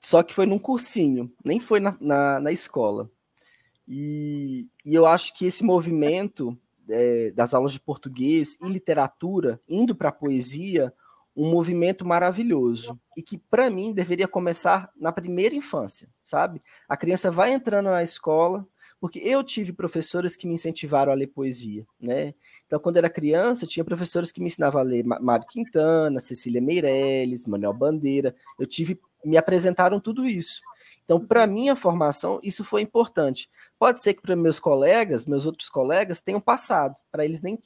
só 0.00 0.22
que 0.22 0.34
foi 0.34 0.46
num 0.46 0.58
cursinho, 0.58 1.30
nem 1.44 1.60
foi 1.60 1.78
na, 1.78 1.96
na, 2.00 2.40
na 2.40 2.52
escola. 2.52 3.08
E, 3.86 4.68
e, 4.84 4.94
eu 4.94 5.04
acho 5.04 5.36
que 5.36 5.44
esse 5.44 5.62
movimento 5.62 6.56
é, 6.88 7.30
das 7.32 7.54
aulas 7.54 7.72
de 7.72 7.80
português 7.80 8.56
e 8.60 8.68
literatura, 8.68 9.60
indo 9.68 9.94
para 9.94 10.08
a 10.08 10.12
poesia, 10.12 10.92
um 11.36 11.50
movimento 11.50 12.04
maravilhoso 12.04 12.98
e 13.16 13.22
que 13.22 13.38
para 13.38 13.70
mim 13.70 13.92
deveria 13.92 14.28
começar 14.28 14.90
na 14.96 15.12
primeira 15.12 15.54
infância, 15.54 16.08
sabe? 16.24 16.62
A 16.88 16.96
criança 16.96 17.30
vai 17.30 17.52
entrando 17.52 17.90
na 17.90 18.02
escola, 18.02 18.66
porque 19.00 19.18
eu 19.20 19.42
tive 19.42 19.72
professores 19.72 20.36
que 20.36 20.46
me 20.46 20.54
incentivaram 20.54 21.12
a 21.12 21.14
ler 21.14 21.28
poesia, 21.28 21.86
né? 21.98 22.34
Então, 22.66 22.78
quando 22.78 22.98
era 22.98 23.10
criança, 23.10 23.66
tinha 23.66 23.84
professores 23.84 24.30
que 24.30 24.40
me 24.40 24.46
ensinavam 24.46 24.80
a 24.80 24.84
ler 24.84 25.04
Mário 25.04 25.46
Quintana, 25.46 26.20
Cecília 26.20 26.60
Meirelles, 26.60 27.46
Manuel 27.46 27.72
Bandeira. 27.72 28.32
Eu 28.58 28.66
tive, 28.66 29.00
me 29.24 29.36
apresentaram 29.36 29.98
tudo 29.98 30.24
isso. 30.24 30.60
Então, 31.04 31.18
para 31.18 31.48
minha 31.48 31.74
formação, 31.74 32.38
isso 32.44 32.62
foi 32.62 32.82
importante. 32.82 33.50
Pode 33.76 34.00
ser 34.00 34.14
que 34.14 34.22
para 34.22 34.36
meus 34.36 34.60
colegas, 34.60 35.26
meus 35.26 35.46
outros 35.46 35.68
colegas, 35.68 36.20
tenham 36.20 36.40
passado, 36.40 36.94
para 37.10 37.24
eles 37.24 37.42
nem 37.42 37.58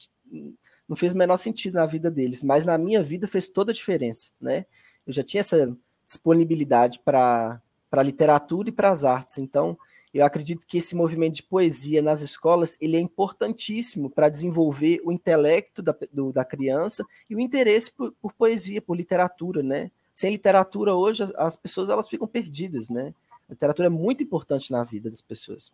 não 0.88 0.96
fez 0.96 1.14
o 1.14 1.18
menor 1.18 1.36
sentido 1.36 1.74
na 1.74 1.86
vida 1.86 2.10
deles, 2.10 2.42
mas 2.42 2.64
na 2.64 2.76
minha 2.76 3.02
vida 3.02 3.26
fez 3.26 3.48
toda 3.48 3.72
a 3.72 3.74
diferença, 3.74 4.30
né? 4.40 4.66
Eu 5.06 5.12
já 5.12 5.22
tinha 5.22 5.40
essa 5.40 5.76
disponibilidade 6.04 7.00
para 7.04 7.60
a 7.90 8.02
literatura 8.02 8.68
e 8.68 8.72
para 8.72 8.90
as 8.90 9.04
artes. 9.04 9.38
Então, 9.38 9.78
eu 10.12 10.24
acredito 10.24 10.66
que 10.66 10.78
esse 10.78 10.94
movimento 10.94 11.34
de 11.34 11.42
poesia 11.42 12.00
nas 12.00 12.20
escolas 12.20 12.78
ele 12.80 12.96
é 12.96 13.00
importantíssimo 13.00 14.08
para 14.08 14.28
desenvolver 14.28 15.00
o 15.04 15.10
intelecto 15.10 15.82
da, 15.82 15.94
do, 16.12 16.32
da 16.32 16.44
criança 16.44 17.04
e 17.28 17.34
o 17.34 17.40
interesse 17.40 17.90
por, 17.90 18.12
por, 18.22 18.32
poesia, 18.32 18.80
por 18.80 18.96
literatura, 18.96 19.62
né? 19.62 19.90
Sem 20.12 20.30
literatura 20.30 20.94
hoje 20.94 21.24
as, 21.24 21.32
as 21.34 21.56
pessoas 21.56 21.88
elas 21.90 22.08
ficam 22.08 22.28
perdidas, 22.28 22.88
né? 22.88 23.12
A 23.48 23.52
literatura 23.52 23.86
é 23.86 23.90
muito 23.90 24.22
importante 24.22 24.70
na 24.70 24.84
vida 24.84 25.10
das 25.10 25.20
pessoas. 25.20 25.72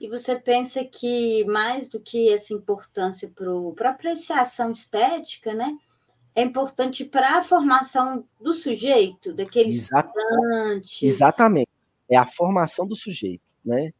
E 0.00 0.08
você 0.08 0.36
pensa 0.36 0.84
que 0.84 1.44
mais 1.44 1.88
do 1.88 1.98
que 1.98 2.28
essa 2.30 2.52
importância 2.52 3.32
para 3.74 3.88
a 3.88 3.92
apreciação 3.92 4.70
estética, 4.70 5.54
né? 5.54 5.76
É 6.34 6.42
importante 6.42 7.04
para 7.04 7.38
a 7.38 7.42
formação 7.42 8.24
do 8.38 8.52
sujeito, 8.52 9.32
daquele 9.32 9.70
estudante. 9.70 11.06
Exatamente 11.06 11.76
é 12.08 12.16
a 12.16 12.26
formação 12.26 12.86
do 12.86 12.94
sujeito, 12.94 13.42
né? 13.64 13.92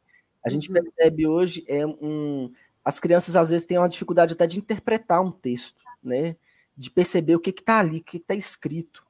A 0.44 0.48
gente 0.48 0.68
uhum. 0.68 0.74
percebe 0.74 1.26
hoje 1.26 1.64
é 1.66 1.84
um, 1.86 2.52
as 2.84 3.00
crianças 3.00 3.34
às 3.34 3.50
vezes 3.50 3.66
têm 3.66 3.78
uma 3.78 3.88
dificuldade 3.88 4.32
até 4.32 4.46
de 4.46 4.58
interpretar 4.58 5.20
um 5.20 5.30
texto, 5.30 5.82
né? 6.02 6.36
De 6.76 6.90
perceber 6.90 7.34
o 7.34 7.40
que 7.40 7.50
está 7.50 7.80
ali, 7.80 7.98
o 7.98 8.04
que 8.04 8.18
está 8.18 8.34
escrito. 8.34 9.04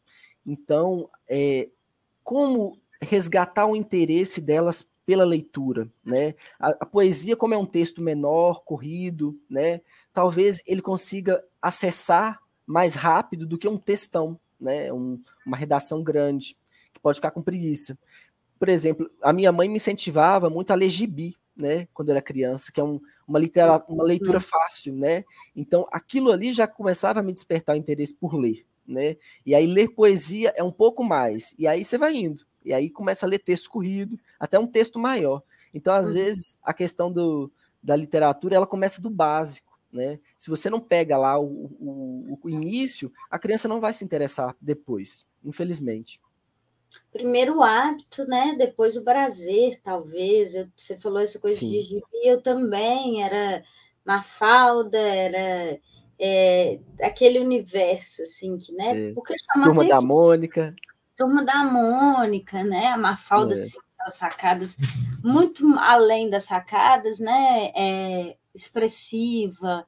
Então, 0.47 1.11
é, 1.29 1.69
como 2.23 2.79
resgatar 3.03 3.67
o 3.67 3.77
interesse 3.77 4.41
delas 4.41 4.89
pela 5.07 5.25
leitura, 5.25 5.89
né? 6.05 6.35
A, 6.59 6.71
a, 6.81 6.87
poesia, 6.87 7.37
como 7.37 7.55
é 7.55 7.57
um 7.57 7.65
texto 7.65 8.03
menor, 8.03 8.65
corrido, 8.65 9.41
né? 9.49 9.81
Talvez 10.13 10.61
ele 10.67 10.83
consiga 10.83 11.43
acessar 11.63 12.41
mais 12.67 12.95
rápido 12.95 13.47
do 13.47 13.57
que 13.57 13.69
um 13.69 13.79
textão, 13.79 14.39
né? 14.61 14.93
Um, 14.93 15.23
uma 15.47 15.57
redação 15.57 16.03
grande 16.03 16.57
que 16.93 17.01
pode 17.01 17.17
ficar 17.17 17.31
com 17.31 17.41
preguiça 17.41 17.97
por 18.59 18.69
exemplo, 18.69 19.11
a 19.23 19.33
minha 19.33 19.53
mãe 19.53 19.69
me 19.69 19.77
incentivava 19.77 20.49
muito 20.49 20.71
a 20.71 20.75
ler 20.75 20.89
gibi, 20.89 21.37
né, 21.57 21.89
quando 21.95 22.09
eu 22.09 22.15
era 22.15 22.23
criança, 22.23 22.71
que 22.73 22.81
é 22.81 22.85
um, 22.85 23.01
uma, 23.27 23.39
litera, 23.39 23.83
uma 23.89 24.05
leitura 24.05 24.41
fácil, 24.41 24.95
né? 24.95 25.25
Então, 25.55 25.87
aquilo 25.91 26.31
ali 26.31 26.53
já 26.53 26.67
começava 26.67 27.21
a 27.21 27.23
me 27.23 27.33
despertar 27.33 27.75
o 27.75 27.79
interesse 27.79 28.15
por 28.15 28.35
ler, 28.35 28.67
né? 28.87 29.17
E 29.45 29.55
aí 29.55 29.67
ler 29.67 29.89
poesia 29.89 30.53
é 30.55 30.63
um 30.63 30.73
pouco 30.73 31.03
mais, 31.03 31.55
e 31.59 31.67
aí 31.67 31.85
você 31.85 31.97
vai 31.97 32.15
indo, 32.15 32.47
e 32.67 32.75
aí 32.75 32.91
começa 32.91 33.25
a 33.25 33.29
ler 33.29 33.39
texto 33.39 33.71
corrido, 33.71 34.19
até 34.39 34.59
um 34.59 34.67
texto 34.67 34.99
maior. 34.99 35.43
Então, 35.73 35.95
às 35.95 36.09
uhum. 36.09 36.15
vezes, 36.15 36.59
a 36.63 36.75
questão 36.75 37.13
do, 37.13 37.51
da 37.83 37.95
literatura, 37.95 38.57
ela 38.57 38.67
começa 38.67 39.01
do 39.01 39.09
básico, 39.09 39.79
né? 39.93 40.19
Se 40.37 40.51
você 40.51 40.69
não 40.69 40.81
pega 40.81 41.17
lá 41.17 41.39
o, 41.39 41.47
o, 41.47 42.39
o 42.43 42.51
início, 42.51 43.13
a 43.31 43.39
criança 43.39 43.69
não 43.69 43.81
vai 43.81 43.93
se 43.93 44.05
interessar 44.05 44.55
depois, 44.61 45.27
infelizmente 45.45 46.21
primeiro 47.13 47.63
hábito, 47.63 48.25
né? 48.27 48.55
Depois 48.57 48.97
o 48.97 49.03
prazer, 49.03 49.81
talvez. 49.83 50.55
Eu, 50.55 50.69
você 50.75 50.97
falou 50.97 51.21
essa 51.21 51.39
coisa 51.39 51.59
Sim. 51.59 51.71
de 51.71 51.81
gibi, 51.83 52.03
eu 52.25 52.41
também 52.41 53.23
era 53.23 53.63
Mafalda, 54.05 54.99
era 54.99 55.79
é, 56.19 56.79
aquele 57.03 57.39
universo, 57.39 58.23
assim, 58.23 58.57
que, 58.57 58.73
né? 58.73 59.11
É. 59.11 59.13
Porque 59.13 59.35
Turma 59.53 59.85
da 59.85 60.01
Mônica. 60.01 60.75
Turma 61.17 61.45
da 61.45 61.65
Mônica, 61.65 62.63
né? 62.63 62.89
A 62.89 62.99
Mafalda, 62.99 63.55
é. 63.55 63.63
assim, 63.63 63.79
sacadas, 64.11 64.77
muito 65.25 65.67
além 65.79 66.31
das 66.31 66.45
sacadas, 66.45 67.19
né? 67.19 67.73
É, 67.75 68.37
expressiva. 68.55 69.87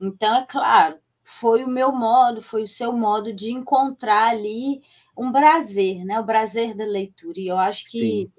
Então, 0.00 0.34
é 0.34 0.46
claro, 0.46 0.98
foi 1.22 1.64
o 1.64 1.68
meu 1.68 1.90
modo, 1.92 2.40
foi 2.40 2.62
o 2.62 2.68
seu 2.68 2.92
modo 2.92 3.32
de 3.32 3.52
encontrar 3.52 4.30
ali 4.30 4.82
um 5.16 5.32
prazer, 5.32 6.04
né? 6.04 6.20
O 6.20 6.24
prazer 6.24 6.74
da 6.74 6.84
leitura. 6.84 7.40
E 7.40 7.48
eu 7.48 7.58
acho 7.58 7.90
que 7.90 7.98
Sim. 7.98 8.32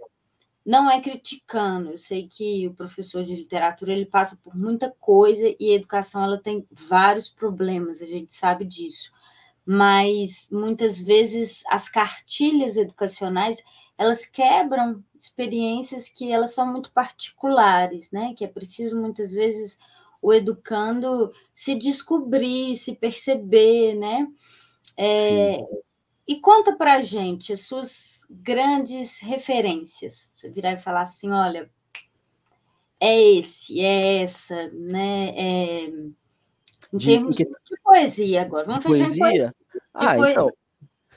não 0.65 0.89
é 0.89 1.01
criticando. 1.01 1.91
Eu 1.91 1.97
sei 1.97 2.27
que 2.27 2.67
o 2.67 2.73
professor 2.73 3.23
de 3.23 3.35
literatura 3.35 3.91
ele 3.91 4.05
passa 4.05 4.39
por 4.43 4.55
muita 4.55 4.89
coisa 4.99 5.53
e 5.59 5.71
a 5.71 5.75
educação 5.75 6.23
ela 6.23 6.37
tem 6.37 6.65
vários 6.71 7.29
problemas, 7.29 8.01
a 8.01 8.05
gente 8.05 8.33
sabe 8.33 8.63
disso. 8.63 9.11
Mas 9.69 10.47
muitas 10.49 11.01
vezes 11.01 11.63
as 11.69 11.89
cartilhas 11.89 12.77
educacionais 12.77 13.61
elas 13.97 14.25
quebram 14.25 15.03
experiências 15.19 16.07
que 16.07 16.31
elas 16.31 16.53
são 16.53 16.71
muito 16.71 16.91
particulares, 16.91 18.11
né? 18.11 18.33
Que 18.35 18.45
é 18.45 18.47
preciso 18.47 18.95
muitas 18.95 19.33
vezes 19.33 19.77
o 20.21 20.33
educando 20.33 21.31
se 21.53 21.75
descobrir, 21.75 22.75
se 22.75 22.95
perceber, 22.95 23.95
né? 23.95 24.27
É, 24.95 25.63
e 26.27 26.39
conta 26.39 26.75
para 26.75 26.95
a 26.95 27.01
gente 27.01 27.53
as 27.53 27.61
suas 27.61 28.21
grandes 28.29 29.19
referências. 29.19 30.31
Você 30.35 30.49
virar 30.49 30.73
e 30.73 30.77
falar 30.77 31.01
assim, 31.01 31.31
olha, 31.31 31.69
é 32.99 33.21
esse, 33.21 33.79
é 33.79 34.21
essa, 34.21 34.69
né? 34.73 35.29
É... 35.29 35.85
Em 36.93 36.97
de, 36.97 37.07
termos 37.07 37.35
que... 37.35 37.43
de 37.43 37.81
poesia 37.83 38.41
agora. 38.41 38.65
Vamos 38.65 38.79
de 38.79 38.87
poesia? 38.87 39.19
poesia? 39.19 39.55
Ah, 39.93 40.15
poesia. 40.15 40.31
então. 40.31 40.51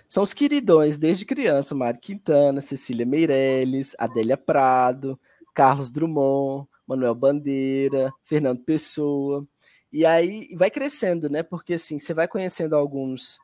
São 0.09 0.23
os 0.25 0.35
queridões 0.35 0.99
desde 0.99 1.25
criança, 1.25 1.75
Mário 1.75 2.01
Quintana, 2.01 2.61
Cecília 2.61 3.07
Meirelles, 3.07 3.95
Adélia 3.97 4.37
Prado, 4.37 5.19
Carlos 5.55 5.93
Drummond, 5.93 6.67
Manuel 6.87 7.15
Bandeira, 7.15 8.13
Fernando 8.25 8.61
Pessoa. 8.65 9.47
E 9.93 10.05
aí 10.05 10.49
vai 10.57 10.71
crescendo, 10.71 11.31
né? 11.31 11.43
Porque 11.45 11.75
assim, 11.75 11.99
você 11.99 12.13
vai 12.13 12.27
conhecendo 12.27 12.75
alguns 12.75 13.39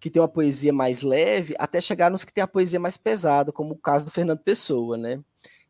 que 0.00 0.10
tem 0.10 0.20
uma 0.20 0.28
poesia 0.28 0.72
mais 0.72 1.02
leve, 1.02 1.54
até 1.58 1.80
chegar 1.80 2.10
nos 2.10 2.24
que 2.24 2.32
tem 2.32 2.42
a 2.42 2.46
poesia 2.46 2.80
mais 2.80 2.96
pesada, 2.96 3.52
como 3.52 3.74
o 3.74 3.78
caso 3.78 4.06
do 4.06 4.10
Fernando 4.10 4.40
Pessoa, 4.40 4.96
né? 4.96 5.20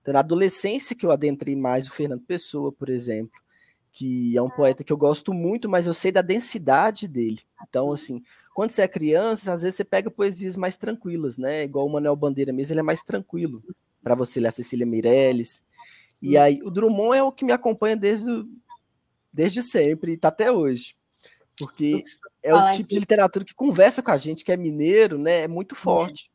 Então, 0.00 0.12
na 0.14 0.20
adolescência 0.20 0.94
que 0.94 1.04
eu 1.04 1.10
adentrei 1.10 1.56
mais 1.56 1.88
o 1.88 1.92
Fernando 1.92 2.22
Pessoa, 2.22 2.70
por 2.70 2.88
exemplo, 2.88 3.32
que 3.96 4.36
é 4.36 4.42
um 4.42 4.50
poeta 4.50 4.84
que 4.84 4.92
eu 4.92 4.96
gosto 4.98 5.32
muito, 5.32 5.70
mas 5.70 5.86
eu 5.86 5.94
sei 5.94 6.12
da 6.12 6.20
densidade 6.20 7.08
dele. 7.08 7.40
Então, 7.66 7.90
assim, 7.90 8.22
quando 8.54 8.68
você 8.68 8.82
é 8.82 8.88
criança, 8.88 9.54
às 9.54 9.62
vezes 9.62 9.74
você 9.74 9.84
pega 9.84 10.10
poesias 10.10 10.54
mais 10.54 10.76
tranquilas, 10.76 11.38
né? 11.38 11.64
Igual 11.64 11.86
o 11.86 11.90
Manuel 11.90 12.14
Bandeira 12.14 12.52
mesmo, 12.52 12.74
ele 12.74 12.80
é 12.80 12.82
mais 12.82 13.02
tranquilo 13.02 13.64
para 14.02 14.14
você 14.14 14.38
ler 14.38 14.48
a 14.48 14.52
Cecília 14.52 14.84
Meirelles. 14.84 15.64
E 16.20 16.36
aí, 16.36 16.60
o 16.62 16.70
Drummond 16.70 17.16
é 17.16 17.22
o 17.22 17.32
que 17.32 17.42
me 17.42 17.52
acompanha 17.52 17.96
desde, 17.96 18.44
desde 19.32 19.62
sempre 19.62 20.12
e 20.12 20.18
tá 20.18 20.28
até 20.28 20.52
hoje. 20.52 20.94
Porque 21.58 22.02
é 22.42 22.54
o 22.54 22.72
tipo 22.72 22.90
de 22.90 22.98
literatura 22.98 23.46
que 23.46 23.54
conversa 23.54 24.02
com 24.02 24.10
a 24.10 24.18
gente, 24.18 24.44
que 24.44 24.52
é 24.52 24.58
mineiro, 24.58 25.16
né? 25.16 25.44
É 25.44 25.48
muito 25.48 25.74
forte. 25.74 26.30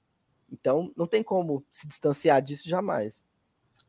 Então, 0.52 0.91
não 0.97 1.06
tem 1.06 1.21
como 1.21 1.63
se 1.69 1.88
distanciar 1.88 2.41
disso 2.41 2.67
jamais. 2.67 3.24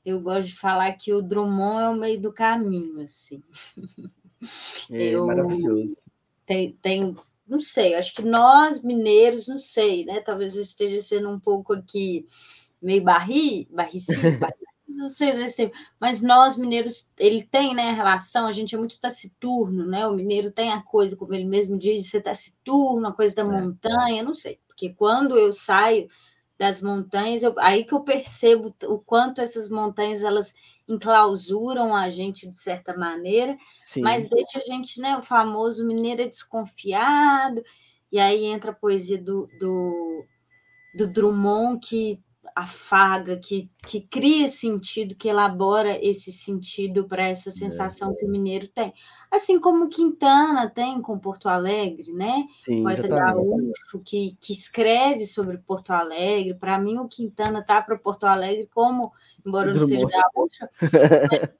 Eu 0.04 0.20
gosto 0.20 0.48
de 0.48 0.56
falar 0.56 0.92
que 0.92 1.12
o 1.12 1.22
Drummond 1.22 1.82
é 1.82 1.88
o 1.88 1.96
meio 1.96 2.20
do 2.20 2.32
caminho, 2.32 3.00
assim. 3.02 3.42
É 4.90 5.10
eu 5.10 5.26
maravilhoso. 5.26 5.94
Tem, 6.44 6.72
tem, 6.82 7.14
não 7.46 7.60
sei, 7.60 7.94
acho 7.94 8.14
que 8.14 8.22
nós 8.22 8.82
mineiros, 8.82 9.46
não 9.46 9.58
sei, 9.58 10.04
né? 10.04 10.20
Talvez 10.20 10.56
eu 10.56 10.62
esteja 10.62 11.00
sendo 11.00 11.30
um 11.30 11.38
pouco 11.38 11.72
aqui 11.72 12.26
meio 12.80 13.04
barri, 13.04 13.68
barricinho, 13.70 14.18
barri, 14.40 14.54
não 14.88 15.08
sei 15.08 15.32
se 15.48 15.56
tempo, 15.56 15.76
mas 16.00 16.22
nós 16.22 16.56
mineiros, 16.56 17.08
ele 17.18 17.42
tem, 17.42 17.74
né, 17.74 17.92
relação, 17.92 18.46
a 18.46 18.52
gente 18.52 18.74
é 18.74 18.78
muito 18.78 19.00
taciturno, 19.00 19.86
né? 19.86 20.06
O 20.06 20.14
mineiro 20.14 20.50
tem 20.50 20.72
a 20.72 20.82
coisa, 20.82 21.16
como 21.16 21.32
ele 21.34 21.44
mesmo 21.44 21.78
diz, 21.78 22.02
de 22.02 22.08
ser 22.08 22.20
taciturno, 22.20 23.06
a 23.06 23.14
coisa 23.14 23.34
da 23.34 23.42
é. 23.42 23.46
montanha, 23.46 24.22
não 24.22 24.34
sei, 24.34 24.58
porque 24.66 24.90
quando 24.90 25.38
eu 25.38 25.52
saio 25.52 26.08
das 26.62 26.80
montanhas, 26.80 27.42
eu, 27.42 27.56
aí 27.58 27.82
que 27.82 27.92
eu 27.92 28.04
percebo 28.04 28.72
o 28.84 28.96
quanto 28.96 29.40
essas 29.40 29.68
montanhas 29.68 30.22
elas 30.22 30.54
enclausuram 30.88 31.92
a 31.92 32.08
gente 32.08 32.48
de 32.48 32.56
certa 32.56 32.96
maneira, 32.96 33.58
Sim. 33.80 34.00
mas 34.00 34.30
deixa 34.30 34.60
a 34.60 34.62
gente, 34.62 35.00
né, 35.00 35.18
o 35.18 35.22
famoso 35.22 35.84
mineiro 35.84 36.22
é 36.22 36.28
desconfiado, 36.28 37.64
e 38.12 38.20
aí 38.20 38.44
entra 38.44 38.70
a 38.70 38.74
poesia 38.74 39.18
do, 39.18 39.48
do, 39.58 40.24
do 40.94 41.08
Drummond 41.08 41.80
que 41.84 42.22
afaga, 42.54 43.36
que, 43.36 43.70
que 43.86 44.00
cria 44.00 44.48
sentido, 44.48 45.14
que 45.14 45.28
elabora 45.28 45.98
esse 46.04 46.32
sentido 46.32 47.04
para 47.04 47.28
essa 47.28 47.50
é. 47.50 47.52
sensação 47.52 48.12
é. 48.12 48.14
que 48.14 48.24
o 48.24 48.28
mineiro 48.28 48.68
tem. 48.68 48.92
Assim 49.30 49.60
como 49.60 49.88
Quintana 49.88 50.68
tem 50.68 51.00
com 51.00 51.18
Porto 51.18 51.48
Alegre, 51.48 52.12
né? 52.12 52.46
Sim, 52.62 52.82
poeta 52.82 53.08
gaúcho 53.08 54.00
que, 54.04 54.36
que 54.40 54.52
escreve 54.52 55.24
sobre 55.24 55.58
Porto 55.58 55.90
Alegre. 55.90 56.54
Para 56.54 56.78
mim, 56.78 56.98
o 56.98 57.08
Quintana 57.08 57.64
tá 57.64 57.80
para 57.80 57.96
Porto 57.96 58.24
Alegre 58.24 58.68
como, 58.74 59.12
embora 59.46 59.70
eu 59.70 59.74
não 59.76 59.84
seja 59.84 60.06
gaúcho, 60.06 60.66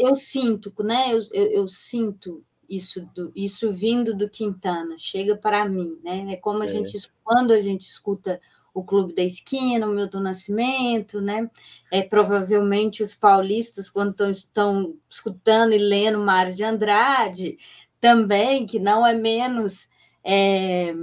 eu 0.00 0.14
sinto, 0.14 0.72
né? 0.82 1.12
Eu, 1.12 1.20
eu, 1.32 1.46
eu 1.52 1.68
sinto 1.68 2.42
isso, 2.68 3.08
do, 3.14 3.30
isso 3.36 3.72
vindo 3.72 4.16
do 4.16 4.28
Quintana, 4.28 4.96
chega 4.98 5.36
para 5.36 5.68
mim, 5.68 5.98
né? 6.02 6.32
É 6.32 6.36
como 6.36 6.62
a 6.62 6.64
é. 6.64 6.68
gente, 6.68 7.10
quando 7.22 7.52
a 7.52 7.60
gente 7.60 7.82
escuta 7.82 8.40
o 8.76 8.84
Clube 8.84 9.14
da 9.14 9.22
Esquina, 9.22 9.86
o 9.86 9.90
Milton 9.90 10.20
Nascimento, 10.20 11.20
né? 11.20 11.50
É, 11.90 12.02
provavelmente 12.02 13.02
os 13.02 13.14
paulistas, 13.14 13.88
quando 13.88 14.10
estão, 14.10 14.30
estão 14.30 14.94
escutando 15.08 15.72
e 15.72 15.78
lendo 15.78 16.18
Mário 16.18 16.54
de 16.54 16.62
Andrade, 16.62 17.56
também, 17.98 18.66
que 18.66 18.78
não 18.78 19.06
é 19.06 19.14
menos 19.14 19.88
é, 20.22 20.94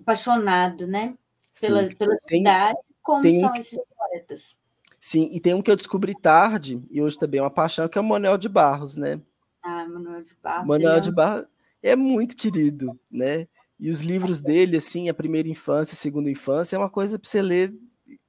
apaixonado, 0.00 0.88
né? 0.88 1.14
pela, 1.60 1.84
pela 1.94 2.16
tem, 2.26 2.38
cidade, 2.38 2.78
como 3.02 3.22
são 3.22 3.54
esses 3.54 3.78
poetas. 3.96 4.58
Sim, 5.00 5.28
e 5.30 5.38
tem 5.38 5.54
um 5.54 5.62
que 5.62 5.70
eu 5.70 5.76
descobri 5.76 6.12
tarde, 6.14 6.82
e 6.90 7.00
hoje 7.00 7.16
também 7.16 7.38
é 7.38 7.42
uma 7.42 7.50
paixão, 7.50 7.88
que 7.88 7.98
é 7.98 8.00
o 8.00 8.04
Manuel 8.04 8.36
de 8.36 8.48
Barros, 8.48 8.96
né? 8.96 9.20
Ah, 9.62 9.86
Manuel 9.86 10.22
de 10.22 10.34
Barros. 10.42 10.66
Manuel 10.66 10.96
é 10.96 11.00
de 11.00 11.12
Barros 11.12 11.46
é 11.82 11.96
muito 11.96 12.36
querido, 12.36 12.98
né? 13.10 13.46
E 13.80 13.88
os 13.88 14.02
livros 14.02 14.42
dele, 14.42 14.76
assim, 14.76 15.08
a 15.08 15.14
primeira 15.14 15.48
infância, 15.48 15.94
a 15.94 15.96
segunda 15.96 16.30
infância, 16.30 16.76
é 16.76 16.78
uma 16.78 16.90
coisa 16.90 17.18
para 17.18 17.28
você 17.28 17.40
ler 17.40 17.74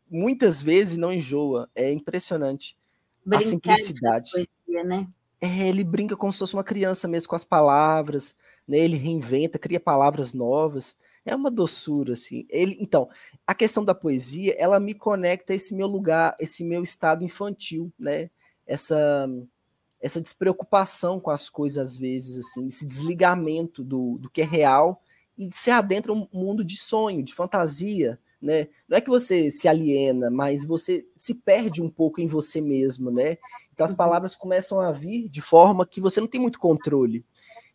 muitas 0.09 0.61
vezes 0.61 0.95
e 0.95 0.99
não 0.99 1.11
enjoa. 1.11 1.69
É 1.75 1.91
impressionante. 1.91 2.77
Brincar 3.25 3.45
a 3.45 3.49
simplicidade. 3.49 4.31
Poesia, 4.31 4.83
né? 4.85 5.07
É, 5.41 5.67
ele 5.67 5.83
brinca 5.83 6.15
como 6.15 6.31
se 6.31 6.39
fosse 6.39 6.53
uma 6.53 6.63
criança 6.63 7.05
mesmo 7.05 7.27
com 7.27 7.35
as 7.35 7.43
palavras, 7.43 8.33
né? 8.65 8.77
Ele 8.77 8.95
reinventa, 8.95 9.59
cria 9.59 9.79
palavras 9.79 10.33
novas. 10.33 10.95
É 11.25 11.35
uma 11.35 11.51
doçura, 11.51 12.13
assim. 12.13 12.45
Ele, 12.49 12.77
então, 12.79 13.09
a 13.45 13.53
questão 13.53 13.83
da 13.83 13.93
poesia, 13.93 14.55
ela 14.57 14.79
me 14.79 14.93
conecta 14.93 15.51
a 15.51 15.55
esse 15.55 15.75
meu 15.75 15.87
lugar, 15.87 16.33
esse 16.39 16.63
meu 16.63 16.81
estado 16.81 17.25
infantil, 17.25 17.91
né? 17.99 18.29
Essa 18.65 19.27
essa 19.99 20.19
despreocupação 20.19 21.19
com 21.19 21.29
as 21.29 21.47
coisas 21.47 21.91
às 21.91 21.95
vezes, 21.95 22.35
assim, 22.35 22.67
esse 22.67 22.87
desligamento 22.87 23.83
do, 23.83 24.17
do 24.17 24.31
que 24.31 24.41
é 24.41 24.45
real 24.45 24.99
e 25.47 25.49
se 25.51 25.71
adentra 25.71 26.13
um 26.13 26.27
mundo 26.32 26.63
de 26.63 26.77
sonho, 26.77 27.23
de 27.23 27.34
fantasia, 27.34 28.19
né? 28.41 28.67
Não 28.88 28.97
é 28.97 29.01
que 29.01 29.10
você 29.10 29.51
se 29.51 29.67
aliena, 29.67 30.30
mas 30.30 30.65
você 30.65 31.06
se 31.15 31.36
perde 31.36 31.82
um 31.82 31.89
pouco 31.89 32.19
em 32.19 32.27
você 32.27 32.60
mesmo, 32.60 33.12
né? 33.12 33.38
Então 33.73 33.86
as 33.86 33.91
uhum. 33.91 33.97
palavras 33.97 34.36
começam 34.36 34.80
a 34.80 34.91
vir 34.91 35.30
de 35.30 35.41
forma 35.41 35.86
que 35.86 36.01
você 36.01 36.19
não 36.19 36.27
tem 36.27 36.41
muito 36.41 36.60
controle. 36.60 37.25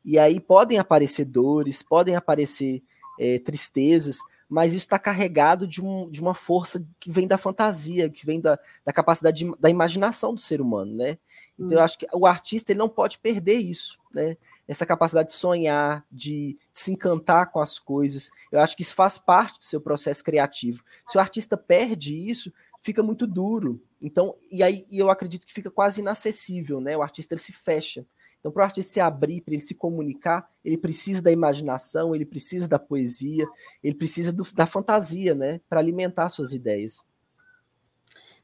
E 0.04 0.18
aí 0.18 0.38
podem 0.38 0.78
aparecer 0.78 1.24
dores, 1.24 1.82
podem 1.82 2.14
aparecer 2.14 2.82
é, 3.18 3.38
tristezas, 3.38 4.18
mas 4.48 4.72
isso 4.72 4.84
está 4.84 4.98
carregado 4.98 5.66
de, 5.66 5.82
um, 5.82 6.08
de 6.08 6.20
uma 6.20 6.34
força 6.34 6.86
que 7.00 7.10
vem 7.10 7.26
da 7.26 7.36
fantasia, 7.36 8.08
que 8.08 8.24
vem 8.24 8.40
da, 8.40 8.58
da 8.84 8.92
capacidade 8.92 9.44
de, 9.44 9.52
da 9.58 9.68
imaginação 9.68 10.34
do 10.34 10.40
ser 10.40 10.60
humano, 10.60 10.94
né? 10.94 11.18
Então, 11.58 11.72
eu 11.72 11.80
hum. 11.80 11.84
acho 11.84 11.98
que 11.98 12.06
o 12.12 12.26
artista 12.26 12.70
ele 12.70 12.78
não 12.78 12.88
pode 12.88 13.18
perder 13.18 13.58
isso, 13.58 13.98
né? 14.12 14.36
Essa 14.66 14.84
capacidade 14.84 15.28
de 15.28 15.34
sonhar, 15.34 16.04
de 16.10 16.58
se 16.72 16.92
encantar 16.92 17.50
com 17.50 17.60
as 17.60 17.78
coisas. 17.78 18.30
Eu 18.50 18.60
acho 18.60 18.76
que 18.76 18.82
isso 18.82 18.94
faz 18.94 19.16
parte 19.18 19.58
do 19.58 19.64
seu 19.64 19.80
processo 19.80 20.24
criativo. 20.24 20.82
Se 21.06 21.16
o 21.16 21.20
artista 21.20 21.56
perde 21.56 22.14
isso, 22.14 22.52
fica 22.80 23.02
muito 23.02 23.26
duro. 23.26 23.80
Então, 24.00 24.34
e 24.50 24.62
aí 24.62 24.84
e 24.88 24.98
eu 24.98 25.10
acredito 25.10 25.46
que 25.46 25.52
fica 25.52 25.70
quase 25.70 26.00
inacessível, 26.00 26.80
né? 26.80 26.96
O 26.96 27.02
artista 27.02 27.36
se 27.36 27.52
fecha. 27.52 28.06
Então, 28.38 28.52
para 28.52 28.60
o 28.60 28.64
artista 28.64 28.92
se 28.92 29.00
abrir, 29.00 29.40
para 29.40 29.54
ele 29.54 29.62
se 29.62 29.74
comunicar, 29.74 30.48
ele 30.64 30.78
precisa 30.78 31.20
da 31.20 31.32
imaginação, 31.32 32.14
ele 32.14 32.24
precisa 32.24 32.68
da 32.68 32.78
poesia, 32.78 33.44
ele 33.82 33.94
precisa 33.94 34.32
do, 34.32 34.44
da 34.52 34.66
fantasia, 34.66 35.34
né? 35.34 35.60
Para 35.68 35.80
alimentar 35.80 36.28
suas 36.28 36.52
ideias. 36.52 37.04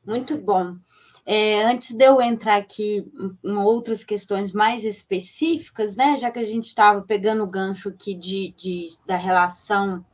Muito 0.05 0.37
bom. 0.37 0.77
É, 1.25 1.63
antes 1.65 1.95
de 1.95 2.05
eu 2.05 2.21
entrar 2.21 2.57
aqui 2.57 3.07
em 3.45 3.57
outras 3.57 4.03
questões 4.03 4.53
mais 4.53 4.85
específicas, 4.85 5.95
né, 5.95 6.17
já 6.17 6.31
que 6.31 6.39
a 6.41 6.45
gente 6.45 6.67
estava 6.67 7.01
pegando 7.03 7.45
o 7.45 7.51
gancho 7.51 7.91
aqui 7.91 8.15
de, 8.15 8.53
de 8.57 8.89
da 9.07 9.17
relação 9.17 10.05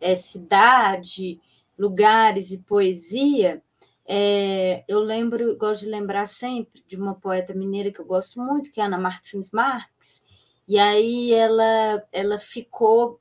é, 0.00 0.14
cidade, 0.16 1.40
lugares 1.78 2.50
e 2.50 2.58
poesia, 2.58 3.62
é, 4.08 4.84
eu 4.88 5.00
lembro, 5.00 5.56
gosto 5.56 5.84
de 5.84 5.90
lembrar 5.90 6.26
sempre 6.26 6.82
de 6.86 6.96
uma 6.96 7.14
poeta 7.14 7.54
mineira 7.54 7.92
que 7.92 8.00
eu 8.00 8.04
gosto 8.04 8.40
muito, 8.40 8.72
que 8.72 8.80
é 8.80 8.84
Ana 8.84 8.98
Martins 8.98 9.52
Marques, 9.52 10.24
e 10.66 10.78
aí 10.78 11.32
ela, 11.32 12.02
ela 12.10 12.38
ficou 12.40 13.20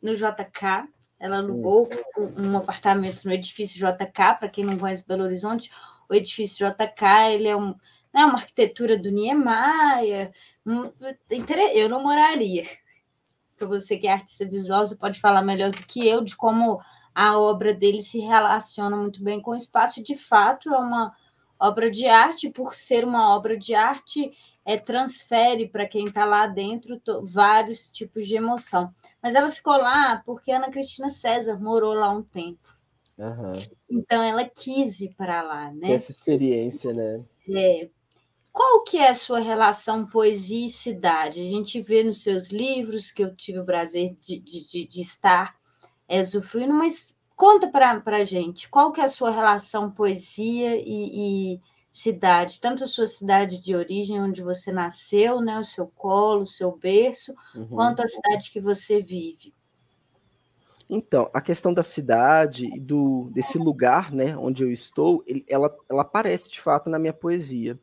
no 0.00 0.14
JK, 0.14 0.88
ela 1.18 1.38
alugou 1.38 1.88
um, 2.16 2.50
um 2.50 2.56
apartamento 2.56 3.24
no 3.24 3.32
edifício 3.32 3.76
JK, 3.76 4.38
para 4.38 4.48
quem 4.48 4.64
não 4.64 4.78
conhece 4.78 5.06
Belo 5.06 5.24
Horizonte, 5.24 5.70
o 6.08 6.14
edifício 6.14 6.66
JK 6.66 7.34
ele 7.34 7.48
é 7.48 7.56
um, 7.56 7.74
né, 8.12 8.24
uma 8.24 8.34
arquitetura 8.34 8.96
do 8.96 9.10
Niemeyer. 9.10 10.32
eu 11.74 11.88
não 11.88 12.02
moraria. 12.02 12.64
Para 13.56 13.66
você 13.66 13.98
que 13.98 14.06
é 14.06 14.12
artista 14.12 14.46
visual, 14.46 14.86
você 14.86 14.96
pode 14.96 15.20
falar 15.20 15.42
melhor 15.42 15.70
do 15.70 15.84
que 15.84 16.06
eu 16.06 16.22
de 16.22 16.36
como 16.36 16.80
a 17.14 17.36
obra 17.36 17.74
dele 17.74 18.00
se 18.00 18.20
relaciona 18.20 18.96
muito 18.96 19.22
bem 19.22 19.40
com 19.40 19.50
o 19.50 19.56
espaço. 19.56 20.02
De 20.02 20.16
fato, 20.16 20.72
é 20.72 20.78
uma 20.78 21.12
obra 21.58 21.90
de 21.90 22.06
arte, 22.06 22.50
por 22.50 22.74
ser 22.74 23.04
uma 23.04 23.34
obra 23.34 23.58
de 23.58 23.74
arte, 23.74 24.30
é, 24.64 24.76
transfere 24.76 25.66
para 25.68 25.88
quem 25.88 26.04
está 26.04 26.24
lá 26.24 26.46
dentro 26.46 27.00
vários 27.24 27.90
tipos 27.90 28.26
de 28.28 28.36
emoção. 28.36 28.94
Mas 29.20 29.34
ela 29.34 29.50
ficou 29.50 29.76
lá 29.76 30.22
porque 30.24 30.52
Ana 30.52 30.70
Cristina 30.70 31.08
César 31.08 31.58
morou 31.58 31.94
lá 31.94 32.10
um 32.10 32.22
tempo. 32.22 32.77
Uhum. 33.18 33.60
Então 33.90 34.22
ela 34.22 34.44
quis 34.44 35.00
ir 35.00 35.14
para 35.16 35.42
lá, 35.42 35.72
né? 35.72 35.92
Essa 35.92 36.12
experiência, 36.12 36.92
né? 36.92 37.24
É. 37.48 37.88
Qual 38.52 38.82
que 38.82 38.98
é 38.98 39.10
a 39.10 39.14
sua 39.14 39.40
relação 39.40 40.06
poesia 40.06 40.66
e 40.66 40.68
cidade? 40.68 41.40
A 41.40 41.44
gente 41.44 41.80
vê 41.80 42.02
nos 42.02 42.22
seus 42.22 42.48
livros, 42.48 43.10
que 43.10 43.22
eu 43.22 43.34
tive 43.34 43.58
o 43.60 43.64
prazer 43.64 44.16
de, 44.20 44.38
de, 44.38 44.86
de 44.86 45.00
estar 45.00 45.56
é, 46.08 46.20
usufruindo, 46.20 46.74
mas 46.74 47.14
conta 47.36 47.68
para 47.68 48.02
a 48.16 48.24
gente, 48.24 48.68
qual 48.68 48.90
que 48.90 49.00
é 49.00 49.04
a 49.04 49.08
sua 49.08 49.30
relação 49.30 49.90
poesia 49.90 50.76
e, 50.76 51.54
e, 51.54 51.60
cidade? 51.92 52.60
Tanto 52.60 52.82
a 52.82 52.86
sua 52.86 53.06
cidade 53.06 53.60
de 53.60 53.76
origem, 53.76 54.20
onde 54.20 54.42
você 54.42 54.72
nasceu, 54.72 55.40
né, 55.40 55.58
o 55.58 55.64
seu 55.64 55.86
colo, 55.86 56.42
o 56.42 56.46
seu 56.46 56.76
berço, 56.76 57.34
uhum. 57.54 57.68
quanto 57.68 58.02
a 58.02 58.08
cidade 58.08 58.50
que 58.50 58.60
você 58.60 59.00
vive. 59.00 59.54
Então, 60.90 61.30
a 61.34 61.40
questão 61.40 61.74
da 61.74 61.82
cidade 61.82 62.66
e 62.74 62.80
do 62.80 63.30
desse 63.34 63.58
lugar, 63.58 64.10
né, 64.10 64.36
onde 64.36 64.62
eu 64.64 64.72
estou, 64.72 65.22
ele, 65.26 65.44
ela, 65.46 65.74
ela 65.88 66.02
aparece 66.02 66.50
de 66.50 66.60
fato 66.60 66.88
na 66.88 66.98
minha 66.98 67.12
poesia. 67.12 67.78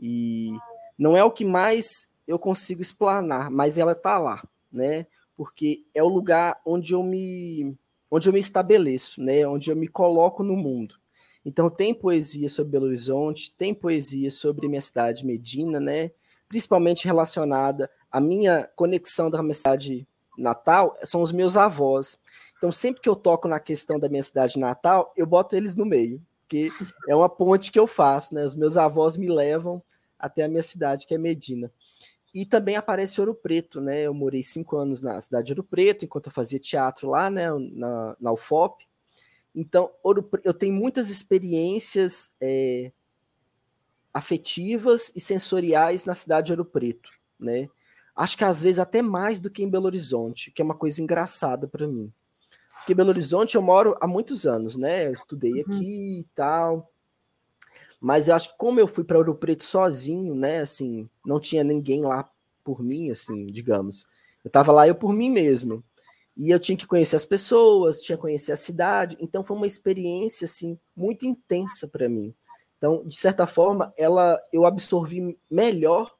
E 0.00 0.50
não 0.98 1.16
é 1.16 1.22
o 1.22 1.30
que 1.30 1.44
mais 1.44 2.10
eu 2.26 2.38
consigo 2.38 2.82
explanar, 2.82 3.50
mas 3.50 3.78
ela 3.78 3.92
está 3.92 4.18
lá, 4.18 4.42
né? 4.72 5.06
Porque 5.36 5.84
é 5.94 6.02
o 6.02 6.08
lugar 6.08 6.60
onde 6.66 6.92
eu 6.92 7.02
me 7.02 7.76
onde 8.10 8.28
eu 8.28 8.32
me 8.32 8.40
estabeleço, 8.40 9.22
né? 9.22 9.46
Onde 9.46 9.70
eu 9.70 9.76
me 9.76 9.88
coloco 9.88 10.42
no 10.42 10.56
mundo. 10.56 10.96
Então 11.44 11.70
tem 11.70 11.94
poesia 11.94 12.48
sobre 12.48 12.72
Belo 12.72 12.86
Horizonte, 12.86 13.54
tem 13.56 13.72
poesia 13.74 14.30
sobre 14.30 14.68
minha 14.68 14.82
cidade 14.82 15.24
Medina, 15.24 15.80
né? 15.80 16.10
Principalmente 16.48 17.06
relacionada 17.06 17.90
à 18.10 18.20
minha 18.20 18.68
conexão 18.76 19.30
da 19.30 19.42
minha 19.42 19.54
cidade 19.54 20.06
natal, 20.36 20.96
são 21.04 21.22
os 21.22 21.32
meus 21.32 21.56
avós. 21.56 22.18
Então, 22.56 22.70
sempre 22.70 23.02
que 23.02 23.08
eu 23.08 23.16
toco 23.16 23.48
na 23.48 23.58
questão 23.58 23.98
da 23.98 24.08
minha 24.08 24.22
cidade 24.22 24.58
natal, 24.58 25.12
eu 25.16 25.26
boto 25.26 25.56
eles 25.56 25.74
no 25.74 25.84
meio, 25.84 26.22
porque 26.42 26.70
é 27.08 27.16
uma 27.16 27.28
ponte 27.28 27.72
que 27.72 27.78
eu 27.78 27.86
faço, 27.86 28.34
né? 28.34 28.44
Os 28.44 28.54
meus 28.54 28.76
avós 28.76 29.16
me 29.16 29.28
levam 29.28 29.82
até 30.18 30.44
a 30.44 30.48
minha 30.48 30.62
cidade, 30.62 31.06
que 31.06 31.14
é 31.14 31.18
Medina. 31.18 31.72
E 32.32 32.46
também 32.46 32.76
aparece 32.76 33.20
Ouro 33.20 33.34
Preto, 33.34 33.80
né? 33.80 34.02
Eu 34.02 34.14
morei 34.14 34.42
cinco 34.42 34.76
anos 34.76 35.02
na 35.02 35.20
cidade 35.20 35.46
de 35.46 35.52
Ouro 35.52 35.64
Preto, 35.64 36.04
enquanto 36.04 36.26
eu 36.26 36.32
fazia 36.32 36.58
teatro 36.58 37.10
lá, 37.10 37.28
né? 37.28 37.48
Na, 37.72 38.16
na 38.20 38.32
UFOP. 38.32 38.86
Então, 39.54 39.90
Ouro, 40.02 40.30
eu 40.44 40.54
tenho 40.54 40.72
muitas 40.72 41.10
experiências 41.10 42.32
é, 42.40 42.90
afetivas 44.14 45.10
e 45.14 45.20
sensoriais 45.20 46.04
na 46.04 46.14
cidade 46.14 46.46
de 46.46 46.52
Ouro 46.52 46.64
Preto, 46.64 47.10
né? 47.38 47.68
Acho 48.14 48.36
que 48.36 48.44
às 48.44 48.62
vezes 48.62 48.78
até 48.78 49.00
mais 49.00 49.40
do 49.40 49.50
que 49.50 49.62
em 49.62 49.70
Belo 49.70 49.86
Horizonte, 49.86 50.50
que 50.50 50.60
é 50.60 50.64
uma 50.64 50.74
coisa 50.74 51.02
engraçada 51.02 51.66
para 51.66 51.88
mim. 51.88 52.12
Porque 52.76 52.94
Belo 52.94 53.10
Horizonte 53.10 53.54
eu 53.54 53.62
moro 53.62 53.96
há 54.00 54.06
muitos 54.06 54.46
anos, 54.46 54.76
né? 54.76 55.06
Eu 55.06 55.12
estudei 55.12 55.52
uhum. 55.52 55.60
aqui 55.60 56.20
e 56.20 56.26
tal. 56.34 56.90
Mas 58.00 58.26
eu 58.26 58.34
acho 58.34 58.50
que 58.50 58.58
como 58.58 58.80
eu 58.80 58.88
fui 58.88 59.04
para 59.04 59.16
Ouro 59.16 59.34
Preto 59.34 59.64
sozinho, 59.64 60.34
né? 60.34 60.60
Assim, 60.60 61.08
não 61.24 61.38
tinha 61.38 61.62
ninguém 61.62 62.02
lá 62.02 62.28
por 62.64 62.82
mim, 62.82 63.10
assim, 63.10 63.46
digamos. 63.46 64.06
Eu 64.44 64.48
estava 64.48 64.72
lá 64.72 64.88
eu 64.88 64.94
por 64.94 65.12
mim 65.12 65.30
mesmo. 65.30 65.84
E 66.36 66.50
eu 66.50 66.58
tinha 66.58 66.76
que 66.76 66.86
conhecer 66.86 67.16
as 67.16 67.24
pessoas, 67.24 68.00
tinha 68.00 68.16
que 68.16 68.22
conhecer 68.22 68.52
a 68.52 68.56
cidade. 68.56 69.16
Então 69.20 69.44
foi 69.44 69.56
uma 69.56 69.66
experiência 69.66 70.46
assim 70.46 70.78
muito 70.96 71.24
intensa 71.24 71.86
para 71.86 72.08
mim. 72.08 72.34
Então, 72.76 73.04
de 73.04 73.16
certa 73.16 73.46
forma, 73.46 73.92
ela 73.96 74.42
eu 74.52 74.66
absorvi 74.66 75.38
melhor 75.48 76.12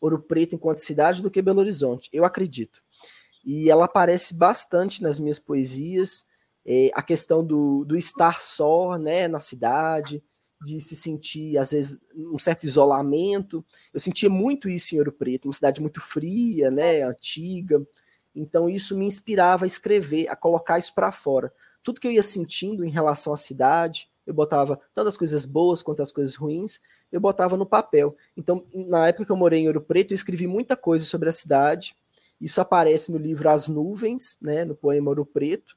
Ouro 0.00 0.20
Preto 0.20 0.54
enquanto 0.54 0.78
cidade 0.78 1.22
do 1.22 1.30
que 1.30 1.42
Belo 1.42 1.60
Horizonte. 1.60 2.08
Eu 2.12 2.24
acredito 2.24 2.82
e 3.44 3.70
ela 3.70 3.86
aparece 3.86 4.34
bastante 4.34 5.02
nas 5.02 5.18
minhas 5.18 5.38
poesias. 5.38 6.26
É, 6.66 6.90
a 6.92 7.02
questão 7.02 7.42
do, 7.42 7.82
do 7.82 7.96
estar 7.96 8.42
só 8.42 8.98
né, 8.98 9.26
na 9.26 9.38
cidade, 9.38 10.22
de 10.62 10.78
se 10.82 10.94
sentir, 10.94 11.56
às 11.56 11.70
vezes, 11.70 11.98
um 12.14 12.38
certo 12.38 12.64
isolamento. 12.64 13.64
Eu 13.94 14.00
sentia 14.00 14.28
muito 14.28 14.68
isso 14.68 14.94
em 14.94 14.98
Ouro 14.98 15.12
Preto, 15.12 15.46
uma 15.46 15.54
cidade 15.54 15.80
muito 15.80 15.98
fria, 15.98 16.70
né, 16.70 17.02
antiga. 17.04 17.80
Então, 18.34 18.68
isso 18.68 18.98
me 18.98 19.06
inspirava 19.06 19.64
a 19.64 19.66
escrever, 19.66 20.28
a 20.28 20.36
colocar 20.36 20.78
isso 20.78 20.94
para 20.94 21.10
fora. 21.10 21.50
Tudo 21.82 22.00
que 22.00 22.06
eu 22.06 22.12
ia 22.12 22.22
sentindo 22.22 22.84
em 22.84 22.90
relação 22.90 23.32
à 23.32 23.36
cidade, 23.38 24.10
eu 24.26 24.34
botava 24.34 24.78
tanto 24.94 25.08
as 25.08 25.16
coisas 25.16 25.46
boas 25.46 25.80
quanto 25.80 26.02
as 26.02 26.12
coisas 26.12 26.34
ruins, 26.34 26.80
eu 27.10 27.20
botava 27.20 27.56
no 27.56 27.66
papel. 27.66 28.16
Então, 28.36 28.64
na 28.74 29.08
época 29.08 29.26
que 29.26 29.32
eu 29.32 29.36
morei 29.36 29.60
em 29.60 29.66
Ouro 29.66 29.80
Preto, 29.80 30.12
eu 30.12 30.14
escrevi 30.14 30.46
muita 30.46 30.76
coisa 30.76 31.04
sobre 31.04 31.28
a 31.28 31.32
cidade, 31.32 31.96
isso 32.40 32.60
aparece 32.60 33.10
no 33.10 33.18
livro 33.18 33.48
As 33.48 33.66
Nuvens, 33.66 34.38
né, 34.40 34.64
no 34.64 34.74
poema 34.74 35.10
Ouro 35.10 35.26
Preto. 35.26 35.76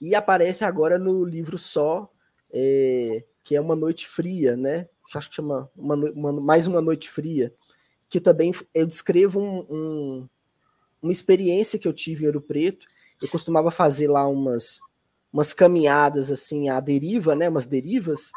e 0.00 0.14
aparece 0.14 0.64
agora 0.64 0.98
no 0.98 1.24
livro 1.24 1.58
só, 1.58 2.10
é, 2.50 3.24
que 3.42 3.56
é 3.56 3.60
Uma 3.60 3.74
Noite 3.74 4.06
Fria, 4.06 4.56
né? 4.56 4.88
Acho 5.14 5.30
que 5.30 5.36
chama 5.36 5.70
uma, 5.74 5.94
uma, 5.94 6.32
Mais 6.32 6.66
Uma 6.66 6.80
Noite 6.80 7.08
Fria, 7.08 7.52
que 8.08 8.20
também 8.20 8.52
eu 8.74 8.86
descrevo 8.86 9.40
um, 9.40 9.66
um, 9.70 10.28
uma 11.00 11.12
experiência 11.12 11.78
que 11.78 11.88
eu 11.88 11.92
tive 11.92 12.24
em 12.24 12.26
Ouro 12.26 12.40
Preto. 12.40 12.86
Eu 13.22 13.28
costumava 13.28 13.70
fazer 13.70 14.08
lá 14.08 14.28
umas, 14.28 14.80
umas 15.32 15.54
caminhadas 15.54 16.30
assim 16.30 16.68
à 16.68 16.78
deriva, 16.78 17.34
né? 17.34 17.48
Umas 17.48 17.66
derivas, 17.66 18.30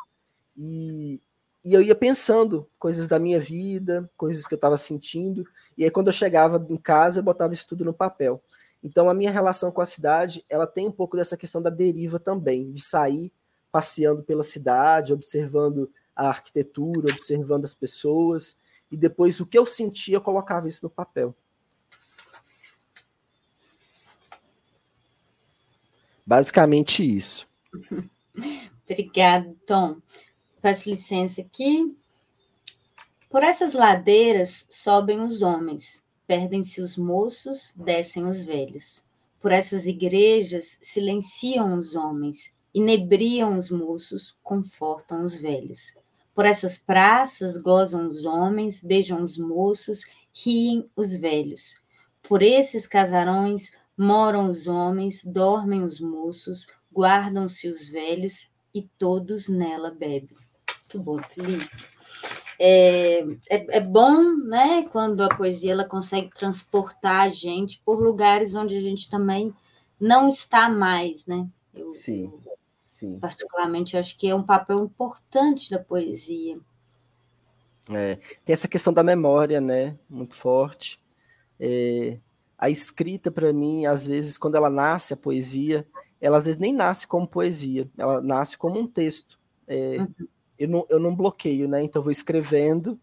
e, 0.62 1.22
e 1.64 1.74
eu 1.74 1.82
ia 1.82 1.96
pensando 1.96 2.70
coisas 2.78 3.08
da 3.08 3.20
minha 3.20 3.40
vida, 3.40 4.10
coisas 4.16 4.48
que 4.48 4.54
eu 4.54 4.58
estava 4.58 4.78
sentindo, 4.78 5.46
e 5.78 5.84
aí 5.84 5.92
quando 5.92 6.08
eu 6.08 6.14
chegava 6.14 6.66
em 6.70 6.78
casa 6.78 7.20
eu 7.20 7.24
botava 7.24 7.54
isso 7.54 7.68
tudo 7.68 7.84
no 7.84 7.94
papel. 7.94 8.42
Então 8.84 9.10
a 9.10 9.14
minha 9.14 9.32
relação 9.32 9.72
com 9.72 9.82
a 9.82 9.86
cidade, 9.86 10.44
ela 10.50 10.66
tem 10.66 10.88
um 10.88 10.92
pouco 10.92 11.18
dessa 11.18 11.36
questão 11.36 11.62
da 11.62 11.70
deriva 11.70 12.20
também, 12.20 12.72
de 12.72 12.84
sair 12.84 13.32
passeando 13.72 14.24
pela 14.24 14.44
cidade, 14.44 15.14
observando 15.14 15.92
a 16.16 16.30
arquitetura, 16.30 17.12
observando 17.12 17.66
as 17.66 17.74
pessoas, 17.74 18.58
e 18.92 18.98
depois 18.98 19.40
o 19.40 19.46
que 19.46 19.58
eu 19.58 19.66
sentia, 19.66 20.16
eu 20.16 20.22
colocava 20.22 20.68
isso 20.68 20.84
no 20.84 20.90
papel. 20.90 21.36
Basicamente 26.26 27.04
isso. 27.04 27.48
Obrigada, 28.86 29.56
Tom. 29.66 29.98
Peço 30.62 30.90
licença 30.90 31.40
aqui. 31.40 31.96
Por 33.30 33.44
essas 33.44 33.74
ladeiras 33.74 34.68
sobem 34.70 35.22
os 35.22 35.42
homens, 35.42 36.06
perdem-se 36.28 36.82
os 36.82 36.98
moços, 36.98 37.72
descem 37.78 38.28
os 38.28 38.46
velhos. 38.46 39.06
Por 39.40 39.54
essas 39.54 39.88
igrejas 39.88 40.78
silenciam 40.82 41.78
os 41.78 41.96
homens, 41.96 42.54
inebriam 42.74 43.56
os 43.56 43.72
moços, 43.72 44.38
confortam 44.44 45.24
os 45.24 45.40
velhos. 45.40 45.96
Por 46.36 46.46
essas 46.46 46.78
praças 46.78 47.56
gozam 47.56 48.06
os 48.06 48.26
homens, 48.26 48.84
beijam 48.84 49.24
os 49.24 49.38
moços, 49.38 50.02
riem 50.34 50.90
os 50.94 51.16
velhos. 51.16 51.80
Por 52.22 52.42
esses 52.42 52.86
casarões 52.86 53.72
moram 53.98 54.46
os 54.48 54.68
homens, 54.68 55.24
dormem 55.24 55.84
os 55.84 56.02
moços, 56.02 56.68
guardam-se 56.94 57.70
os 57.70 57.88
velhos 57.88 58.52
e 58.74 58.84
todos 58.98 59.48
nela 59.48 59.90
bebem. 59.90 60.36
Muito 60.92 61.04
bom, 61.04 61.22
Felipe. 61.22 61.70
É, 62.58 63.20
é, 63.48 63.78
é, 63.78 63.80
bom, 63.80 64.36
né, 64.38 64.84
quando 64.92 65.22
a 65.22 65.30
poesia 65.30 65.72
ela 65.72 65.86
consegue 65.86 66.32
transportar 66.32 67.22
a 67.22 67.30
gente 67.30 67.80
por 67.86 68.02
lugares 68.02 68.56
onde 68.56 68.76
a 68.76 68.82
gente 68.82 69.08
também 69.08 69.54
não 70.00 70.28
está 70.28 70.68
mais, 70.68 71.28
né? 71.28 71.48
Eu, 71.76 71.92
sim, 71.92 72.28
sim. 72.88 73.20
Particularmente, 73.20 73.96
acho 73.96 74.18
que 74.18 74.28
é 74.28 74.36
um 74.36 74.42
papel 74.42 74.78
importante 74.78 75.70
da 75.70 75.78
poesia. 75.78 76.60
É, 77.92 78.16
tem 78.44 78.54
essa 78.54 78.68
questão 78.68 78.92
da 78.92 79.04
memória, 79.04 79.62
né, 79.62 79.96
muito 80.10 80.34
forte. 80.34 81.00
É, 81.60 82.18
a 82.58 82.70
escrita, 82.70 83.30
para 83.30 83.54
mim, 83.54 83.86
às 83.86 84.08
vezes, 84.08 84.40
quando 84.40 84.56
ela 84.56 84.72
nasce, 84.72 85.14
a 85.14 85.18
poesia, 85.18 85.88
ela 86.20 86.40
às 86.40 86.48
vezes 86.48 86.60
nem 86.60 86.74
nasce 86.74 87.06
como 87.06 87.28
poesia, 87.28 87.88
ela 87.96 88.22
nasce 88.22 88.58
como 88.58 88.80
um 88.80 88.88
texto. 88.88 89.40
É, 89.68 89.98
uhum 90.00 90.28
eu 90.60 90.68
não, 90.68 90.86
eu 90.90 91.00
não 91.00 91.16
bloqueio, 91.16 91.68
né? 91.68 91.82
Então 91.82 92.02
eu 92.02 92.04
vou 92.04 92.12
escrevendo 92.12 93.00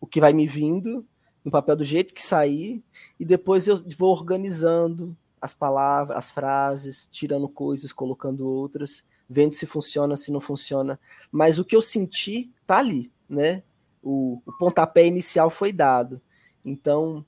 o 0.00 0.06
que 0.06 0.20
vai 0.20 0.32
me 0.32 0.46
vindo 0.46 1.04
no 1.44 1.50
papel 1.50 1.76
do 1.76 1.84
jeito 1.84 2.14
que 2.14 2.22
sair 2.22 2.82
e 3.18 3.24
depois 3.24 3.66
eu 3.66 3.76
vou 3.98 4.12
organizando 4.12 5.16
as 5.40 5.52
palavras, 5.52 6.16
as 6.16 6.30
frases, 6.30 7.08
tirando 7.10 7.48
coisas, 7.48 7.92
colocando 7.92 8.46
outras, 8.46 9.04
vendo 9.28 9.52
se 9.52 9.66
funciona, 9.66 10.16
se 10.16 10.30
não 10.30 10.40
funciona. 10.40 10.98
Mas 11.30 11.58
o 11.58 11.64
que 11.64 11.74
eu 11.74 11.82
senti 11.82 12.50
tá 12.66 12.78
ali, 12.78 13.10
né? 13.28 13.62
O, 14.02 14.40
o 14.46 14.52
pontapé 14.52 15.06
inicial 15.06 15.50
foi 15.50 15.72
dado. 15.72 16.20
Então, 16.64 17.24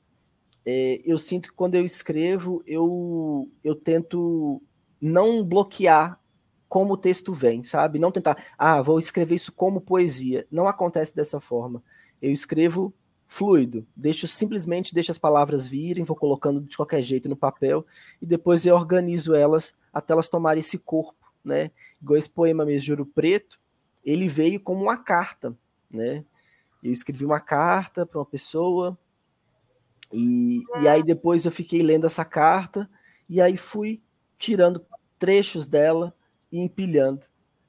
é, 0.64 1.01
eu 1.05 1.18
sinto 1.18 1.49
que 1.49 1.55
quando 1.55 1.75
eu 1.75 1.85
escrevo, 1.85 2.62
eu, 2.66 3.49
eu 3.64 3.75
tento 3.75 4.62
não 5.01 5.44
bloquear 5.44 6.21
como 6.68 6.94
o 6.94 6.98
texto 6.98 7.33
vem, 7.33 7.64
sabe? 7.64 7.98
Não 7.98 8.12
tentar, 8.12 8.37
ah, 8.59 8.83
vou 8.83 8.98
escrever 8.98 9.35
isso 9.35 9.52
como 9.52 9.81
poesia. 9.81 10.46
Não 10.50 10.68
acontece 10.68 11.14
dessa 11.14 11.40
forma. 11.40 11.83
Eu 12.20 12.31
escrevo 12.31 12.92
fluido, 13.26 13.87
deixo 13.94 14.26
simplesmente 14.26 14.94
deixo 14.94 15.11
as 15.11 15.18
palavras 15.18 15.68
virem, 15.68 16.02
vou 16.02 16.16
colocando 16.16 16.62
de 16.62 16.76
qualquer 16.76 17.02
jeito 17.02 17.28
no 17.28 17.37
papel 17.37 17.85
e 18.22 18.26
depois 18.26 18.64
eu 18.64 18.74
organizo 18.74 19.35
elas 19.35 19.74
até 19.92 20.14
elas 20.14 20.28
tomarem 20.28 20.61
esse 20.61 20.78
corpo, 20.78 21.31
né? 21.44 21.70
Igual 22.00 22.16
esse 22.16 22.31
poema 22.31 22.64
mesmo, 22.64 22.87
Juro 22.87 23.04
Preto, 23.04 23.61
ele 24.04 24.28
veio 24.28 24.59
como 24.59 24.83
uma 24.83 24.96
carta, 24.96 25.54
né? 25.90 26.24
Eu 26.83 26.90
escrevi 26.90 27.24
uma 27.24 27.40
carta 27.40 28.07
para 28.07 28.18
uma 28.18 28.24
pessoa 28.24 28.96
e, 30.11 30.62
e 30.81 30.88
aí 30.88 31.02
depois 31.02 31.44
eu 31.44 31.50
fiquei 31.50 31.83
lendo 31.83 32.07
essa 32.07 32.24
carta 32.24 32.88
e 33.28 33.42
aí 33.42 33.57
fui 33.57 34.00
tirando 34.38 34.85
trechos 35.18 35.66
dela 35.66 36.14
e 36.51 36.59
empilhando. 36.59 37.23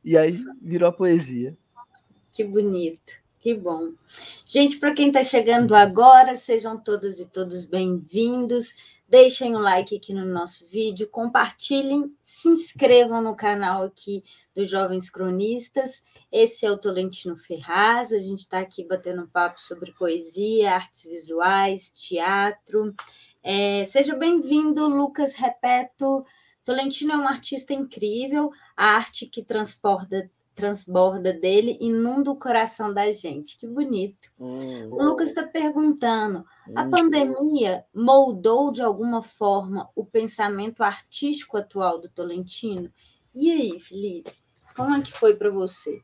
E 0.04 0.18
aí 0.18 0.40
virou 0.62 0.90
a 0.90 0.94
poesia. 0.94 1.58
Que 2.32 2.44
bonito, 2.44 3.14
que 3.40 3.54
bom. 3.54 3.94
Gente, 4.48 4.78
para 4.78 4.94
quem 4.94 5.08
está 5.08 5.24
chegando 5.24 5.76
agora, 5.76 6.36
sejam 6.36 6.78
todas 6.78 7.20
e 7.20 7.28
todos 7.28 7.66
bem-vindos. 7.66 8.74
Deixem 9.10 9.56
um 9.56 9.60
like 9.60 9.98
aqui 9.98 10.14
no 10.14 10.24
nosso 10.24 10.70
vídeo, 10.70 11.10
compartilhem, 11.10 12.16
se 12.22 12.48
inscrevam 12.48 13.24
no 13.24 13.36
canal 13.36 13.82
aqui 13.82 14.24
dos 14.56 14.70
Jovens 14.70 15.10
Cronistas. 15.10 16.04
Esse 16.32 16.68
é 16.68 16.72
o 16.72 16.78
Tolentino 16.78 17.36
Ferraz, 17.36 18.14
a 18.14 18.20
gente 18.20 18.42
está 18.42 18.60
aqui 18.60 18.84
batendo 18.84 19.28
papo 19.28 19.60
sobre 19.60 19.92
poesia, 19.94 20.76
artes 20.76 21.06
visuais, 21.06 21.90
teatro. 21.90 22.94
É, 23.42 23.84
seja 23.86 24.16
bem-vindo, 24.16 24.88
Lucas 24.88 25.34
Repeto. 25.34 26.24
Tolentino 26.70 27.14
é 27.14 27.18
um 27.18 27.28
artista 27.28 27.74
incrível, 27.74 28.52
a 28.78 28.92
arte 28.92 29.26
que 29.26 29.42
transporta 29.42 30.30
transborda 30.54 31.34
dele 31.34 31.80
inunda 31.82 32.30
o 32.30 32.36
coração 32.36 32.94
da 32.94 33.12
gente. 33.12 33.58
Que 33.58 33.66
bonito. 33.66 34.30
Hum, 34.40 34.90
o 34.92 35.04
Lucas 35.04 35.30
está 35.30 35.42
perguntando: 35.42 36.46
a 36.76 36.84
hum. 36.84 36.90
pandemia 36.92 37.84
moldou 37.92 38.72
de 38.72 38.84
alguma 38.84 39.24
forma 39.24 39.90
o 39.96 40.06
pensamento 40.06 40.84
artístico 40.84 41.58
atual 41.58 42.00
do 42.00 42.08
Tolentino? 42.08 42.94
E 43.34 43.50
aí, 43.52 43.80
Felipe, 43.80 44.32
como 44.76 44.94
é 44.94 45.02
que 45.02 45.12
foi 45.12 45.36
para 45.36 45.50
você? 45.50 46.04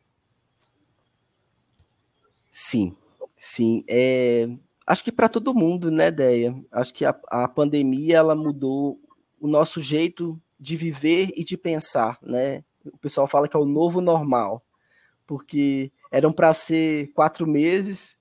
Sim, 2.49 2.97
sim. 3.37 3.83
É, 3.87 4.47
acho 4.87 5.03
que 5.03 5.11
para 5.11 5.29
todo 5.29 5.53
mundo, 5.53 5.91
né, 5.91 6.09
Deia? 6.09 6.55
Acho 6.71 6.91
que 6.91 7.05
a, 7.05 7.15
a 7.27 7.47
pandemia 7.47 8.17
ela 8.17 8.33
mudou 8.33 8.99
o 9.39 9.47
nosso 9.47 9.79
jeito 9.79 10.41
de 10.59 10.75
viver 10.75 11.31
e 11.35 11.43
de 11.43 11.57
pensar, 11.57 12.17
né? 12.21 12.63
O 12.85 12.97
pessoal 12.97 13.27
fala 13.27 13.47
que 13.47 13.55
é 13.55 13.59
o 13.59 13.65
novo 13.65 14.01
normal, 14.01 14.63
porque 15.25 15.91
eram 16.11 16.31
para 16.31 16.53
ser 16.53 17.07
quatro 17.13 17.47
meses 17.47 18.17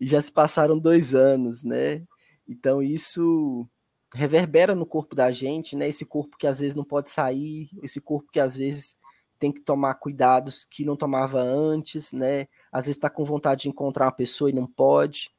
e 0.00 0.06
já 0.06 0.20
se 0.20 0.30
passaram 0.30 0.78
dois 0.78 1.14
anos, 1.14 1.64
né? 1.64 2.02
Então 2.48 2.82
isso 2.82 3.66
reverbera 4.14 4.74
no 4.74 4.84
corpo 4.84 5.14
da 5.14 5.30
gente, 5.30 5.74
né? 5.74 5.88
Esse 5.88 6.04
corpo 6.04 6.36
que 6.36 6.46
às 6.46 6.60
vezes 6.60 6.74
não 6.74 6.84
pode 6.84 7.10
sair, 7.10 7.70
esse 7.82 8.00
corpo 8.00 8.30
que 8.30 8.40
às 8.40 8.56
vezes 8.56 8.96
tem 9.38 9.50
que 9.50 9.60
tomar 9.60 9.94
cuidados 9.94 10.64
que 10.70 10.84
não 10.84 10.96
tomava 10.96 11.40
antes, 11.40 12.12
né? 12.12 12.46
Às 12.70 12.86
vezes 12.86 12.96
está 12.96 13.10
com 13.10 13.24
vontade 13.24 13.62
de 13.62 13.68
encontrar 13.68 14.06
uma 14.06 14.12
pessoa 14.12 14.50
e 14.50 14.52
não 14.52 14.66
pode. 14.66 15.30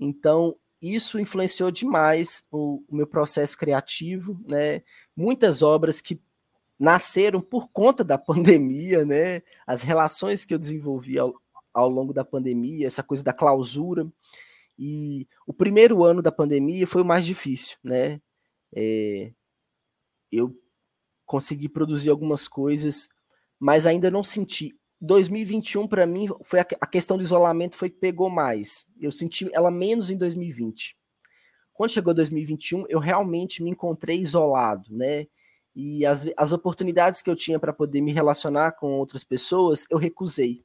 Então 0.00 0.56
isso 0.92 1.18
influenciou 1.18 1.70
demais 1.70 2.44
o, 2.50 2.82
o 2.88 2.96
meu 2.96 3.06
processo 3.06 3.56
criativo, 3.56 4.38
né? 4.46 4.82
muitas 5.16 5.62
obras 5.62 6.00
que 6.00 6.20
nasceram 6.78 7.40
por 7.40 7.68
conta 7.68 8.02
da 8.02 8.18
pandemia, 8.18 9.04
né? 9.04 9.42
As 9.66 9.82
relações 9.82 10.44
que 10.44 10.52
eu 10.52 10.58
desenvolvi 10.58 11.18
ao, 11.18 11.34
ao 11.72 11.88
longo 11.88 12.12
da 12.12 12.24
pandemia, 12.24 12.86
essa 12.86 13.02
coisa 13.02 13.22
da 13.22 13.32
clausura. 13.32 14.06
E 14.78 15.28
o 15.46 15.54
primeiro 15.54 16.04
ano 16.04 16.20
da 16.20 16.32
pandemia 16.32 16.86
foi 16.86 17.02
o 17.02 17.04
mais 17.04 17.24
difícil, 17.24 17.76
né? 17.82 18.20
É, 18.74 19.32
eu 20.32 20.54
consegui 21.24 21.68
produzir 21.68 22.10
algumas 22.10 22.48
coisas, 22.48 23.08
mas 23.58 23.86
ainda 23.86 24.10
não 24.10 24.24
senti. 24.24 24.76
2021 25.00 25.86
para 25.86 26.06
mim 26.06 26.28
foi 26.42 26.60
a, 26.60 26.66
a, 26.80 26.86
questão 26.86 27.16
do 27.16 27.22
isolamento 27.22 27.76
foi 27.76 27.90
que 27.90 27.98
pegou 27.98 28.30
mais. 28.30 28.86
Eu 29.00 29.12
senti 29.12 29.48
ela 29.52 29.70
menos 29.70 30.10
em 30.10 30.16
2020. 30.16 30.96
Quando 31.72 31.90
chegou 31.90 32.14
2021, 32.14 32.86
eu 32.88 32.98
realmente 32.98 33.62
me 33.62 33.70
encontrei 33.70 34.20
isolado, 34.20 34.94
né? 34.94 35.26
E 35.74 36.06
as, 36.06 36.26
as 36.36 36.52
oportunidades 36.52 37.20
que 37.20 37.28
eu 37.28 37.34
tinha 37.34 37.58
para 37.58 37.72
poder 37.72 38.00
me 38.00 38.12
relacionar 38.12 38.72
com 38.72 38.92
outras 38.92 39.24
pessoas, 39.24 39.84
eu 39.90 39.98
recusei. 39.98 40.64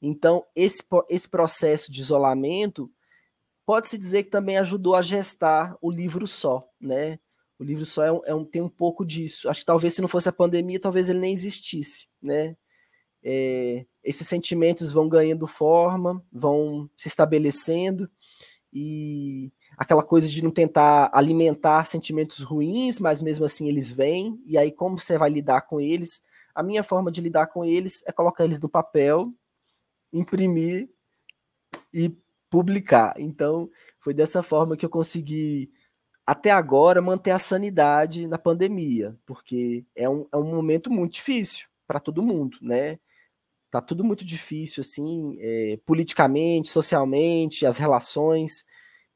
Então, 0.00 0.44
esse, 0.56 0.82
esse 1.08 1.28
processo 1.28 1.92
de 1.92 2.00
isolamento 2.00 2.90
pode-se 3.64 3.96
dizer 3.96 4.24
que 4.24 4.30
também 4.30 4.58
ajudou 4.58 4.96
a 4.96 5.02
gestar 5.02 5.76
o 5.80 5.90
livro 5.90 6.26
só, 6.26 6.68
né? 6.80 7.20
O 7.56 7.62
livro 7.62 7.86
só 7.86 8.02
é 8.02 8.10
um, 8.10 8.20
é 8.26 8.34
um, 8.34 8.44
tem 8.44 8.60
um 8.60 8.68
pouco 8.68 9.06
disso. 9.06 9.48
Acho 9.48 9.60
que 9.60 9.66
talvez 9.66 9.94
se 9.94 10.00
não 10.00 10.08
fosse 10.08 10.28
a 10.28 10.32
pandemia, 10.32 10.80
talvez 10.80 11.08
ele 11.08 11.20
nem 11.20 11.32
existisse, 11.32 12.08
né? 12.20 12.56
É, 13.22 13.86
esses 14.02 14.26
sentimentos 14.26 14.92
vão 14.92 15.08
ganhando 15.08 15.46
forma, 15.46 16.24
vão 16.32 16.90
se 16.96 17.08
estabelecendo 17.08 18.10
e 18.72 19.52
aquela 19.76 20.02
coisa 20.02 20.28
de 20.28 20.42
não 20.42 20.50
tentar 20.50 21.10
alimentar 21.12 21.86
sentimentos 21.86 22.40
ruins, 22.40 22.98
mas 22.98 23.20
mesmo 23.20 23.44
assim 23.44 23.68
eles 23.68 23.92
vêm, 23.92 24.40
e 24.44 24.56
aí 24.56 24.72
como 24.72 24.98
você 24.98 25.18
vai 25.18 25.30
lidar 25.30 25.62
com 25.62 25.80
eles? 25.80 26.22
A 26.54 26.62
minha 26.62 26.82
forma 26.82 27.10
de 27.10 27.20
lidar 27.20 27.46
com 27.48 27.64
eles 27.64 28.02
é 28.06 28.12
colocar 28.12 28.44
eles 28.44 28.60
no 28.60 28.68
papel, 28.68 29.32
imprimir 30.12 30.88
e 31.92 32.14
publicar. 32.50 33.14
Então, 33.18 33.70
foi 33.98 34.12
dessa 34.12 34.42
forma 34.42 34.76
que 34.76 34.84
eu 34.84 34.90
consegui 34.90 35.70
até 36.26 36.50
agora 36.50 37.02
manter 37.02 37.30
a 37.30 37.38
sanidade 37.38 38.26
na 38.26 38.38
pandemia, 38.38 39.16
porque 39.26 39.84
é 39.94 40.08
um, 40.08 40.26
é 40.32 40.36
um 40.36 40.44
momento 40.54 40.90
muito 40.90 41.14
difícil 41.14 41.66
para 41.86 41.98
todo 41.98 42.22
mundo, 42.22 42.58
né? 42.60 42.98
Tá 43.72 43.80
tudo 43.80 44.04
muito 44.04 44.22
difícil, 44.22 44.82
assim, 44.82 45.38
é, 45.40 45.78
politicamente, 45.86 46.68
socialmente, 46.68 47.64
as 47.64 47.78
relações. 47.78 48.66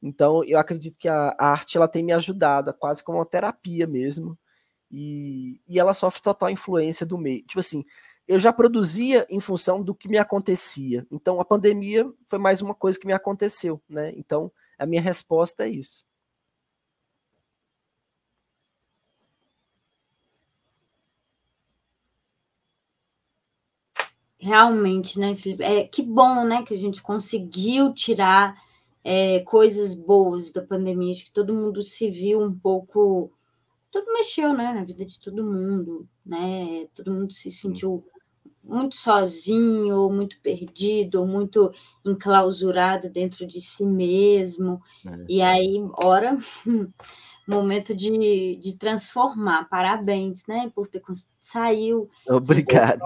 Então, 0.01 0.43
eu 0.45 0.57
acredito 0.57 0.97
que 0.97 1.07
a, 1.07 1.35
a 1.37 1.51
arte 1.51 1.77
ela 1.77 1.87
tem 1.87 2.03
me 2.03 2.11
ajudado, 2.11 2.71
é 2.71 2.73
quase 2.73 3.03
como 3.03 3.19
uma 3.19 3.25
terapia 3.25 3.85
mesmo. 3.85 4.35
E, 4.91 5.61
e 5.67 5.79
ela 5.79 5.93
sofre 5.93 6.23
total 6.23 6.49
influência 6.49 7.05
do 7.05 7.19
meio. 7.19 7.45
Tipo 7.45 7.59
assim, 7.59 7.85
eu 8.27 8.39
já 8.39 8.51
produzia 8.51 9.27
em 9.29 9.39
função 9.39 9.83
do 9.83 9.93
que 9.93 10.09
me 10.09 10.17
acontecia. 10.17 11.05
Então, 11.11 11.39
a 11.39 11.45
pandemia 11.45 12.11
foi 12.25 12.39
mais 12.39 12.59
uma 12.59 12.73
coisa 12.73 12.99
que 12.99 13.05
me 13.05 13.13
aconteceu, 13.13 13.79
né? 13.87 14.11
Então, 14.17 14.51
a 14.79 14.87
minha 14.87 15.03
resposta 15.03 15.65
é 15.67 15.69
isso. 15.69 16.03
Realmente, 24.47 25.19
né, 25.19 25.35
Felipe? 25.35 25.61
É, 25.61 25.85
que 25.85 26.01
bom, 26.01 26.45
né, 26.45 26.63
que 26.63 26.73
a 26.73 26.77
gente 26.77 27.01
conseguiu 27.01 27.93
tirar 27.93 28.55
é, 29.03 29.41
coisas 29.41 29.93
boas 29.93 30.53
da 30.53 30.61
pandemia. 30.61 31.11
Acho 31.11 31.25
que 31.25 31.33
todo 31.33 31.53
mundo 31.53 31.81
se 31.81 32.09
viu 32.09 32.41
um 32.41 32.57
pouco. 32.57 33.29
Tudo 33.91 34.13
mexeu, 34.13 34.53
né, 34.53 34.71
na 34.71 34.85
vida 34.85 35.05
de 35.05 35.19
todo 35.19 35.43
mundo, 35.43 36.07
né? 36.25 36.87
Todo 36.95 37.11
mundo 37.11 37.33
se 37.33 37.51
sentiu 37.51 38.05
muito 38.63 38.95
sozinho, 38.95 39.97
ou 39.97 40.11
muito 40.11 40.39
perdido, 40.41 41.19
ou 41.19 41.27
muito 41.27 41.69
enclausurado 42.05 43.09
dentro 43.09 43.45
de 43.45 43.61
si 43.61 43.85
mesmo. 43.85 44.81
É. 45.05 45.25
E 45.27 45.41
aí, 45.41 45.85
ora, 46.01 46.37
momento 47.47 47.95
de, 47.95 48.57
de 48.57 48.77
transformar. 48.77 49.67
Parabéns, 49.69 50.45
né, 50.47 50.71
por 50.75 50.87
ter 50.87 51.01
saiu. 51.39 52.09
Obrigado. 52.27 53.01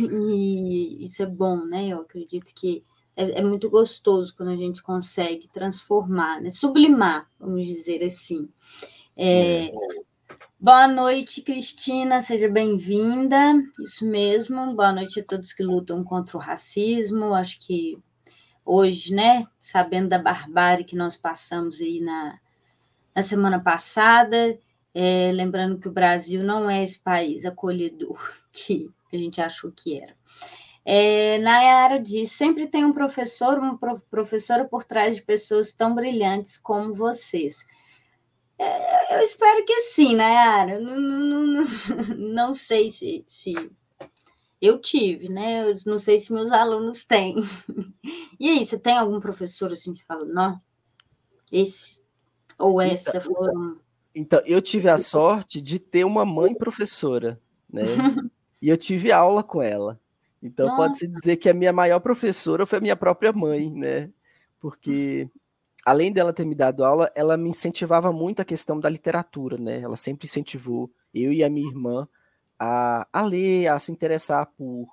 E 0.00 1.04
isso 1.04 1.22
é 1.22 1.26
bom, 1.26 1.64
né? 1.64 1.88
Eu 1.88 2.00
acredito 2.00 2.52
que 2.54 2.84
é, 3.16 3.40
é, 3.40 3.44
muito 3.44 3.70
gostoso 3.70 4.34
quando 4.36 4.50
a 4.50 4.56
gente 4.56 4.82
consegue 4.82 5.48
transformar, 5.48 6.40
né? 6.40 6.50
sublimar, 6.50 7.28
vamos 7.38 7.66
dizer 7.66 8.02
assim. 8.02 8.48
É, 9.16 9.66
é. 9.66 9.72
Boa 10.58 10.88
noite, 10.88 11.40
Cristina, 11.40 12.20
seja 12.20 12.48
bem-vinda. 12.48 13.54
Isso 13.78 14.06
mesmo, 14.06 14.74
boa 14.74 14.92
noite 14.92 15.20
a 15.20 15.24
todos 15.24 15.52
que 15.52 15.62
lutam 15.62 16.02
contra 16.04 16.36
o 16.36 16.40
racismo. 16.40 17.34
Acho 17.34 17.58
que 17.60 17.98
hoje, 18.64 19.14
né, 19.14 19.42
sabendo 19.58 20.08
da 20.08 20.18
barbárie 20.18 20.84
que 20.84 20.96
nós 20.96 21.16
passamos 21.16 21.80
aí 21.80 22.00
na, 22.00 22.38
na 23.14 23.22
semana 23.22 23.60
passada, 23.60 24.58
é, 24.94 25.30
lembrando 25.32 25.78
que 25.78 25.88
o 25.88 25.92
Brasil 25.92 26.42
não 26.42 26.68
é 26.68 26.82
esse 26.82 26.98
país 26.98 27.44
acolhedor 27.44 28.18
que 28.52 28.90
a 29.12 29.16
gente 29.16 29.40
achou 29.40 29.72
que 29.72 30.00
era. 30.00 30.14
É, 30.84 31.38
Nayara 31.38 32.00
diz: 32.00 32.32
sempre 32.32 32.66
tem 32.66 32.84
um 32.84 32.92
professor, 32.92 33.58
uma 33.58 33.78
professora 34.10 34.64
por 34.64 34.84
trás 34.84 35.16
de 35.16 35.22
pessoas 35.22 35.72
tão 35.72 35.94
brilhantes 35.94 36.56
como 36.56 36.94
vocês. 36.94 37.66
É, 38.58 39.16
eu 39.16 39.20
espero 39.20 39.64
que 39.64 39.80
sim, 39.82 40.16
Nayara. 40.16 40.80
Não, 40.80 40.98
não, 40.98 41.46
não, 41.46 41.66
não 42.16 42.54
sei 42.54 42.90
se, 42.90 43.24
se 43.26 43.54
eu 44.60 44.78
tive, 44.78 45.28
né? 45.28 45.70
Eu 45.70 45.74
não 45.86 45.98
sei 45.98 46.20
se 46.20 46.32
meus 46.32 46.50
alunos 46.50 47.04
têm. 47.04 47.36
E 48.42 48.48
aí, 48.48 48.64
você 48.64 48.78
tem 48.78 48.96
algum 48.96 49.20
professor 49.20 49.70
assim 49.70 49.92
que 49.92 50.02
fala, 50.02 50.24
não, 50.24 50.58
esse 51.52 51.99
ou 52.60 52.80
então, 52.82 52.94
essa 52.94 53.16
então, 53.16 53.34
foram. 53.34 53.76
Então, 54.14 54.42
eu 54.44 54.60
tive 54.60 54.88
a 54.88 54.98
sorte 54.98 55.60
de 55.60 55.78
ter 55.78 56.04
uma 56.04 56.24
mãe 56.24 56.54
professora, 56.54 57.40
né? 57.72 57.82
e 58.60 58.68
eu 58.68 58.76
tive 58.76 59.10
aula 59.10 59.42
com 59.42 59.62
ela. 59.62 59.98
Então 60.42 60.74
pode-se 60.74 61.06
dizer 61.06 61.36
que 61.36 61.48
a 61.48 61.54
minha 61.54 61.72
maior 61.72 62.00
professora 62.00 62.64
foi 62.64 62.78
a 62.78 62.80
minha 62.80 62.96
própria 62.96 63.32
mãe, 63.32 63.70
né? 63.70 64.10
Porque 64.58 65.28
além 65.84 66.12
dela 66.12 66.32
ter 66.32 66.46
me 66.46 66.54
dado 66.54 66.84
aula, 66.84 67.10
ela 67.14 67.36
me 67.36 67.50
incentivava 67.50 68.12
muito 68.12 68.40
a 68.40 68.44
questão 68.44 68.80
da 68.80 68.88
literatura, 68.88 69.58
né? 69.58 69.80
Ela 69.80 69.96
sempre 69.96 70.26
incentivou 70.26 70.90
eu 71.12 71.32
e 71.32 71.44
a 71.44 71.50
minha 71.50 71.68
irmã 71.68 72.08
a, 72.58 73.06
a 73.12 73.22
ler, 73.22 73.68
a 73.68 73.78
se 73.78 73.92
interessar 73.92 74.46
por 74.56 74.88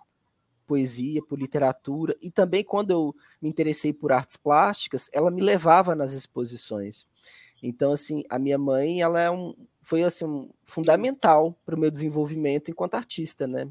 poesia, 0.66 1.22
por 1.24 1.40
literatura, 1.40 2.14
e 2.22 2.30
também 2.30 2.62
quando 2.62 2.92
eu 2.92 3.16
me 3.42 3.48
interessei 3.48 3.94
por 3.94 4.12
artes 4.12 4.36
plásticas, 4.36 5.10
ela 5.14 5.32
me 5.32 5.42
levava 5.42 5.96
nas 5.96 6.12
exposições. 6.12 7.06
Então, 7.62 7.92
assim, 7.92 8.24
a 8.30 8.38
minha 8.38 8.58
mãe, 8.58 9.02
ela 9.02 9.20
é 9.20 9.32
um, 9.32 9.56
foi 9.82 10.04
assim 10.04 10.26
um, 10.26 10.50
fundamental 10.64 11.58
para 11.66 11.76
o 11.76 11.80
meu 11.80 11.90
desenvolvimento 11.90 12.70
enquanto 12.70 12.96
artista, 12.96 13.48
né? 13.48 13.68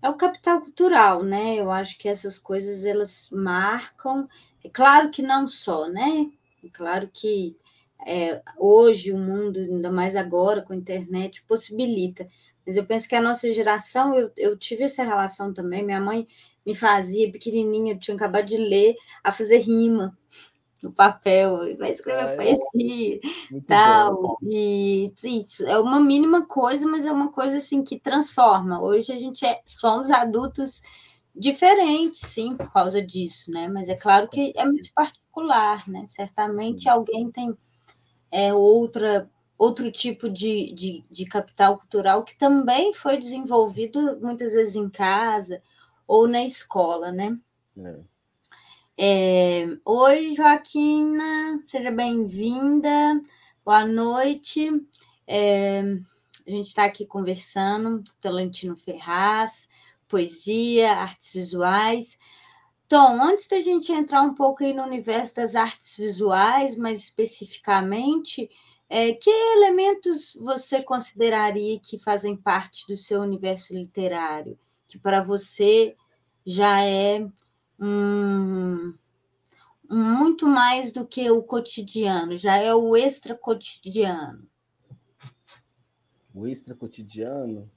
É 0.00 0.08
o 0.08 0.16
capital 0.16 0.60
cultural, 0.60 1.22
né? 1.22 1.56
Eu 1.56 1.70
acho 1.70 1.98
que 1.98 2.08
essas 2.08 2.38
coisas 2.38 2.84
elas 2.84 3.28
marcam. 3.32 4.28
É 4.62 4.68
claro 4.68 5.10
que 5.10 5.22
não 5.22 5.46
só, 5.46 5.88
né? 5.88 6.30
É 6.62 6.68
claro 6.68 7.08
que 7.12 7.56
é, 8.06 8.42
hoje 8.56 9.12
o 9.12 9.18
mundo, 9.18 9.58
ainda 9.58 9.90
mais 9.90 10.16
agora 10.16 10.62
com 10.62 10.72
a 10.72 10.76
internet, 10.76 11.42
possibilita. 11.44 12.26
Mas 12.66 12.76
eu 12.76 12.86
penso 12.86 13.08
que 13.08 13.14
a 13.14 13.20
nossa 13.20 13.52
geração, 13.52 14.14
eu, 14.14 14.30
eu 14.36 14.56
tive 14.56 14.84
essa 14.84 15.02
relação 15.02 15.52
também. 15.52 15.84
Minha 15.84 16.00
mãe 16.00 16.26
me 16.64 16.74
fazia 16.74 17.30
pequenininha, 17.30 17.94
eu 17.94 17.98
tinha 17.98 18.14
acabado 18.14 18.46
de 18.46 18.56
ler, 18.56 18.94
a 19.22 19.30
fazer 19.30 19.58
rima 19.58 20.16
no 20.84 20.92
papel, 20.92 21.76
vai 21.78 21.90
escrever 21.90 22.28
ah, 22.28 22.36
poesia, 22.36 23.20
tal. 23.66 24.20
Bom. 24.20 24.36
E 24.42 25.10
isso 25.24 25.66
é 25.66 25.78
uma 25.78 25.98
mínima 25.98 26.46
coisa, 26.46 26.86
mas 26.86 27.06
é 27.06 27.10
uma 27.10 27.32
coisa 27.32 27.56
assim 27.56 27.82
que 27.82 27.98
transforma. 27.98 28.82
Hoje 28.82 29.10
a 29.10 29.16
gente 29.16 29.46
é, 29.46 29.62
somos 29.64 30.10
adultos 30.10 30.82
diferentes, 31.34 32.20
sim, 32.20 32.54
por 32.54 32.70
causa 32.70 33.00
disso, 33.00 33.50
né? 33.50 33.66
Mas 33.66 33.88
é 33.88 33.94
claro 33.94 34.28
que 34.28 34.52
é 34.54 34.64
muito 34.66 34.92
particular, 34.94 35.88
né? 35.88 36.04
Certamente 36.04 36.82
sim. 36.82 36.88
alguém 36.90 37.30
tem 37.30 37.56
é, 38.30 38.52
outra 38.52 39.28
outro 39.56 39.90
tipo 39.90 40.28
de, 40.28 40.74
de, 40.74 41.04
de 41.08 41.24
capital 41.24 41.78
cultural 41.78 42.24
que 42.24 42.36
também 42.36 42.92
foi 42.92 43.16
desenvolvido 43.16 44.18
muitas 44.20 44.52
vezes 44.52 44.74
em 44.74 44.90
casa 44.90 45.62
ou 46.06 46.26
na 46.26 46.44
escola, 46.44 47.10
né? 47.10 47.38
É. 47.78 48.13
É, 48.96 49.66
Oi, 49.84 50.34
Joaquina, 50.34 51.58
seja 51.64 51.90
bem-vinda, 51.90 53.20
boa 53.64 53.84
noite. 53.84 54.70
É, 55.26 55.80
a 56.46 56.50
gente 56.50 56.68
está 56.68 56.84
aqui 56.84 57.04
conversando 57.04 58.04
Talentino 58.20 58.76
Ferraz, 58.76 59.68
poesia, 60.06 60.92
artes 60.92 61.32
visuais. 61.32 62.16
Tom, 62.88 63.20
antes 63.20 63.48
da 63.48 63.58
gente 63.58 63.90
entrar 63.90 64.22
um 64.22 64.32
pouco 64.32 64.62
aí 64.62 64.72
no 64.72 64.84
universo 64.84 65.34
das 65.34 65.56
artes 65.56 65.96
visuais, 65.96 66.76
mais 66.76 67.00
especificamente, 67.00 68.48
é, 68.88 69.12
que 69.12 69.28
elementos 69.28 70.38
você 70.40 70.80
consideraria 70.84 71.80
que 71.80 71.98
fazem 71.98 72.36
parte 72.36 72.86
do 72.86 72.94
seu 72.94 73.22
universo 73.22 73.74
literário, 73.74 74.56
que 74.86 75.00
para 75.00 75.20
você 75.20 75.96
já 76.46 76.80
é 76.80 77.26
um, 77.84 78.94
muito 79.88 80.46
mais 80.46 80.92
do 80.92 81.06
que 81.06 81.30
o 81.30 81.42
cotidiano, 81.42 82.36
já 82.36 82.56
é 82.56 82.74
o 82.74 82.96
extra 82.96 83.34
cotidiano. 83.34 84.48
O 86.34 86.46
extra 86.46 86.74
cotidiano 86.74 87.70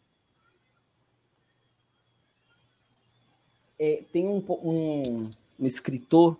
é, 3.78 4.04
tem 4.12 4.28
um, 4.28 4.44
um, 4.50 5.22
um 5.60 5.66
escritor, 5.66 6.40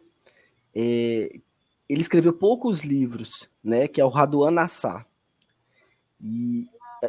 é, 0.74 1.40
ele 1.88 2.02
escreveu 2.02 2.34
poucos 2.34 2.82
livros, 2.82 3.50
né? 3.64 3.88
Que 3.88 4.02
é 4.02 4.06
o 4.06 4.10
Raduan 4.10 4.52
Nassar. 4.52 5.08
E 6.20 6.68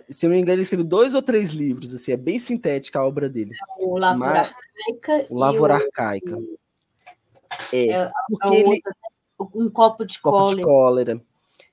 se 0.08 0.26
eu 0.26 0.30
não 0.30 0.36
me 0.36 0.42
engano, 0.42 0.56
ele 0.56 0.62
escreveu 0.62 0.86
dois 0.86 1.14
ou 1.14 1.22
três 1.22 1.50
livros, 1.50 1.94
assim, 1.94 2.12
é 2.12 2.16
bem 2.16 2.38
sintética 2.38 2.98
a 2.98 3.06
obra 3.06 3.28
dele. 3.28 3.52
É 3.54 3.84
o 3.84 3.96
Lavoura 3.96 4.40
Arcaica. 4.40 5.26
O 5.30 5.38
Lavoura 5.38 5.74
Arcaica. 5.74 6.38
É, 7.72 7.90
é, 7.90 8.12
porque 8.28 8.48
é 8.48 8.60
ele... 8.60 8.68
Outro, 8.68 8.90
né? 8.90 9.08
um 9.54 9.70
copo 9.70 10.04
de 10.04 10.20
copo 10.20 10.36
cólera. 10.38 10.56
De 10.56 10.64
cólera. 10.64 11.22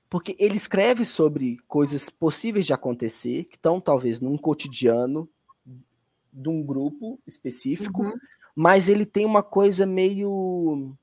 porque 0.08 0.36
ele 0.38 0.56
escreve 0.56 1.04
sobre 1.04 1.58
coisas 1.66 2.08
possíveis 2.08 2.64
de 2.64 2.72
acontecer, 2.72 3.44
que 3.44 3.56
estão 3.56 3.80
talvez 3.80 4.20
num 4.20 4.36
cotidiano 4.36 5.28
de 6.32 6.48
um 6.48 6.62
grupo 6.62 7.18
específico, 7.26 8.02
uhum. 8.02 8.14
mas 8.54 8.88
ele 8.88 9.06
tem 9.06 9.24
uma 9.24 9.42
coisa 9.42 9.86
meio 9.86 10.94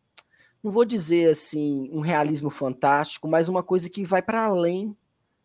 não 0.63 0.71
vou 0.71 0.85
dizer 0.85 1.29
assim 1.29 1.89
um 1.91 1.99
realismo 1.99 2.49
fantástico, 2.49 3.27
mas 3.27 3.49
uma 3.49 3.61
coisa 3.61 3.89
que 3.89 4.05
vai 4.05 4.21
para 4.21 4.45
além 4.45 4.95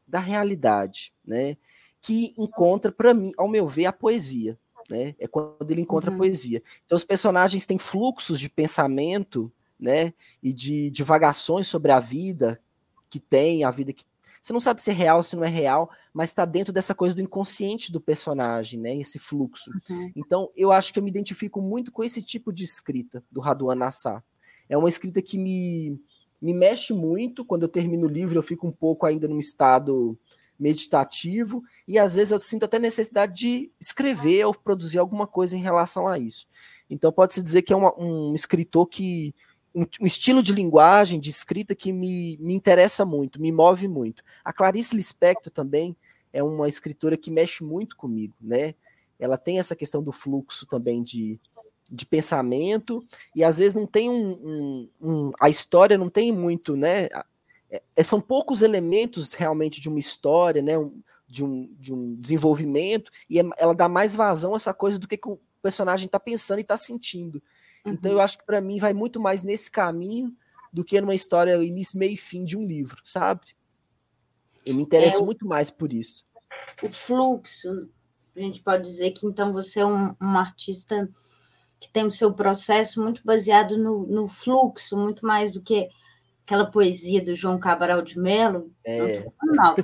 da 0.08 0.18
realidade, 0.18 1.12
né? 1.24 1.56
Que 2.00 2.34
encontra 2.38 2.90
para 2.90 3.12
mim, 3.12 3.32
ao 3.36 3.48
meu 3.48 3.68
ver, 3.68 3.86
a 3.86 3.92
poesia, 3.92 4.58
né? 4.88 5.14
É 5.18 5.28
quando 5.28 5.70
ele 5.70 5.82
encontra 5.82 6.10
uhum. 6.10 6.16
a 6.16 6.18
poesia. 6.20 6.62
Então 6.86 6.96
os 6.96 7.04
personagens 7.04 7.66
têm 7.66 7.78
fluxos 7.78 8.40
de 8.40 8.48
pensamento, 8.48 9.52
né? 9.78 10.14
E 10.42 10.52
de 10.52 10.90
divagações 10.90 11.66
sobre 11.66 11.92
a 11.92 12.00
vida 12.00 12.60
que 13.10 13.20
tem, 13.20 13.64
a 13.64 13.70
vida 13.70 13.92
que 13.92 14.04
você 14.42 14.52
não 14.52 14.60
sabe 14.60 14.80
se 14.80 14.90
é 14.90 14.94
real, 14.94 15.22
se 15.22 15.36
não 15.36 15.44
é 15.44 15.48
real, 15.48 15.90
mas 16.12 16.30
está 16.30 16.44
dentro 16.44 16.72
dessa 16.72 16.94
coisa 16.94 17.14
do 17.14 17.20
inconsciente 17.20 17.92
do 17.92 18.00
personagem, 18.00 18.80
né? 18.80 18.96
Esse 18.96 19.18
fluxo. 19.18 19.70
Uhum. 19.90 20.12
Então, 20.16 20.50
eu 20.56 20.72
acho 20.72 20.92
que 20.92 20.98
eu 20.98 21.02
me 21.02 21.10
identifico 21.10 21.60
muito 21.60 21.92
com 21.92 22.02
esse 22.02 22.22
tipo 22.22 22.52
de 22.52 22.64
escrita 22.64 23.22
do 23.30 23.40
Raduan 23.40 23.74
Nassar. 23.74 24.24
É 24.68 24.76
uma 24.76 24.88
escrita 24.88 25.20
que 25.20 25.38
me, 25.38 26.00
me 26.40 26.54
mexe 26.54 26.92
muito. 26.92 27.44
Quando 27.44 27.62
eu 27.62 27.68
termino 27.68 28.06
o 28.06 28.10
livro, 28.10 28.38
eu 28.38 28.42
fico 28.42 28.66
um 28.66 28.72
pouco 28.72 29.06
ainda 29.06 29.26
num 29.28 29.38
estado 29.38 30.18
meditativo 30.58 31.62
e 31.86 31.98
às 31.98 32.14
vezes 32.14 32.32
eu 32.32 32.40
sinto 32.40 32.64
até 32.64 32.78
necessidade 32.78 33.34
de 33.34 33.70
escrever 33.80 34.44
ou 34.44 34.52
produzir 34.52 34.98
alguma 34.98 35.26
coisa 35.26 35.56
em 35.56 35.62
relação 35.62 36.08
a 36.08 36.18
isso. 36.18 36.46
Então 36.90 37.12
pode-se 37.12 37.40
dizer 37.40 37.62
que 37.62 37.72
é 37.72 37.76
uma, 37.76 37.94
um 37.98 38.34
escritor 38.34 38.86
que 38.86 39.34
um, 39.74 39.84
um, 40.00 40.06
estilo 40.06 40.42
de 40.42 40.52
linguagem, 40.52 41.20
de 41.20 41.30
escrita 41.30 41.74
que 41.74 41.92
me, 41.92 42.36
me 42.40 42.54
interessa 42.54 43.04
muito, 43.04 43.40
me 43.40 43.52
move 43.52 43.86
muito. 43.86 44.24
A 44.44 44.52
Clarice 44.52 44.96
Lispector 44.96 45.52
também 45.52 45.96
é 46.32 46.42
uma 46.42 46.68
escritora 46.68 47.16
que 47.16 47.30
mexe 47.30 47.62
muito 47.62 47.96
comigo, 47.96 48.34
né? 48.40 48.74
Ela 49.18 49.36
tem 49.36 49.58
essa 49.58 49.74
questão 49.74 50.02
do 50.02 50.12
fluxo 50.12 50.66
também 50.66 51.02
de, 51.02 51.40
de 51.90 52.04
pensamento, 52.04 53.04
e 53.34 53.42
às 53.42 53.58
vezes 53.58 53.74
não 53.74 53.86
tem 53.86 54.10
um, 54.10 54.30
um, 54.30 54.90
um 55.00 55.32
a 55.40 55.48
história 55.48 55.96
não 55.96 56.08
tem 56.08 56.32
muito, 56.32 56.76
né? 56.76 57.08
É, 57.70 57.82
é, 57.96 58.04
são 58.04 58.20
poucos 58.20 58.62
elementos 58.62 59.32
realmente 59.32 59.80
de 59.80 59.88
uma 59.88 59.98
história, 59.98 60.62
né? 60.62 60.78
Um, 60.78 61.02
de, 61.26 61.44
um, 61.44 61.74
de 61.78 61.92
um 61.92 62.14
desenvolvimento, 62.14 63.10
e 63.28 63.38
é, 63.38 63.44
ela 63.58 63.74
dá 63.74 63.88
mais 63.88 64.16
vazão 64.16 64.54
a 64.54 64.56
essa 64.56 64.72
coisa 64.72 64.98
do 64.98 65.06
que, 65.06 65.16
que 65.16 65.28
o 65.28 65.38
personagem 65.62 66.06
está 66.06 66.18
pensando 66.18 66.58
e 66.58 66.62
está 66.62 66.76
sentindo. 66.76 67.40
Uhum. 67.84 67.92
Então 67.92 68.12
eu 68.12 68.20
acho 68.20 68.38
que 68.38 68.46
para 68.46 68.60
mim 68.60 68.78
vai 68.78 68.94
muito 68.94 69.20
mais 69.20 69.42
nesse 69.42 69.70
caminho 69.70 70.34
do 70.72 70.84
que 70.84 71.00
numa 71.00 71.14
história 71.14 71.56
início, 71.62 71.98
meio 71.98 72.12
e 72.12 72.16
fim 72.16 72.44
de 72.44 72.56
um 72.56 72.66
livro, 72.66 73.00
sabe? 73.04 73.40
Eu 74.64 74.74
me 74.74 74.82
interesso 74.82 75.22
é, 75.22 75.24
muito 75.24 75.46
mais 75.46 75.70
por 75.70 75.92
isso. 75.92 76.26
O 76.82 76.88
fluxo, 76.88 77.90
a 78.36 78.40
gente 78.40 78.62
pode 78.62 78.84
dizer 78.84 79.10
que 79.12 79.26
então 79.26 79.52
você 79.52 79.80
é 79.80 79.86
um, 79.86 80.14
um 80.20 80.38
artista 80.38 81.08
que 81.80 81.88
tem 81.88 82.06
o 82.06 82.10
seu 82.10 82.32
processo 82.32 83.00
muito 83.02 83.22
baseado 83.24 83.78
no, 83.78 84.06
no 84.06 84.28
fluxo, 84.28 84.96
muito 84.96 85.24
mais 85.24 85.52
do 85.52 85.62
que 85.62 85.88
aquela 86.44 86.66
poesia 86.66 87.22
do 87.22 87.34
João 87.34 87.58
Cabral 87.58 88.00
de 88.02 88.18
Melo. 88.18 88.72
É. 88.84 89.24
Não, 89.42 89.76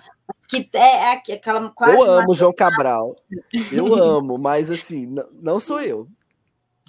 que 0.49 0.69
é, 0.73 1.13
aquela 1.13 1.71
quase. 1.71 1.97
Eu 1.97 2.11
amo 2.11 2.35
João 2.35 2.53
Cabral. 2.53 3.17
Eu 3.71 3.95
amo, 4.03 4.39
mas 4.39 4.71
assim, 4.71 5.15
não, 5.33 5.61
sou 5.61 5.81
eu. 5.81 6.09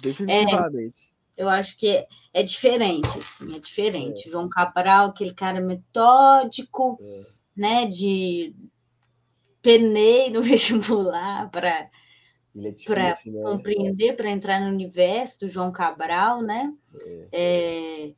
Definitivamente. 0.00 1.14
É, 1.36 1.42
eu 1.42 1.48
acho 1.48 1.76
que 1.76 1.88
é, 1.88 2.06
é 2.32 2.42
diferente, 2.42 3.18
assim, 3.18 3.54
é 3.54 3.58
diferente. 3.58 4.26
É. 4.26 4.30
João 4.30 4.48
Cabral, 4.48 5.08
aquele 5.08 5.34
cara 5.34 5.60
metódico, 5.60 6.98
é. 7.00 7.22
né, 7.54 7.86
de 7.86 8.54
penei 9.60 10.30
no 10.30 10.40
vestibular 10.42 11.50
para 11.50 11.90
é 12.64 12.72
para 12.84 13.08
né? 13.08 13.42
compreender, 13.42 14.16
para 14.16 14.30
entrar 14.30 14.60
no 14.60 14.68
universo 14.68 15.40
do 15.40 15.48
João 15.48 15.70
Cabral, 15.70 16.42
né? 16.42 16.72
É. 17.00 17.28
É, 17.32 18.12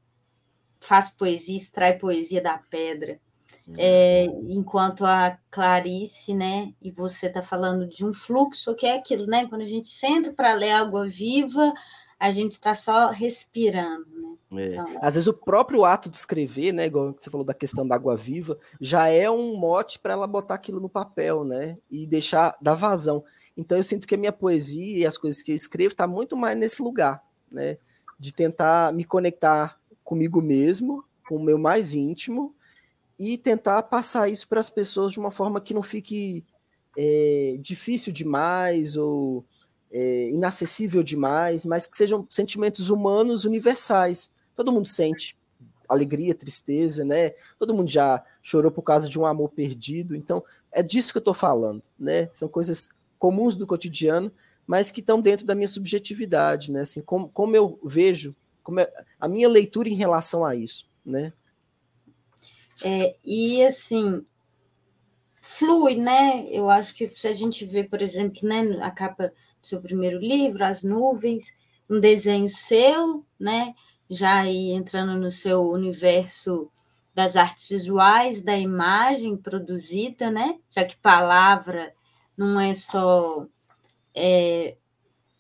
faz 0.80 1.08
poesia, 1.10 1.56
extrai 1.56 1.98
poesia 1.98 2.40
da 2.40 2.58
pedra. 2.58 3.20
É, 3.76 4.24
enquanto 4.48 5.04
a 5.04 5.38
Clarice, 5.50 6.32
né, 6.32 6.72
e 6.80 6.90
você 6.90 7.26
está 7.26 7.42
falando 7.42 7.86
de 7.86 8.02
um 8.02 8.14
fluxo, 8.14 8.74
que 8.74 8.86
é 8.86 8.96
aquilo, 8.96 9.26
né? 9.26 9.46
Quando 9.46 9.60
a 9.60 9.66
gente 9.66 9.88
senta 9.88 10.32
para 10.32 10.54
ler 10.54 10.70
Água 10.70 11.06
Viva, 11.06 11.74
a 12.18 12.30
gente 12.30 12.52
está 12.52 12.74
só 12.74 13.10
respirando, 13.10 14.06
né? 14.50 14.64
É. 14.64 14.68
Então, 14.68 14.86
Às 15.02 15.14
vezes 15.14 15.26
o 15.26 15.34
próprio 15.34 15.84
ato 15.84 16.08
de 16.08 16.16
escrever, 16.16 16.72
né, 16.72 16.86
igual 16.86 17.14
você 17.16 17.28
falou 17.28 17.44
da 17.44 17.52
questão 17.52 17.86
da 17.86 17.94
água 17.94 18.16
viva, 18.16 18.58
já 18.80 19.08
é 19.08 19.30
um 19.30 19.56
mote 19.56 19.98
para 19.98 20.14
ela 20.14 20.26
botar 20.26 20.54
aquilo 20.54 20.80
no 20.80 20.88
papel, 20.88 21.44
né, 21.44 21.76
e 21.90 22.06
deixar 22.06 22.56
dar 22.62 22.74
vazão. 22.74 23.22
Então 23.58 23.76
eu 23.76 23.82
sinto 23.82 24.06
que 24.06 24.14
a 24.14 24.18
minha 24.18 24.32
poesia 24.32 24.98
e 25.00 25.04
as 25.04 25.18
coisas 25.18 25.42
que 25.42 25.50
eu 25.50 25.56
escrevo 25.56 25.90
está 25.90 26.06
muito 26.06 26.36
mais 26.36 26.56
nesse 26.56 26.80
lugar, 26.80 27.20
né? 27.50 27.76
De 28.16 28.32
tentar 28.32 28.92
me 28.92 29.04
conectar 29.04 29.80
comigo 30.04 30.40
mesmo, 30.40 31.04
com 31.28 31.36
o 31.36 31.42
meu 31.42 31.58
mais 31.58 31.92
íntimo, 31.92 32.54
e 33.18 33.36
tentar 33.36 33.82
passar 33.82 34.28
isso 34.28 34.46
para 34.46 34.60
as 34.60 34.70
pessoas 34.70 35.12
de 35.12 35.18
uma 35.18 35.32
forma 35.32 35.60
que 35.60 35.74
não 35.74 35.82
fique 35.82 36.46
é, 36.96 37.58
difícil 37.60 38.12
demais 38.12 38.96
ou 38.96 39.44
é, 39.90 40.30
inacessível 40.30 41.02
demais, 41.02 41.66
mas 41.66 41.84
que 41.84 41.96
sejam 41.96 42.24
sentimentos 42.30 42.90
humanos 42.90 43.44
universais. 43.44 44.30
Todo 44.54 44.70
mundo 44.70 44.86
sente 44.86 45.36
alegria, 45.88 46.32
tristeza, 46.32 47.04
né? 47.04 47.34
Todo 47.58 47.74
mundo 47.74 47.90
já 47.90 48.24
chorou 48.40 48.70
por 48.70 48.82
causa 48.82 49.08
de 49.08 49.18
um 49.18 49.26
amor 49.26 49.48
perdido. 49.48 50.14
Então, 50.14 50.44
é 50.70 50.80
disso 50.80 51.12
que 51.12 51.18
eu 51.18 51.20
estou 51.20 51.34
falando, 51.34 51.82
né? 51.98 52.30
São 52.34 52.48
coisas 52.48 52.90
comuns 53.18 53.56
do 53.56 53.66
cotidiano, 53.66 54.32
mas 54.66 54.90
que 54.92 55.00
estão 55.00 55.20
dentro 55.20 55.46
da 55.46 55.54
minha 55.54 55.66
subjetividade, 55.66 56.70
né? 56.70 56.82
Assim, 56.82 57.00
como, 57.00 57.28
como 57.30 57.56
eu 57.56 57.80
vejo, 57.82 58.36
como 58.62 58.80
é, 58.80 58.92
a 59.18 59.26
minha 59.26 59.48
leitura 59.48 59.88
em 59.88 59.94
relação 59.94 60.44
a 60.44 60.54
isso, 60.54 60.86
né? 61.04 61.32
É, 62.84 63.14
e 63.24 63.64
assim, 63.64 64.24
flui, 65.40 65.96
né? 65.96 66.46
Eu 66.48 66.68
acho 66.68 66.94
que 66.94 67.08
se 67.08 67.26
a 67.26 67.32
gente 67.32 67.64
vê, 67.64 67.82
por 67.82 68.02
exemplo, 68.02 68.46
né, 68.46 68.78
a 68.82 68.90
capa 68.90 69.32
do 69.60 69.66
seu 69.66 69.80
primeiro 69.80 70.18
livro, 70.18 70.64
As 70.64 70.84
Nuvens, 70.84 71.52
um 71.88 71.98
desenho 71.98 72.48
seu, 72.48 73.24
né? 73.40 73.74
Já 74.08 74.40
aí 74.40 74.70
entrando 74.70 75.18
no 75.18 75.30
seu 75.30 75.62
universo 75.62 76.70
das 77.14 77.36
artes 77.36 77.68
visuais, 77.68 78.42
da 78.42 78.56
imagem 78.56 79.36
produzida, 79.36 80.30
né? 80.30 80.58
Já 80.68 80.84
que 80.84 80.96
palavra 80.98 81.92
não 82.38 82.60
é 82.60 82.72
só 82.72 83.44
é, 84.14 84.76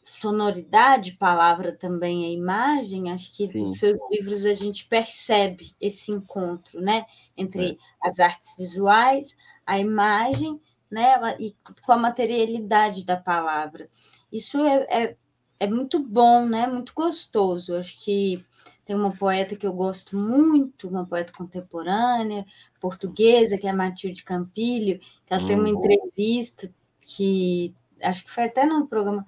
sonoridade, 0.02 1.12
palavra 1.12 1.70
também 1.70 2.24
é 2.24 2.32
imagem. 2.32 3.12
Acho 3.12 3.36
que 3.36 3.46
Sim. 3.46 3.66
nos 3.66 3.78
seus 3.78 4.00
livros 4.10 4.44
a 4.44 4.52
gente 4.52 4.86
percebe 4.86 5.76
esse 5.80 6.10
encontro, 6.10 6.80
né, 6.80 7.06
entre 7.36 7.72
é. 7.72 7.76
as 8.02 8.18
artes 8.18 8.56
visuais, 8.56 9.36
a 9.64 9.78
imagem, 9.78 10.60
né, 10.90 11.36
e 11.38 11.54
com 11.84 11.92
a 11.92 11.96
materialidade 11.98 13.04
da 13.04 13.16
palavra. 13.16 13.88
Isso 14.32 14.58
é, 14.64 14.86
é, 14.90 15.16
é 15.60 15.66
muito 15.66 15.98
bom, 15.98 16.46
né, 16.46 16.66
muito 16.66 16.92
gostoso. 16.94 17.76
Acho 17.76 18.02
que 18.02 18.44
tem 18.84 18.96
uma 18.96 19.12
poeta 19.12 19.54
que 19.54 19.66
eu 19.66 19.72
gosto 19.72 20.16
muito, 20.16 20.88
uma 20.88 21.06
poeta 21.06 21.32
contemporânea, 21.36 22.46
portuguesa, 22.80 23.58
que 23.58 23.66
é 23.66 23.70
a 23.70 23.76
Matilde 23.76 24.24
Campilho, 24.24 24.98
que 25.26 25.34
ela 25.34 25.46
tem 25.46 25.54
uma 25.54 25.68
uhum. 25.68 25.78
entrevista 25.78 26.72
que 27.08 27.74
acho 28.02 28.24
que 28.24 28.30
foi 28.30 28.44
até 28.44 28.66
no 28.66 28.86
programa, 28.86 29.24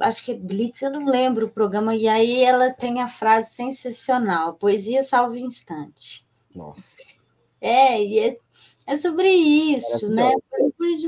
acho 0.00 0.24
que 0.24 0.32
é 0.32 0.34
Blitz, 0.34 0.82
eu 0.82 0.90
não 0.90 1.04
lembro 1.04 1.46
o 1.46 1.50
programa, 1.50 1.94
e 1.94 2.08
aí 2.08 2.42
ela 2.42 2.72
tem 2.72 3.00
a 3.00 3.08
frase 3.08 3.54
sensacional: 3.54 4.54
poesia 4.54 5.02
salva 5.02 5.34
o 5.34 5.38
instante. 5.38 6.26
Nossa. 6.54 6.96
É, 7.60 8.02
e 8.02 8.18
é, 8.20 8.36
é 8.86 8.98
sobre 8.98 9.28
isso, 9.28 10.08
né? 10.08 10.32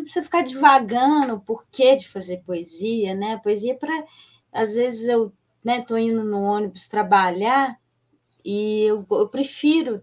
Você 0.06 0.22
ficar 0.22 0.42
devagando 0.42 1.34
o 1.34 1.40
porquê 1.40 1.96
de 1.96 2.08
fazer 2.08 2.42
poesia, 2.44 3.14
né? 3.14 3.38
Poesia 3.42 3.76
para. 3.76 4.04
Às 4.52 4.76
vezes 4.76 5.08
eu 5.08 5.32
estou 5.64 5.96
né, 5.96 6.02
indo 6.02 6.22
no 6.24 6.40
ônibus 6.40 6.88
trabalhar 6.88 7.78
e 8.44 8.84
eu, 8.84 9.04
eu 9.10 9.28
prefiro 9.28 10.02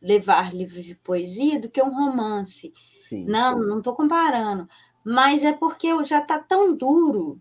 levar 0.00 0.54
livros 0.54 0.84
de 0.84 0.94
poesia 0.94 1.58
do 1.60 1.68
que 1.68 1.82
um 1.82 1.94
romance. 1.94 2.72
Sim. 2.96 3.24
Não, 3.24 3.56
não 3.56 3.78
estou 3.78 3.94
comparando. 3.94 4.68
Mas 5.04 5.42
é 5.44 5.52
porque 5.52 5.88
já 6.04 6.20
está 6.20 6.38
tão 6.38 6.76
duro. 6.76 7.40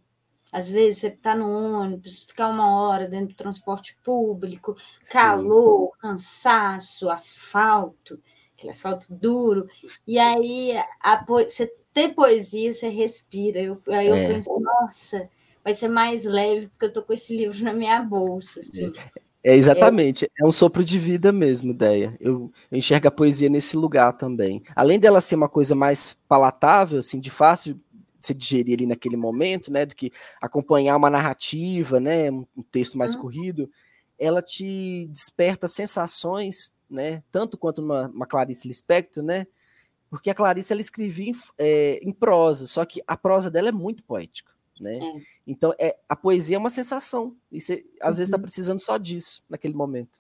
Às 0.51 0.71
vezes 0.71 0.99
você 0.99 1.07
está 1.07 1.35
no 1.35 1.49
ônibus, 1.49 2.21
ficar 2.21 2.47
uma 2.47 2.79
hora 2.79 3.07
dentro 3.07 3.29
do 3.29 3.35
transporte 3.35 3.97
público, 4.03 4.77
calor, 5.11 5.91
Sim. 5.93 5.99
cansaço, 5.99 7.09
asfalto, 7.09 8.19
aquele 8.55 8.71
asfalto 8.71 9.13
duro. 9.13 9.67
E 10.07 10.17
aí 10.17 10.71
a, 11.01 11.23
você 11.25 11.71
ter 11.93 12.13
poesia, 12.13 12.73
você 12.73 12.87
respira. 12.87 13.59
Eu, 13.59 13.79
aí 13.87 14.07
eu 14.07 14.15
é. 14.15 14.27
penso, 14.27 14.57
nossa, 14.59 15.29
vai 15.63 15.73
ser 15.73 15.89
mais 15.89 16.23
leve 16.23 16.67
porque 16.67 16.85
eu 16.85 16.89
estou 16.89 17.03
com 17.03 17.11
esse 17.11 17.35
livro 17.35 17.61
na 17.63 17.73
minha 17.73 18.01
bolsa. 18.01 18.61
Assim. 18.61 18.91
É 19.15 19.26
exatamente, 19.43 20.25
é... 20.25 20.43
é 20.43 20.45
um 20.45 20.51
sopro 20.51 20.83
de 20.83 20.99
vida 20.99 21.31
mesmo, 21.31 21.71
ideia. 21.71 22.15
Eu, 22.19 22.51
eu 22.71 22.77
enxergo 22.77 23.07
a 23.07 23.11
poesia 23.11 23.49
nesse 23.49 23.77
lugar 23.77 24.13
também. 24.13 24.63
Além 24.75 24.99
dela 24.99 25.21
ser 25.21 25.35
uma 25.35 25.49
coisa 25.49 25.75
mais 25.75 26.17
palatável, 26.27 26.99
assim, 26.99 27.19
de 27.19 27.29
fácil 27.29 27.79
se 28.19 28.33
digerir 28.33 28.75
ali 28.75 28.85
naquele 28.85 29.15
momento, 29.15 29.71
né, 29.71 29.85
do 29.85 29.95
que 29.95 30.11
acompanhar 30.41 30.97
uma 30.97 31.09
narrativa, 31.09 31.99
né, 31.99 32.29
um 32.31 32.45
texto 32.71 32.97
mais 32.97 33.15
uhum. 33.15 33.21
corrido, 33.21 33.69
ela 34.19 34.41
te 34.41 35.07
desperta 35.11 35.67
sensações, 35.67 36.71
né, 36.89 37.23
tanto 37.31 37.57
quanto 37.57 37.81
uma, 37.81 38.07
uma 38.07 38.25
Clarice 38.25 38.67
Lispector, 38.67 39.23
né, 39.23 39.45
porque 40.09 40.29
a 40.29 40.35
Clarice 40.35 40.73
ela 40.73 40.81
escrevia 40.81 41.31
em, 41.31 41.35
é, 41.57 41.99
em 42.01 42.11
prosa, 42.11 42.65
só 42.65 42.83
que 42.85 43.01
a 43.05 43.15
prosa 43.15 43.51
dela 43.51 43.69
é 43.69 43.73
muito 43.73 44.03
poética, 44.03 44.51
né? 44.79 44.97
É. 44.97 45.21
Então 45.45 45.73
é 45.79 45.97
a 46.07 46.15
poesia 46.15 46.55
é 46.55 46.59
uma 46.59 46.69
sensação 46.69 47.35
e 47.51 47.59
você 47.61 47.85
às 48.01 48.15
uhum. 48.15 48.17
vezes 48.17 48.29
está 48.29 48.39
precisando 48.39 48.79
só 48.79 48.97
disso 48.97 49.43
naquele 49.49 49.73
momento. 49.73 50.19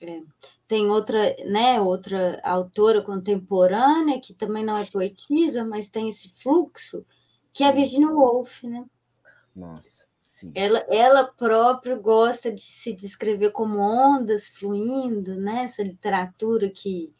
É. 0.00 0.22
Tem 0.66 0.86
outra, 0.86 1.36
né, 1.46 1.80
outra 1.80 2.40
autora 2.42 3.02
contemporânea 3.02 4.20
que 4.20 4.32
também 4.32 4.64
não 4.64 4.76
é 4.76 4.84
poetisa, 4.86 5.64
mas 5.64 5.90
tem 5.90 6.08
esse 6.08 6.30
fluxo, 6.40 7.04
que 7.52 7.62
é 7.62 7.68
a 7.68 7.72
Virginia 7.72 8.08
Woolf, 8.08 8.62
né? 8.62 8.86
Nossa, 9.54 10.06
sim. 10.22 10.52
Ela, 10.54 10.78
ela 10.88 11.24
própria 11.24 11.96
gosta 11.96 12.50
de 12.50 12.62
se 12.62 12.92
descrever 12.94 13.50
como 13.50 13.78
ondas 13.78 14.48
fluindo, 14.48 15.34
né? 15.36 15.64
Essa 15.64 15.82
literatura 15.82 16.70
que 16.70 17.12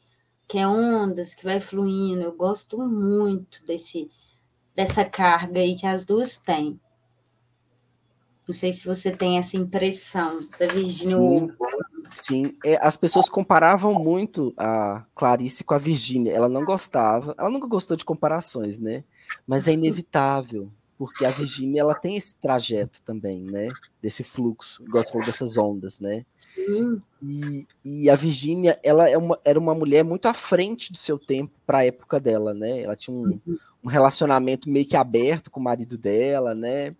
que 0.51 0.59
é 0.59 0.67
ondas, 0.67 1.33
que 1.33 1.45
vai 1.45 1.61
fluindo. 1.61 2.23
Eu 2.23 2.33
gosto 2.33 2.77
muito 2.85 3.65
desse 3.65 4.11
dessa 4.81 5.05
carga 5.05 5.61
aí 5.61 5.77
que 5.77 5.87
as 5.87 6.07
duas 6.07 6.39
têm. 6.39 6.81
Não 8.49 8.55
sei 8.55 8.73
se 8.73 8.87
você 8.87 9.11
tem 9.11 9.37
essa 9.37 9.57
impressão 9.57 10.41
da 10.59 10.67
Virginia 10.67 11.11
Sim, 11.11 11.51
sim. 12.11 12.57
É, 12.65 12.79
as 12.85 12.97
pessoas 12.97 13.29
comparavam 13.29 13.95
muito 13.95 14.55
a 14.57 15.05
Clarice 15.15 15.63
com 15.63 15.75
a 15.75 15.79
Virginia. 15.79 16.33
Ela 16.33 16.49
não 16.49 16.65
gostava, 16.65 17.35
ela 17.39 17.51
nunca 17.51 17.69
gostou 17.69 17.95
de 17.95 18.05
comparações, 18.05 18.79
né? 18.79 19.05
Mas 19.47 19.69
é 19.69 19.73
inevitável 19.73 20.73
porque 21.01 21.25
a 21.25 21.31
Virginia 21.31 21.81
ela 21.81 21.95
tem 21.95 22.17
esse 22.17 22.35
trajeto 22.35 23.01
também, 23.03 23.41
né? 23.41 23.69
Desse 24.03 24.23
fluxo, 24.23 24.83
igual 24.83 25.03
você 25.03 25.11
falou, 25.11 25.27
dessas 25.27 25.57
ondas, 25.57 25.99
né? 25.99 26.27
Sim. 26.55 27.01
E, 27.23 27.67
e 27.83 28.11
a 28.11 28.17
Virginia, 28.17 28.79
ela 28.83 29.09
é 29.09 29.17
uma, 29.17 29.41
era 29.43 29.59
uma 29.59 29.75
mulher 29.75 30.05
muito 30.05 30.27
à 30.27 30.35
frente 30.35 30.93
do 30.93 30.99
seu 30.99 31.19
tempo 31.19 31.53
para 31.65 31.79
a 31.79 31.87
época 31.87 32.21
dela, 32.21 32.53
né? 32.53 32.83
Ela 32.83 32.95
tinha 32.97 33.17
um, 33.17 33.41
uhum. 33.47 33.59
Um, 33.83 33.89
relacionamento 33.89 34.69
meio 34.69 34.87
que 34.87 34.97
aberto 34.97 35.51
com 35.51 35.61
o 35.61 35.63
marido 35.63 35.97
dela, 35.97 36.55
né? 36.55 36.95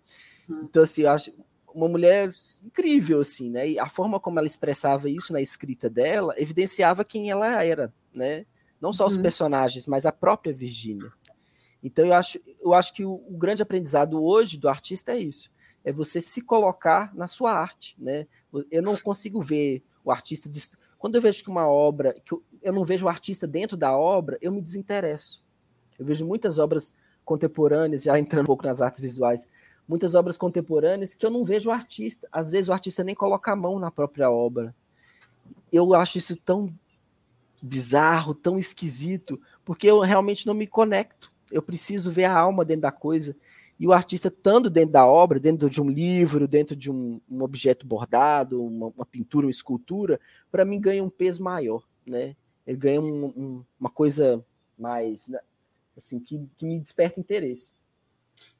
Uhum. 0.47 0.63
Então, 0.63 0.83
assim, 0.83 1.01
eu 1.01 1.09
acho 1.09 1.31
uma 1.73 1.87
mulher 1.87 2.31
incrível, 2.63 3.21
assim, 3.21 3.49
né? 3.49 3.69
E 3.69 3.79
a 3.79 3.87
forma 3.87 4.19
como 4.19 4.39
ela 4.39 4.47
expressava 4.47 5.09
isso 5.09 5.31
na 5.33 5.41
escrita 5.41 5.89
dela 5.89 6.33
evidenciava 6.37 7.05
quem 7.05 7.29
ela 7.29 7.63
era, 7.63 7.93
né? 8.13 8.45
Não 8.79 8.91
só 8.91 9.05
os 9.05 9.15
uhum. 9.15 9.21
personagens, 9.21 9.87
mas 9.87 10.05
a 10.05 10.11
própria 10.11 10.53
Virginia. 10.53 11.11
Então 11.83 12.05
eu 12.05 12.13
acho, 12.13 12.39
eu 12.59 12.73
acho 12.73 12.93
que 12.93 13.05
o, 13.05 13.13
o, 13.13 13.37
grande 13.37 13.61
aprendizado 13.61 14.21
hoje 14.21 14.57
do 14.57 14.69
artista 14.69 15.13
é 15.13 15.19
isso, 15.19 15.49
é 15.83 15.91
você 15.91 16.21
se 16.21 16.41
colocar 16.41 17.13
na 17.15 17.27
sua 17.27 17.53
arte, 17.53 17.95
né? 17.97 18.25
Eu 18.69 18.83
não 18.83 18.95
consigo 18.97 19.41
ver 19.41 19.83
o 20.03 20.11
artista 20.11 20.49
quando 21.01 21.15
eu 21.15 21.21
vejo 21.21 21.43
que 21.43 21.49
uma 21.49 21.67
obra, 21.67 22.13
que 22.23 22.31
eu, 22.31 22.43
eu 22.61 22.71
não 22.71 22.85
vejo 22.85 23.07
o 23.07 23.09
artista 23.09 23.47
dentro 23.47 23.75
da 23.75 23.97
obra, 23.97 24.37
eu 24.39 24.51
me 24.51 24.61
desinteresso. 24.61 25.43
Eu 26.01 26.05
vejo 26.05 26.25
muitas 26.25 26.57
obras 26.57 26.95
contemporâneas, 27.23 28.03
já 28.03 28.17
entrando 28.17 28.43
um 28.43 28.47
pouco 28.47 28.65
nas 28.65 28.81
artes 28.81 28.99
visuais, 28.99 29.47
muitas 29.87 30.15
obras 30.15 30.37
contemporâneas 30.37 31.13
que 31.13 31.25
eu 31.25 31.29
não 31.29 31.43
vejo 31.43 31.69
o 31.69 31.73
artista. 31.73 32.27
Às 32.31 32.49
vezes 32.49 32.67
o 32.67 32.73
artista 32.73 33.03
nem 33.03 33.15
coloca 33.15 33.51
a 33.51 33.55
mão 33.55 33.79
na 33.79 33.91
própria 33.91 34.29
obra. 34.31 34.75
Eu 35.71 35.93
acho 35.93 36.17
isso 36.17 36.35
tão 36.35 36.73
bizarro, 37.61 38.33
tão 38.33 38.57
esquisito, 38.57 39.39
porque 39.63 39.87
eu 39.87 39.99
realmente 39.99 40.47
não 40.47 40.53
me 40.53 40.65
conecto 40.65 41.31
eu 41.51 41.61
preciso 41.61 42.09
ver 42.09 42.25
a 42.25 42.37
alma 42.37 42.63
dentro 42.63 42.83
da 42.83 42.91
coisa. 42.91 43.35
E 43.79 43.87
o 43.87 43.93
artista, 43.93 44.27
estando 44.27 44.69
dentro 44.69 44.91
da 44.91 45.05
obra, 45.05 45.39
dentro 45.39 45.69
de 45.69 45.81
um 45.81 45.89
livro, 45.89 46.47
dentro 46.47 46.75
de 46.75 46.89
um, 46.89 47.19
um 47.29 47.41
objeto 47.41 47.85
bordado, 47.85 48.63
uma, 48.63 48.87
uma, 48.87 49.05
pintura, 49.05 49.47
uma 49.47 49.51
escultura, 49.51 50.19
para 50.51 50.63
mim 50.63 50.79
ganha 50.79 51.03
um 51.03 51.09
peso 51.09 51.43
maior, 51.43 51.83
né? 52.05 52.35
Ele 52.65 52.77
ganha 52.77 53.01
um, 53.01 53.25
um, 53.25 53.65
uma 53.79 53.89
coisa 53.89 54.43
mais, 54.77 55.27
né? 55.27 55.39
Assim, 56.01 56.19
que, 56.19 56.39
que 56.57 56.65
me 56.65 56.79
desperta 56.79 57.19
interesse. 57.19 57.73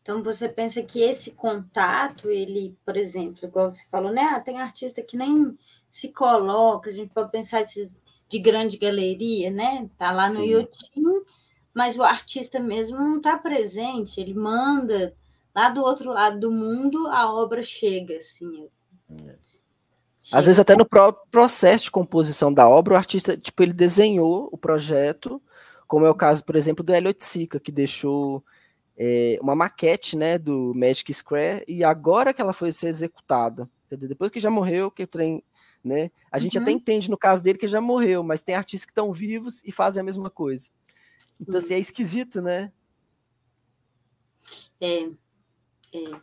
Então 0.02 0.24
você 0.24 0.48
pensa 0.48 0.82
que 0.82 1.02
esse 1.02 1.32
contato, 1.32 2.30
ele, 2.30 2.76
por 2.86 2.96
exemplo, 2.98 3.46
igual 3.46 3.70
você 3.70 3.84
falou, 3.89 4.12
né? 4.12 4.22
Ah, 4.34 4.39
tem 4.39 4.60
artista 4.60 5.02
que 5.02 5.18
nem 5.18 5.58
se 5.89 6.10
coloca, 6.10 6.89
a 6.89 6.94
gente 6.94 7.12
pode 7.14 7.32
pensar 7.32 7.62
esses 7.62 8.00
de 8.30 8.39
grande 8.39 8.78
galeria, 8.78 9.52
né? 9.52 9.89
Tá 9.98 10.12
lá 10.12 10.30
no 10.30 10.38
Sim. 10.38 10.54
Yotin, 10.54 11.24
mas 11.74 11.98
o 11.98 12.04
artista 12.04 12.60
mesmo 12.60 12.98
não 12.98 13.18
está 13.18 13.38
presente, 13.38 14.20
ele 14.20 14.34
manda 14.34 15.14
lá 15.54 15.70
do 15.70 15.82
outro 15.82 16.12
lado 16.12 16.39
do 16.39 16.52
mundo, 16.52 17.08
a 17.08 17.32
obra 17.32 17.62
chega, 17.62 18.16
assim. 18.16 18.68
É. 19.10 19.36
Às 20.32 20.46
vezes 20.46 20.60
até 20.60 20.76
no 20.76 20.86
próprio 20.86 21.26
processo 21.32 21.86
de 21.86 21.92
composição 21.92 22.54
da 22.54 22.70
obra, 22.70 22.94
o 22.94 22.98
artista, 22.98 23.36
tipo, 23.36 23.62
ele 23.64 23.74
desenhou 23.74 24.48
o 24.52 24.58
projeto, 24.58 25.42
como 25.92 26.06
é 26.06 26.10
o 26.10 26.16
caso, 26.16 26.46
por 26.46 26.56
exemplo, 26.56 26.86
do 26.86 26.96
Elliot 26.96 27.22
Sica, 27.22 27.60
que 27.60 27.70
deixou 27.70 28.42
é, 28.98 29.38
uma 29.42 29.54
maquete, 29.54 30.16
né, 30.16 30.38
do 30.38 30.72
Magic 30.74 31.14
Square, 31.14 31.66
e 31.68 31.84
agora 31.84 32.34
que 32.34 32.42
ela 32.42 32.54
foi 32.54 32.72
ser 32.72 32.88
executada, 32.88 33.70
quer 33.89 33.96
dizer, 33.98 34.08
depois 34.08 34.32
que 34.32 34.39
já 34.39 34.50
morreu, 34.50 34.89
que 34.89 35.04
o 35.04 35.08
trem, 35.08 35.44
né, 35.84 36.10
a 36.32 36.39
gente 36.39 36.56
uhum. 36.56 36.64
até 36.64 36.72
entende 36.72 37.12
no 37.12 37.18
caso 37.18 37.44
dele 37.44 37.60
que 37.60 37.68
já 37.68 37.82
morreu, 37.82 38.24
mas 38.24 38.42
tem 38.42 38.56
artistas 38.56 38.86
que 38.86 38.92
estão 38.94 39.12
vivos 39.12 39.62
e 39.66 39.72
fazem 39.74 40.00
a 40.00 40.06
mesma 40.06 40.30
coisa. 40.30 40.70
Então, 41.42 41.58
assim, 41.58 41.74
é 41.74 41.80
esquisito, 41.80 42.42
né? 42.42 42.72
É, 44.80 45.10
é. 45.94 46.22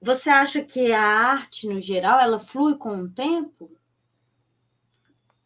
Você 0.00 0.30
acha 0.30 0.64
que 0.64 0.90
a 0.90 1.02
arte, 1.02 1.68
no 1.68 1.78
geral, 1.80 2.18
ela 2.18 2.38
flui 2.38 2.76
com 2.76 3.02
o 3.02 3.10
tempo? 3.10 3.70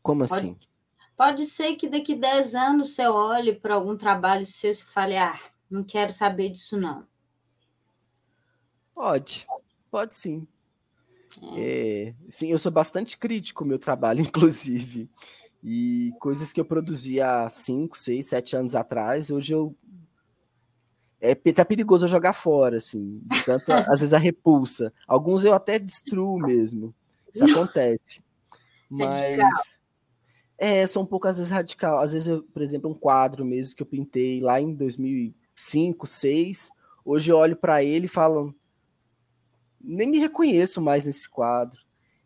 Como 0.04 0.22
assim? 0.22 0.54
Pode, 0.54 0.75
pode 1.16 1.46
ser 1.46 1.76
que 1.76 1.88
daqui 1.88 2.14
10 2.14 2.54
anos 2.54 2.94
você 2.94 3.06
olhe 3.06 3.54
para 3.54 3.74
algum 3.74 3.96
trabalho 3.96 4.44
seu 4.44 4.70
e 4.70 4.74
fale, 4.74 5.16
ah, 5.16 5.38
não 5.70 5.82
quero 5.82 6.12
saber 6.12 6.50
disso, 6.50 6.76
não. 6.76 7.06
Pode, 8.94 9.46
pode 9.90 10.14
sim. 10.14 10.46
É. 11.54 12.08
É, 12.08 12.14
sim, 12.28 12.50
eu 12.50 12.58
sou 12.58 12.72
bastante 12.72 13.18
crítico 13.18 13.58
com 13.58 13.64
o 13.64 13.68
meu 13.68 13.78
trabalho, 13.78 14.20
inclusive. 14.22 15.08
E 15.62 16.12
coisas 16.20 16.52
que 16.52 16.60
eu 16.60 16.64
produzia 16.64 17.44
há 17.44 17.48
5, 17.48 17.98
6, 17.98 18.28
7 18.28 18.56
anos 18.56 18.74
atrás, 18.74 19.30
hoje 19.30 19.52
eu. 19.52 19.74
É 21.20 21.34
tá 21.34 21.64
perigoso 21.64 22.04
eu 22.04 22.08
jogar 22.08 22.34
fora, 22.34 22.76
assim. 22.76 23.20
Tanto, 23.44 23.72
às 23.90 24.00
vezes, 24.00 24.12
a 24.12 24.18
repulsa. 24.18 24.92
Alguns 25.08 25.44
eu 25.44 25.54
até 25.54 25.78
destruo 25.78 26.38
mesmo. 26.38 26.94
Isso 27.34 27.44
acontece. 27.44 28.22
Mas. 28.88 29.76
É, 30.58 30.86
sou 30.86 31.02
um 31.02 31.06
pouco, 31.06 31.28
às 31.28 31.38
vezes, 31.38 31.52
radical. 31.52 31.98
Às 31.98 32.12
vezes, 32.12 32.28
eu, 32.28 32.42
por 32.42 32.62
exemplo, 32.62 32.90
um 32.90 32.94
quadro 32.94 33.44
mesmo 33.44 33.76
que 33.76 33.82
eu 33.82 33.86
pintei 33.86 34.40
lá 34.40 34.60
em 34.60 34.74
2005, 34.74 35.98
2006. 36.06 36.70
Hoje 37.04 37.30
eu 37.30 37.36
olho 37.36 37.56
para 37.56 37.82
ele 37.82 38.06
e 38.06 38.08
falo. 38.08 38.54
Nem 39.80 40.08
me 40.08 40.18
reconheço 40.18 40.80
mais 40.80 41.04
nesse 41.04 41.28
quadro. 41.28 41.80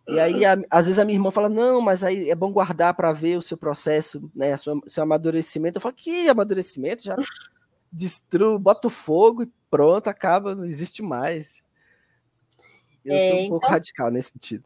E 0.09 0.19
aí, 0.19 0.45
a, 0.45 0.57
às 0.71 0.87
vezes, 0.87 0.99
a 0.99 1.05
minha 1.05 1.17
irmã 1.17 1.31
fala: 1.31 1.49
não, 1.49 1.81
mas 1.81 2.03
aí 2.03 2.31
é 2.31 2.35
bom 2.35 2.53
guardar 2.53 2.95
para 2.95 3.13
ver 3.13 3.37
o 3.37 3.43
seu 3.43 3.57
processo, 3.57 4.31
né? 4.35 4.55
O 4.55 4.89
seu 4.89 5.03
amadurecimento. 5.03 5.79
Eu 5.79 5.83
falo: 5.83 5.95
que 5.95 6.29
amadurecimento? 6.29 7.03
Já 7.03 7.17
destruo, 7.93 8.59
boto 8.59 8.89
fogo 8.89 9.43
e 9.43 9.51
pronto, 9.71 10.09
acaba, 10.09 10.55
não 10.55 10.65
existe 10.65 11.03
mais. 11.03 11.63
Eu 13.05 13.15
é, 13.15 13.29
sou 13.29 13.37
um 13.37 13.41
então, 13.41 13.51
pouco 13.51 13.67
radical 13.67 14.11
nesse 14.11 14.33
sentido. 14.33 14.65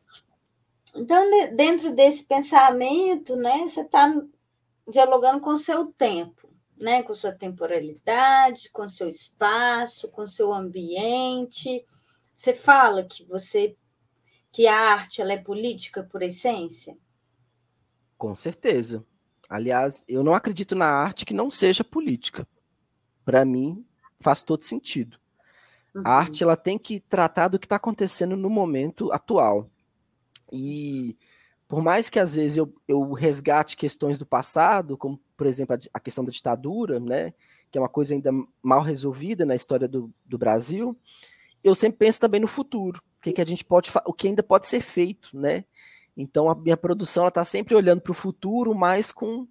Então, 0.94 1.28
dentro 1.56 1.92
desse 1.92 2.24
pensamento, 2.24 3.34
né, 3.36 3.66
você 3.66 3.80
está 3.80 4.12
dialogando 4.88 5.40
com 5.40 5.50
o 5.50 5.56
seu 5.56 5.86
tempo, 5.86 6.48
né, 6.76 7.02
com 7.02 7.12
sua 7.12 7.32
temporalidade, 7.32 8.70
com 8.70 8.86
seu 8.86 9.08
espaço, 9.08 10.08
com 10.08 10.26
seu 10.26 10.52
ambiente. 10.52 11.84
Você 12.34 12.54
fala 12.54 13.04
que 13.04 13.24
você 13.24 13.76
que 14.52 14.68
a 14.68 14.78
arte 14.78 15.20
ela 15.20 15.32
é 15.32 15.36
política 15.36 16.04
por 16.04 16.22
essência? 16.22 16.96
Com 18.16 18.36
certeza. 18.36 19.04
Aliás, 19.48 20.04
eu 20.06 20.22
não 20.22 20.32
acredito 20.32 20.76
na 20.76 20.86
arte 20.86 21.26
que 21.26 21.34
não 21.34 21.50
seja 21.50 21.82
política. 21.82 22.46
Para 23.24 23.44
mim, 23.44 23.84
faz 24.20 24.44
todo 24.44 24.62
sentido. 24.62 25.18
Uhum. 25.92 26.02
A 26.04 26.10
arte 26.10 26.44
ela 26.44 26.56
tem 26.56 26.78
que 26.78 27.00
tratar 27.00 27.48
do 27.48 27.58
que 27.58 27.66
está 27.66 27.76
acontecendo 27.76 28.36
no 28.36 28.48
momento 28.48 29.10
atual. 29.10 29.68
E 30.54 31.16
por 31.66 31.82
mais 31.82 32.08
que 32.08 32.20
às 32.20 32.34
vezes 32.34 32.56
eu, 32.56 32.72
eu 32.86 33.12
resgate 33.12 33.76
questões 33.76 34.16
do 34.16 34.24
passado, 34.24 34.96
como 34.96 35.20
por 35.36 35.46
exemplo 35.46 35.74
a, 35.74 35.78
a, 35.94 36.00
questão 36.00 36.24
da 36.24 36.30
ditadura, 36.30 37.00
né, 37.00 37.34
que 37.70 37.76
é 37.76 37.80
uma 37.80 37.88
coisa 37.88 38.14
ainda 38.14 38.30
mal 38.62 38.80
resolvida 38.80 39.44
na 39.44 39.54
história 39.54 39.88
do, 39.88 40.12
do 40.24 40.38
Brasil, 40.38 40.96
eu 41.62 41.74
sempre 41.74 41.98
penso 41.98 42.20
também 42.20 42.40
no 42.40 42.46
futuro 42.46 43.02
que, 43.20 43.32
que 43.32 43.40
a 43.40 43.46
gente 43.46 43.64
pode 43.64 43.90
o 44.06 44.12
que 44.12 44.28
ainda 44.28 44.42
pode 44.42 44.66
ser 44.68 44.80
feito, 44.80 45.30
né? 45.36 45.64
Então 46.16 46.48
a 46.48 46.54
minha 46.54 46.76
produção 46.76 47.26
está 47.26 47.42
sempre 47.42 47.74
olhando 47.74 48.00
para 48.00 48.12
o 48.12 48.14
futuro, 48.14 48.74
mas 48.74 49.10
com 49.10 49.48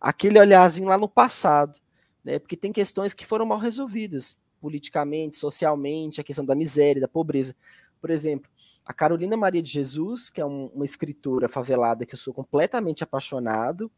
aquele 0.00 0.38
olharzinho 0.38 0.88
lá 0.88 0.96
no 0.96 1.08
passado, 1.08 1.76
né? 2.24 2.38
Porque 2.38 2.56
tem 2.56 2.72
questões 2.72 3.12
que 3.12 3.26
foram 3.26 3.44
mal 3.44 3.58
resolvidas 3.58 4.38
politicamente, 4.60 5.36
socialmente, 5.36 6.20
a 6.20 6.24
questão 6.24 6.44
da 6.44 6.54
miséria, 6.54 7.02
da 7.02 7.08
pobreza. 7.08 7.54
Por 8.00 8.10
exemplo, 8.10 8.48
a 8.86 8.94
Carolina 8.94 9.36
Maria 9.36 9.60
de 9.60 9.70
Jesus, 9.70 10.30
que 10.30 10.40
é 10.40 10.46
um, 10.46 10.66
uma 10.66 10.84
escritora 10.84 11.48
favelada 11.48 12.06
que 12.06 12.14
eu 12.14 12.18
sou 12.18 12.32
completamente 12.32 13.02
apaixonado, 13.02 13.90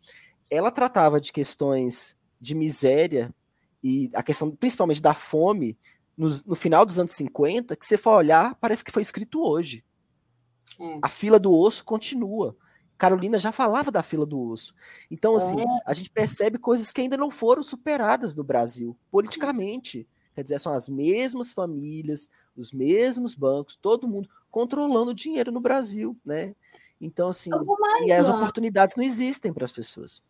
ela 0.51 0.70
tratava 0.70 1.20
de 1.20 1.30
questões 1.30 2.16
de 2.41 2.55
miséria 2.55 3.34
e 3.84 4.11
a 4.14 4.22
questão 4.22 4.51
principalmente 4.51 5.03
da 5.03 5.12
fome 5.12 5.76
no, 6.16 6.30
no 6.47 6.55
final 6.55 6.86
dos 6.86 6.99
anos 6.99 7.12
50, 7.12 7.76
que 7.76 7.84
você 7.84 7.99
for 7.99 8.16
olhar, 8.16 8.55
parece 8.55 8.82
que 8.82 8.91
foi 8.91 9.03
escrito 9.03 9.43
hoje. 9.43 9.84
É. 10.80 10.99
A 11.03 11.09
fila 11.09 11.39
do 11.39 11.53
osso 11.53 11.84
continua. 11.84 12.57
Carolina 12.97 13.39
já 13.39 13.53
falava 13.53 13.93
da 13.93 14.03
fila 14.03 14.24
do 14.24 14.41
osso. 14.41 14.74
Então, 15.11 15.36
assim, 15.36 15.61
é. 15.61 15.64
a 15.84 15.93
gente 15.93 16.11
percebe 16.11 16.59
coisas 16.59 16.91
que 16.91 17.03
ainda 17.03 17.16
não 17.16 17.30
foram 17.30 17.62
superadas 17.62 18.34
no 18.34 18.43
Brasil, 18.43 18.99
politicamente. 19.11 20.09
Quer 20.34 20.43
dizer, 20.43 20.59
são 20.59 20.72
as 20.72 20.89
mesmas 20.89 21.53
famílias, 21.53 22.28
os 22.57 22.72
mesmos 22.72 23.34
bancos, 23.34 23.76
todo 23.76 24.09
mundo 24.09 24.28
controlando 24.51 25.11
o 25.11 25.14
dinheiro 25.14 25.53
no 25.53 25.61
Brasil, 25.61 26.16
né? 26.24 26.55
Então, 27.01 27.28
assim, 27.28 27.51
e 28.05 28.12
as 28.12 28.28
oportunidades 28.28 28.96
não 28.96 29.05
existem 29.05 29.53
para 29.53 29.64
as 29.64 29.72
pessoas. 29.72 30.22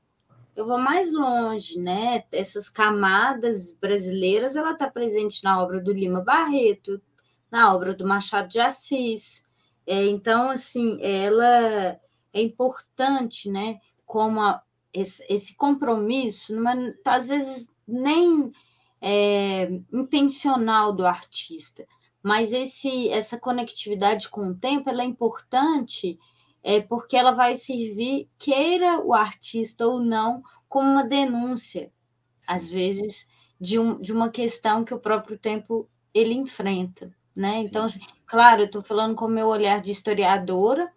Eu 0.54 0.66
vou 0.66 0.78
mais 0.78 1.12
longe, 1.12 1.78
né? 1.78 2.24
Essas 2.32 2.68
camadas 2.68 3.72
brasileiras, 3.80 4.56
ela 4.56 4.72
está 4.72 4.90
presente 4.90 5.42
na 5.42 5.62
obra 5.62 5.80
do 5.80 5.92
Lima 5.92 6.20
Barreto, 6.20 7.00
na 7.50 7.74
obra 7.74 7.94
do 7.94 8.06
Machado 8.06 8.48
de 8.48 8.60
Assis, 8.60 9.48
é, 9.90 10.06
então, 10.06 10.50
assim, 10.50 10.98
ela 11.00 11.98
é 12.34 12.42
importante, 12.42 13.50
né? 13.50 13.80
Como 14.04 14.38
a, 14.38 14.62
esse, 14.92 15.24
esse, 15.30 15.56
compromisso, 15.56 16.54
numa, 16.54 16.74
às 17.06 17.26
vezes 17.26 17.74
nem 17.86 18.52
é, 19.00 19.70
intencional 19.90 20.92
do 20.92 21.06
artista, 21.06 21.86
mas 22.22 22.52
esse, 22.52 23.08
essa 23.10 23.38
conectividade 23.38 24.28
com 24.28 24.48
o 24.48 24.54
tempo 24.54 24.88
ela 24.90 25.02
é 25.02 25.06
importante 25.06 26.18
é, 26.62 26.80
porque 26.80 27.16
ela 27.16 27.30
vai 27.30 27.56
servir, 27.56 28.28
queira 28.38 29.00
o 29.00 29.14
artista 29.14 29.86
ou 29.86 30.00
não, 30.00 30.42
como 30.68 30.88
uma 30.88 31.04
denúncia, 31.04 31.92
às 32.46 32.70
vezes, 32.70 33.26
de, 33.60 33.78
um, 33.78 34.00
de 34.00 34.12
uma 34.12 34.28
questão 34.28 34.84
que 34.84 34.92
o 34.92 34.98
próprio 34.98 35.38
tempo 35.38 35.88
ele 36.12 36.34
enfrenta 36.34 37.16
né? 37.38 37.60
Então, 37.60 37.84
assim, 37.84 38.00
claro, 38.26 38.62
eu 38.62 38.66
estou 38.66 38.82
falando 38.82 39.14
com 39.14 39.26
o 39.26 39.28
meu 39.28 39.46
olhar 39.46 39.80
de 39.80 39.92
historiadora, 39.92 40.92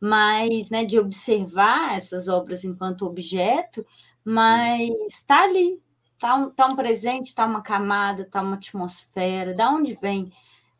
mas 0.00 0.68
né, 0.68 0.84
de 0.84 0.98
observar 0.98 1.96
essas 1.96 2.26
obras 2.26 2.64
enquanto 2.64 3.06
objeto, 3.06 3.86
mas 4.24 4.90
está 5.06 5.44
ali, 5.44 5.80
está 6.12 6.34
um, 6.34 6.50
tá 6.50 6.66
um 6.66 6.74
presente, 6.74 7.26
está 7.28 7.46
uma 7.46 7.62
camada, 7.62 8.22
está 8.22 8.42
uma 8.42 8.56
atmosfera, 8.56 9.54
da 9.54 9.70
onde 9.70 9.94
vem 10.02 10.32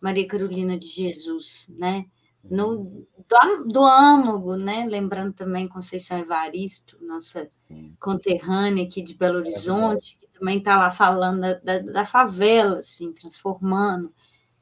Maria 0.05 0.27
Carolina 0.27 0.79
de 0.79 0.87
Jesus, 0.87 1.67
né? 1.79 2.05
No, 2.43 2.73
uhum. 2.73 3.07
do, 3.27 3.69
do 3.69 3.83
âmago, 3.83 4.55
né? 4.55 4.85
Lembrando 4.87 5.33
também 5.33 5.67
Conceição 5.67 6.19
Evaristo, 6.19 6.99
nossa 7.01 7.49
Sim. 7.57 7.97
conterrânea 7.99 8.85
aqui 8.85 9.01
de 9.01 9.15
Belo 9.15 9.39
Horizonte, 9.39 10.19
que 10.21 10.29
também 10.39 10.59
está 10.59 10.77
lá 10.77 10.91
falando 10.91 11.41
da, 11.41 11.55
da, 11.55 11.79
da 11.79 12.05
favela, 12.05 12.77
assim, 12.77 13.15
transformando 13.15 14.13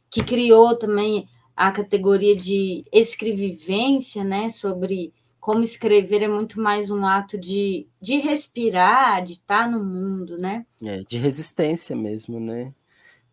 que 0.08 0.22
criou 0.22 0.76
também 0.76 1.26
a 1.56 1.72
categoria 1.72 2.36
de 2.36 2.84
escrevivência, 2.92 4.22
né, 4.22 4.48
sobre 4.48 5.12
como 5.40 5.62
escrever 5.62 6.22
é 6.22 6.28
muito 6.28 6.60
mais 6.60 6.88
um 6.88 7.04
ato 7.04 7.36
de, 7.36 7.88
de 8.00 8.18
respirar, 8.18 9.24
de 9.24 9.32
estar 9.32 9.68
no 9.68 9.82
mundo, 9.82 10.38
né? 10.38 10.64
É, 10.84 11.00
de 11.00 11.18
resistência 11.18 11.96
mesmo, 11.96 12.38
né? 12.38 12.72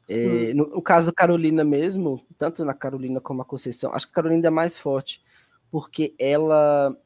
É, 0.09 0.53
no, 0.55 0.67
no, 0.67 0.81
caso 0.81 1.07
da 1.07 1.13
Carolina 1.13 1.63
mesmo, 1.63 2.25
tanto 2.37 2.65
na 2.65 2.73
Carolina 2.73 3.21
como 3.21 3.43
a 3.43 3.45
Conceição, 3.45 3.93
acho 3.93 4.07
que 4.07 4.11
a 4.11 4.15
Carolina 4.15 4.47
é 4.47 4.49
mais 4.49 4.75
forte, 4.75 5.23
porque 5.69 6.15
ela 6.17 6.97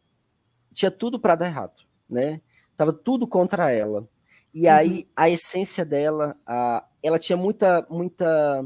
tinha 0.71 0.89
tudo 0.89 1.19
para 1.19 1.35
dar 1.35 1.47
errado, 1.47 1.83
né? 2.09 2.39
Tava 2.77 2.93
tudo 2.93 3.27
contra 3.27 3.71
ela. 3.71 4.07
E 4.53 4.67
uhum. 4.67 4.73
aí 4.73 5.07
a 5.15 5.29
essência 5.29 5.83
dela, 5.83 6.37
a, 6.45 6.85
ela 7.01 7.19
tinha 7.19 7.35
muita, 7.35 7.85
muita 7.89 8.65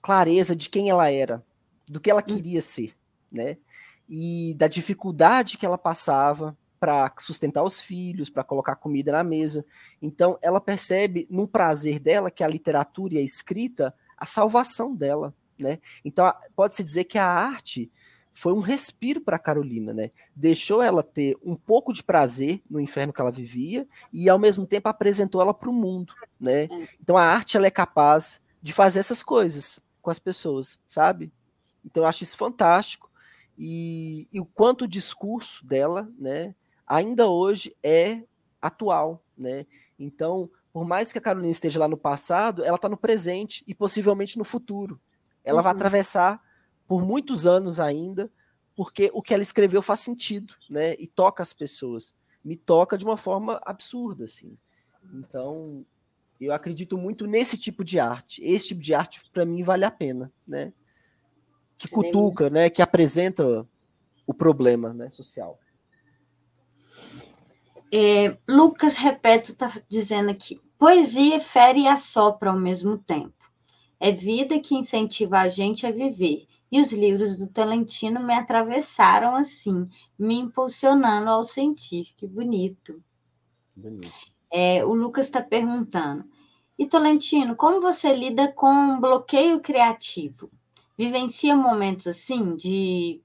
clareza 0.00 0.56
de 0.56 0.70
quem 0.70 0.88
ela 0.88 1.10
era, 1.10 1.44
do 1.90 2.00
que 2.00 2.10
ela 2.10 2.20
hum. 2.20 2.34
queria 2.34 2.62
ser, 2.62 2.94
né? 3.30 3.58
E 4.08 4.54
da 4.56 4.66
dificuldade 4.66 5.58
que 5.58 5.66
ela 5.66 5.76
passava 5.76 6.56
para 6.78 7.12
sustentar 7.18 7.62
os 7.64 7.80
filhos, 7.80 8.30
para 8.30 8.44
colocar 8.44 8.76
comida 8.76 9.12
na 9.12 9.24
mesa. 9.24 9.64
Então, 10.00 10.38
ela 10.40 10.60
percebe 10.60 11.26
no 11.30 11.46
prazer 11.46 11.98
dela, 11.98 12.30
que 12.30 12.44
a 12.44 12.48
literatura 12.48 13.14
e 13.14 13.18
a 13.18 13.22
escrita, 13.22 13.94
a 14.16 14.26
salvação 14.26 14.94
dela, 14.94 15.34
né? 15.58 15.78
Então, 16.04 16.32
pode-se 16.54 16.84
dizer 16.84 17.04
que 17.04 17.18
a 17.18 17.26
arte 17.26 17.90
foi 18.38 18.52
um 18.52 18.60
respiro 18.60 19.20
para 19.20 19.36
Carolina, 19.36 19.92
né? 19.92 20.12
Deixou 20.34 20.80
ela 20.80 21.02
ter 21.02 21.36
um 21.42 21.56
pouco 21.56 21.92
de 21.92 22.04
prazer 22.04 22.62
no 22.70 22.78
inferno 22.78 23.12
que 23.12 23.20
ela 23.20 23.32
vivia 23.32 23.84
e 24.12 24.28
ao 24.28 24.38
mesmo 24.38 24.64
tempo 24.64 24.88
apresentou 24.88 25.40
ela 25.40 25.52
para 25.52 25.68
o 25.68 25.72
mundo, 25.72 26.14
né? 26.38 26.62
É. 26.70 26.88
Então 27.02 27.16
a 27.16 27.24
arte 27.24 27.56
ela 27.56 27.66
é 27.66 27.70
capaz 27.70 28.40
de 28.62 28.72
fazer 28.72 29.00
essas 29.00 29.24
coisas 29.24 29.80
com 30.00 30.08
as 30.08 30.20
pessoas, 30.20 30.78
sabe? 30.86 31.32
Então 31.84 32.04
eu 32.04 32.08
acho 32.08 32.22
isso 32.22 32.36
fantástico. 32.36 33.10
E, 33.58 34.28
e 34.32 34.38
o 34.38 34.46
quanto 34.46 34.84
o 34.84 34.88
discurso 34.88 35.66
dela, 35.66 36.08
né, 36.16 36.54
ainda 36.88 37.28
hoje 37.28 37.76
é 37.82 38.22
atual, 38.60 39.22
né? 39.36 39.66
Então, 39.98 40.50
por 40.72 40.84
mais 40.84 41.12
que 41.12 41.18
a 41.18 41.20
Carolina 41.20 41.50
esteja 41.50 41.78
lá 41.78 41.88
no 41.88 41.96
passado, 41.96 42.64
ela 42.64 42.76
está 42.76 42.88
no 42.88 42.96
presente 42.96 43.62
e 43.66 43.74
possivelmente 43.74 44.38
no 44.38 44.44
futuro. 44.44 45.00
Ela 45.44 45.58
uhum. 45.58 45.64
vai 45.64 45.72
atravessar 45.72 46.42
por 46.86 47.04
muitos 47.04 47.46
anos 47.46 47.78
ainda, 47.78 48.30
porque 48.74 49.10
o 49.12 49.20
que 49.20 49.34
ela 49.34 49.42
escreveu 49.42 49.82
faz 49.82 50.00
sentido, 50.00 50.54
né? 50.70 50.94
E 50.98 51.06
toca 51.06 51.42
as 51.42 51.52
pessoas. 51.52 52.14
Me 52.44 52.56
toca 52.56 52.96
de 52.96 53.04
uma 53.04 53.16
forma 53.16 53.60
absurda, 53.64 54.24
assim. 54.24 54.56
Então, 55.12 55.84
eu 56.40 56.52
acredito 56.52 56.96
muito 56.96 57.26
nesse 57.26 57.58
tipo 57.58 57.84
de 57.84 57.98
arte. 57.98 58.42
Esse 58.42 58.68
tipo 58.68 58.80
de 58.80 58.94
arte, 58.94 59.20
para 59.32 59.44
mim, 59.44 59.62
vale 59.62 59.84
a 59.84 59.90
pena, 59.90 60.32
né? 60.46 60.72
Que 61.76 61.88
cutuca, 61.88 62.48
né? 62.48 62.70
Que 62.70 62.80
apresenta 62.80 63.66
o 64.26 64.34
problema 64.34 64.92
né, 64.92 65.10
social. 65.10 65.58
É, 67.92 68.36
Lucas 68.46 68.96
Repeto 68.96 69.52
está 69.52 69.72
dizendo 69.88 70.30
aqui: 70.30 70.60
poesia 70.78 71.40
fere 71.40 71.82
e 71.82 71.88
assopra 71.88 72.50
ao 72.50 72.58
mesmo 72.58 72.98
tempo. 72.98 73.34
É 74.00 74.12
vida 74.12 74.60
que 74.60 74.74
incentiva 74.74 75.38
a 75.38 75.48
gente 75.48 75.86
a 75.86 75.90
viver. 75.90 76.46
E 76.70 76.80
os 76.80 76.92
livros 76.92 77.34
do 77.34 77.46
Tolentino 77.46 78.20
me 78.20 78.34
atravessaram 78.34 79.34
assim, 79.34 79.88
me 80.18 80.34
impulsionando 80.34 81.30
ao 81.30 81.42
sentir. 81.42 82.08
Que 82.16 82.26
bonito. 82.26 83.02
Bonito. 83.74 84.12
É, 84.52 84.84
o 84.84 84.92
Lucas 84.92 85.26
está 85.26 85.42
perguntando. 85.42 86.24
E 86.78 86.86
Tolentino, 86.86 87.56
como 87.56 87.80
você 87.80 88.12
lida 88.12 88.52
com 88.52 89.00
bloqueio 89.00 89.60
criativo? 89.60 90.50
Vivencia 90.96 91.56
momentos 91.56 92.06
assim 92.06 92.54
de 92.54 93.20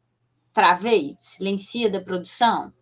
travei, 0.53 1.16
silencia 1.20 1.89
da 1.89 1.99
produção? 1.99 2.74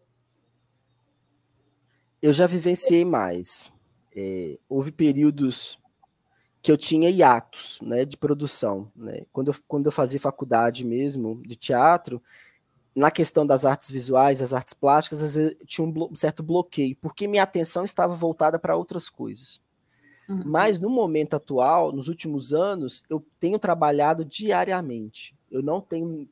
Eu 2.21 2.33
já 2.33 2.47
vivenciei 2.47 3.03
mais. 3.03 3.71
É, 4.15 4.57
houve 4.69 4.91
períodos 4.91 5.79
que 6.61 6.71
eu 6.71 6.77
tinha 6.77 7.09
hiatos 7.09 7.79
né, 7.81 8.05
de 8.05 8.15
produção. 8.15 8.91
Né? 8.95 9.25
Quando, 9.31 9.49
eu, 9.49 9.55
quando 9.67 9.87
eu 9.87 9.91
fazia 9.91 10.19
faculdade 10.19 10.85
mesmo 10.85 11.41
de 11.43 11.55
teatro, 11.55 12.21
na 12.95 13.09
questão 13.09 13.45
das 13.45 13.65
artes 13.65 13.89
visuais, 13.89 14.39
das 14.39 14.53
artes 14.53 14.73
plásticas, 14.73 15.23
às 15.23 15.35
vezes 15.35 15.57
tinha 15.65 15.87
um, 15.87 16.09
um 16.11 16.15
certo 16.15 16.43
bloqueio, 16.43 16.95
porque 17.01 17.27
minha 17.27 17.43
atenção 17.43 17.83
estava 17.83 18.13
voltada 18.13 18.59
para 18.59 18.75
outras 18.75 19.09
coisas. 19.09 19.59
Uhum. 20.29 20.43
Mas 20.45 20.79
no 20.79 20.89
momento 20.89 21.35
atual, 21.35 21.91
nos 21.91 22.07
últimos 22.07 22.53
anos, 22.53 23.03
eu 23.09 23.25
tenho 23.39 23.57
trabalhado 23.57 24.23
diariamente. 24.23 25.35
Eu 25.49 25.61
não 25.61 25.81
tenho. 25.81 26.27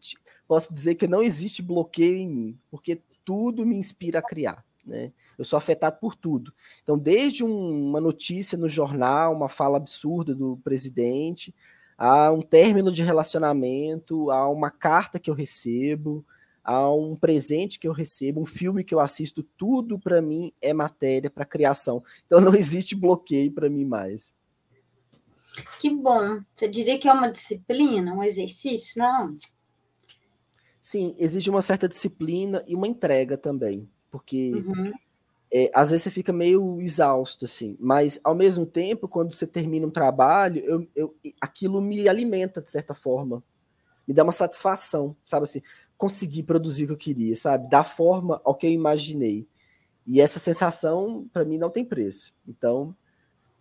Posso 0.48 0.74
dizer 0.74 0.96
que 0.96 1.08
não 1.08 1.24
existe 1.24 1.62
bloqueio 1.62 2.18
em 2.18 2.28
mim, 2.28 2.60
porque 2.70 3.02
tudo 3.26 3.66
me 3.66 3.76
inspira 3.76 4.20
a 4.20 4.24
criar. 4.24 4.64
Né? 4.86 5.12
Eu 5.40 5.46
sou 5.46 5.58
afetado 5.58 5.98
por 6.00 6.16
tudo. 6.16 6.54
Então, 6.84 7.00
desde 7.00 7.46
um, 7.46 7.90
uma 7.90 8.02
notícia 8.02 8.58
no 8.58 8.68
jornal, 8.68 9.34
uma 9.34 9.48
fala 9.48 9.78
absurda 9.78 10.36
do 10.36 10.60
presidente, 10.64 11.56
a 11.98 12.30
um 12.32 12.42
término 12.42 12.92
de 12.92 13.04
relacionamento, 13.04 14.30
a 14.32 14.50
uma 14.50 14.70
carta 14.70 15.18
que 15.18 15.30
eu 15.30 15.34
recebo, 15.34 16.26
a 16.64 16.92
um 16.94 17.16
presente 17.16 17.80
que 17.80 17.88
eu 17.88 17.94
recebo, 17.94 18.42
um 18.42 18.46
filme 18.46 18.84
que 18.84 18.94
eu 18.94 19.00
assisto, 19.00 19.42
tudo 19.58 19.98
para 19.98 20.22
mim 20.22 20.52
é 20.62 20.74
matéria 20.74 21.30
para 21.30 21.46
criação. 21.46 22.04
Então 22.28 22.40
não 22.42 22.54
existe 22.54 22.94
bloqueio 22.94 23.52
para 23.52 23.70
mim 23.70 23.86
mais. 23.86 24.36
Que 25.80 25.90
bom. 25.90 26.42
Você 26.56 26.68
diria 26.68 27.00
que 27.00 27.08
é 27.08 27.14
uma 27.14 27.32
disciplina, 27.32 28.14
um 28.14 28.24
exercício? 28.24 29.02
Não. 29.02 29.38
Sim, 30.80 31.16
exige 31.18 31.50
uma 31.50 31.62
certa 31.62 31.88
disciplina 31.88 32.64
e 32.68 32.76
uma 32.76 32.88
entrega 32.88 33.38
também, 33.38 33.90
porque 34.10 34.54
uhum. 34.54 34.92
É, 35.52 35.72
às 35.74 35.90
vezes 35.90 36.04
você 36.04 36.12
fica 36.12 36.32
meio 36.32 36.80
exausto, 36.80 37.46
assim, 37.46 37.76
mas 37.80 38.20
ao 38.24 38.36
mesmo 38.36 38.66
tempo, 38.66 39.08
quando 39.08 39.34
você 39.34 39.48
termina 39.48 39.88
um 39.88 39.92
trabalho, 39.92 40.62
eu, 40.64 40.88
eu, 40.96 41.16
aquilo 41.42 41.82
me 41.82 42.08
alimenta 42.08 42.62
de 42.62 42.70
certa 42.70 42.94
forma, 42.94 43.44
me 44.08 44.14
dá 44.14 44.24
uma 44.24 44.32
satisfação, 44.32 45.16
sabe 45.26 45.44
assim, 45.44 45.62
conseguir 45.98 46.44
produzir 46.44 46.84
o 46.84 46.88
que 46.88 46.94
eu 46.94 46.98
queria, 46.98 47.36
sabe, 47.36 47.70
da 47.70 47.84
forma 47.84 48.40
ao 48.44 48.56
que 48.56 48.68
eu 48.68 48.72
imaginei. 48.72 49.48
E 50.06 50.22
essa 50.22 50.40
sensação, 50.40 51.28
para 51.34 51.46
mim, 51.46 51.58
não 51.58 51.70
tem 51.70 51.84
preço. 51.84 52.34
Então, 52.48 52.96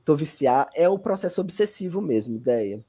tô 0.04 0.16
viciar 0.16 0.70
é 0.74 0.88
o 0.88 0.98
processo 0.98 1.40
obsessivo 1.40 2.00
mesmo, 2.00 2.36
ideia. 2.36 2.84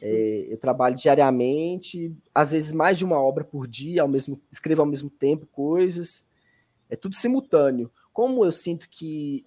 É, 0.00 0.46
eu 0.48 0.58
trabalho 0.58 0.94
diariamente, 0.94 2.14
às 2.34 2.50
vezes 2.50 2.72
mais 2.72 2.98
de 2.98 3.04
uma 3.04 3.18
obra 3.18 3.44
por 3.44 3.66
dia, 3.66 4.02
ao 4.02 4.08
mesmo, 4.08 4.40
escrevo 4.52 4.82
ao 4.82 4.86
mesmo 4.86 5.08
tempo 5.08 5.46
coisas. 5.46 6.24
É 6.88 6.96
tudo 6.96 7.16
simultâneo. 7.16 7.90
Como 8.16 8.46
eu 8.46 8.50
sinto 8.50 8.88
que 8.88 9.44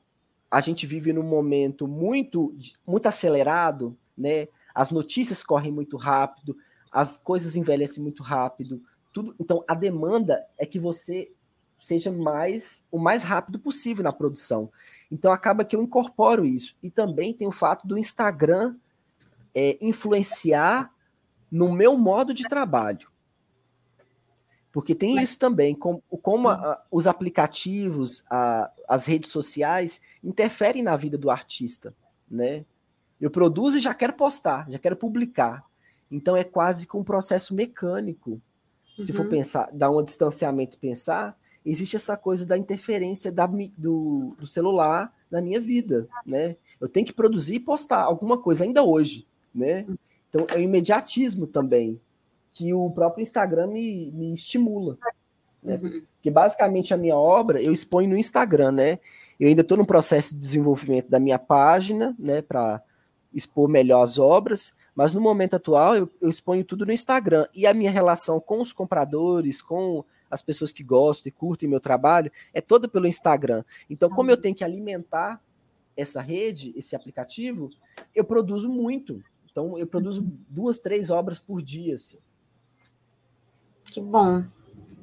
a 0.51 0.61
gente 0.61 0.85
vive 0.85 1.11
num 1.11 1.23
momento 1.23 1.87
muito, 1.87 2.55
muito 2.85 3.07
acelerado, 3.07 3.97
né? 4.15 4.47
As 4.75 4.91
notícias 4.91 5.43
correm 5.43 5.71
muito 5.71 5.97
rápido, 5.97 6.55
as 6.91 7.17
coisas 7.17 7.55
envelhecem 7.55 8.03
muito 8.03 8.21
rápido, 8.21 8.79
tudo. 9.11 9.33
Então 9.39 9.63
a 9.67 9.73
demanda 9.73 10.45
é 10.55 10.67
que 10.67 10.77
você 10.77 11.31
seja 11.75 12.11
mais 12.11 12.85
o 12.91 12.99
mais 12.99 13.23
rápido 13.23 13.57
possível 13.57 14.03
na 14.03 14.13
produção. 14.13 14.71
Então 15.11 15.31
acaba 15.31 15.65
que 15.65 15.75
eu 15.75 15.81
incorporo 15.81 16.45
isso. 16.45 16.75
E 16.83 16.91
também 16.91 17.33
tem 17.33 17.47
o 17.47 17.51
fato 17.51 17.87
do 17.87 17.97
Instagram 17.97 18.75
é, 19.55 19.79
influenciar 19.81 20.93
no 21.51 21.73
meu 21.73 21.97
modo 21.97 22.35
de 22.35 22.47
trabalho. 22.47 23.08
Porque 24.71 24.93
tem 24.93 25.21
isso 25.21 25.39
também, 25.39 25.73
como, 25.73 26.03
como 26.21 26.47
a, 26.47 26.81
os 26.91 27.07
aplicativos, 27.07 28.23
a, 28.29 28.71
as 28.87 29.05
redes 29.05 29.31
sociais 29.31 29.99
interferem 30.23 30.83
na 30.83 30.95
vida 30.95 31.17
do 31.17 31.29
artista, 31.29 31.93
né? 32.29 32.65
Eu 33.19 33.31
produzo 33.31 33.77
e 33.77 33.81
já 33.81 33.93
quero 33.93 34.13
postar, 34.13 34.69
já 34.69 34.77
quero 34.77 34.95
publicar. 34.95 35.65
Então 36.09 36.37
é 36.37 36.43
quase 36.43 36.87
que 36.87 36.95
um 36.95 37.03
processo 37.03 37.53
mecânico. 37.53 38.41
Uhum. 38.97 39.03
Se 39.03 39.11
for 39.11 39.23
uhum. 39.25 39.31
pensar, 39.31 39.69
dar 39.73 39.89
um 39.89 40.03
distanciamento 40.03 40.75
e 40.75 40.79
pensar, 40.79 41.35
existe 41.65 41.95
essa 41.95 42.15
coisa 42.15 42.45
da 42.45 42.57
interferência 42.57 43.31
da, 43.31 43.47
do, 43.77 44.35
do 44.39 44.47
celular 44.47 45.13
na 45.29 45.41
minha 45.41 45.59
vida, 45.59 46.07
né? 46.25 46.55
Eu 46.79 46.87
tenho 46.87 47.05
que 47.05 47.13
produzir 47.13 47.55
e 47.55 47.59
postar 47.59 48.03
alguma 48.03 48.37
coisa 48.37 48.63
ainda 48.63 48.83
hoje 48.83 49.27
né? 49.53 49.85
Então 50.29 50.45
é 50.49 50.57
o 50.57 50.61
imediatismo 50.61 51.47
também 51.47 51.99
que 52.51 52.73
o 52.73 52.89
próprio 52.91 53.21
Instagram 53.21 53.67
me, 53.67 54.11
me 54.11 54.33
estimula, 54.33 54.97
né? 55.63 55.79
Uhum. 55.81 56.01
Porque 56.15 56.31
basicamente 56.31 56.93
a 56.93 56.97
minha 56.97 57.15
obra 57.15 57.61
eu 57.61 57.71
exponho 57.71 58.09
no 58.09 58.17
Instagram, 58.17 58.71
né? 58.71 58.99
Eu 59.39 59.47
ainda 59.47 59.61
estou 59.61 59.77
no 59.77 59.85
processo 59.85 60.33
de 60.33 60.39
desenvolvimento 60.39 61.09
da 61.09 61.19
minha 61.19 61.39
página, 61.39 62.13
né, 62.19 62.41
para 62.41 62.83
expor 63.33 63.69
melhor 63.69 64.01
as 64.01 64.19
obras, 64.19 64.73
mas 64.93 65.13
no 65.13 65.21
momento 65.21 65.55
atual 65.55 65.95
eu, 65.95 66.09
eu 66.19 66.29
exponho 66.29 66.65
tudo 66.65 66.85
no 66.85 66.91
Instagram 66.91 67.47
e 67.55 67.65
a 67.65 67.73
minha 67.73 67.89
relação 67.89 68.39
com 68.39 68.59
os 68.59 68.73
compradores, 68.73 69.61
com 69.61 70.03
as 70.29 70.41
pessoas 70.41 70.71
que 70.71 70.83
gostam 70.83 71.29
e 71.29 71.31
curtem 71.31 71.69
meu 71.69 71.79
trabalho, 71.79 72.31
é 72.53 72.59
toda 72.59 72.87
pelo 72.87 73.07
Instagram. 73.07 73.63
Então, 73.89 74.09
como 74.09 74.29
eu 74.29 74.37
tenho 74.37 74.53
que 74.53 74.63
alimentar 74.63 75.41
essa 75.95 76.21
rede, 76.21 76.73
esse 76.75 76.95
aplicativo, 76.95 77.69
eu 78.13 78.23
produzo 78.23 78.69
muito. 78.69 79.23
Então, 79.49 79.77
eu 79.77 79.87
produzo 79.87 80.21
duas, 80.47 80.79
três 80.79 81.09
obras 81.09 81.39
por 81.39 81.61
dia. 81.61 81.95
Assim. 81.95 82.17
Que 83.91 84.01
bom, 84.01 84.43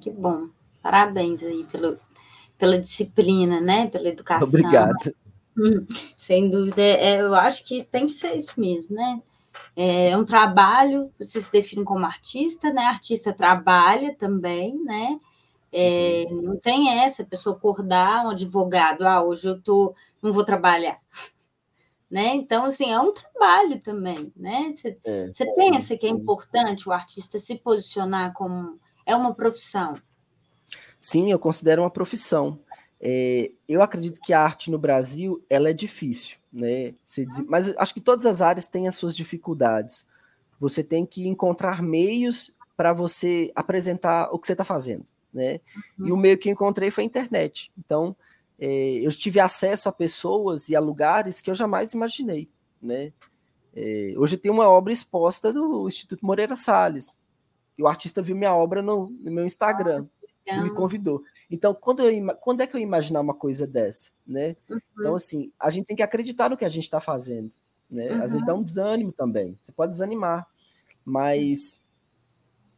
que 0.01 0.11
bom. 0.11 0.49
Parabéns 0.82 1.43
aí 1.43 1.64
pelo, 1.64 1.99
pela 2.59 2.78
disciplina, 2.78 3.61
né? 3.61 3.89
Pela 3.89 4.09
educação. 4.09 4.49
Obrigado. 4.49 5.14
Hum, 5.59 5.87
sem 6.16 6.51
dúvida, 6.51 6.82
é, 6.82 7.20
eu 7.20 7.34
acho 7.34 7.64
que 7.64 7.82
tem 7.82 8.05
que 8.05 8.12
ser 8.12 8.37
isso 8.37 8.61
mesmo, 8.61 8.95
né? 8.95 9.22
É 9.74 10.16
um 10.16 10.24
trabalho, 10.24 11.11
você 11.18 11.41
se 11.41 11.51
define 11.51 11.82
como 11.82 12.05
artista, 12.05 12.70
né? 12.72 12.82
Artista 12.82 13.32
trabalha 13.32 14.14
também, 14.14 14.82
né? 14.84 15.18
É, 15.72 16.26
uhum. 16.30 16.43
não 16.43 16.57
tem 16.57 16.91
essa 17.01 17.24
pessoa 17.24 17.57
acordar 17.57 18.24
um 18.24 18.30
advogado, 18.30 19.03
ah, 19.07 19.22
hoje 19.22 19.49
eu 19.49 19.61
tô, 19.61 19.95
não 20.22 20.32
vou 20.32 20.45
trabalhar 20.45 20.99
né? 22.11 22.34
Então, 22.34 22.64
assim, 22.64 22.90
é 22.92 23.00
um 23.00 23.12
trabalho 23.12 23.80
também, 23.80 24.32
né? 24.36 24.70
Você, 24.70 24.96
é, 25.04 25.26
você 25.26 25.44
pensa 25.54 25.88
sim, 25.88 25.98
que 25.98 26.07
é 26.07 26.11
importante 26.11 26.88
o 26.88 26.92
artista 26.92 27.38
se 27.38 27.57
posicionar 27.57 28.32
como 28.32 28.78
é 29.04 29.14
uma 29.14 29.34
profissão? 29.34 29.94
Sim, 30.98 31.30
eu 31.30 31.38
considero 31.38 31.82
uma 31.82 31.90
profissão. 31.90 32.59
É, 33.00 33.50
eu 33.68 33.82
acredito 33.82 34.20
que 34.20 34.32
a 34.32 34.40
arte 34.40 34.70
no 34.70 34.78
Brasil 34.78 35.44
ela 35.50 35.68
é 35.68 35.72
difícil, 35.72 36.38
né? 36.52 36.94
Diz, 37.04 37.44
mas 37.46 37.76
acho 37.76 37.92
que 37.92 38.00
todas 38.00 38.24
as 38.24 38.40
áreas 38.40 38.68
têm 38.68 38.88
as 38.88 38.94
suas 38.94 39.14
dificuldades. 39.14 40.07
Você 40.59 40.82
tem 40.82 41.04
que 41.04 41.28
encontrar 41.28 41.82
meios 41.82 42.57
para 42.76 42.92
você 42.92 43.50
apresentar 43.54 44.30
o 44.32 44.38
que 44.38 44.46
você 44.46 44.52
está 44.52 44.64
fazendo, 44.64 45.04
né? 45.32 45.61
Uhum. 45.98 46.07
E 46.07 46.12
o 46.12 46.16
meio 46.16 46.38
que 46.38 46.50
encontrei 46.50 46.90
foi 46.90 47.04
a 47.04 47.07
internet. 47.07 47.70
Então, 47.78 48.16
é, 48.59 49.00
eu 49.02 49.11
tive 49.12 49.38
acesso 49.38 49.88
a 49.88 49.92
pessoas 49.92 50.68
e 50.68 50.76
a 50.76 50.80
lugares 50.80 51.40
que 51.40 51.50
eu 51.50 51.54
jamais 51.54 51.92
imaginei, 51.92 52.48
né? 52.80 53.12
É, 53.74 54.14
hoje 54.16 54.38
tem 54.38 54.50
uma 54.50 54.68
obra 54.68 54.92
exposta 54.92 55.52
no 55.52 55.86
Instituto 55.86 56.24
Moreira 56.24 56.57
Salles. 56.57 57.16
E 57.76 57.82
o 57.82 57.86
artista 57.86 58.22
viu 58.22 58.34
minha 58.34 58.54
obra 58.54 58.80
no, 58.80 59.11
no 59.11 59.30
meu 59.30 59.44
Instagram 59.44 60.07
ah, 60.48 60.57
e 60.57 60.62
me 60.62 60.70
convidou. 60.70 61.22
Então, 61.50 61.74
quando, 61.74 62.00
eu, 62.00 62.36
quando 62.36 62.62
é 62.62 62.66
que 62.66 62.74
eu 62.74 62.80
imaginar 62.80 63.20
uma 63.20 63.34
coisa 63.34 63.66
dessa, 63.66 64.11
né? 64.26 64.57
Uhum. 64.68 64.78
Então, 64.98 65.14
assim, 65.14 65.52
a 65.61 65.68
gente 65.70 65.84
tem 65.84 65.96
que 65.96 66.02
acreditar 66.02 66.48
no 66.48 66.57
que 66.57 66.64
a 66.64 66.70
gente 66.70 66.84
está 66.84 67.00
fazendo, 67.00 67.52
né? 67.90 68.12
Uhum. 68.12 68.22
Às 68.22 68.32
vezes 68.32 68.46
dá 68.46 68.54
um 68.54 68.62
desânimo 68.62 69.12
também. 69.12 69.59
Você 69.61 69.72
pode 69.72 69.92
desanimar, 69.92 70.46
mas 71.04 71.82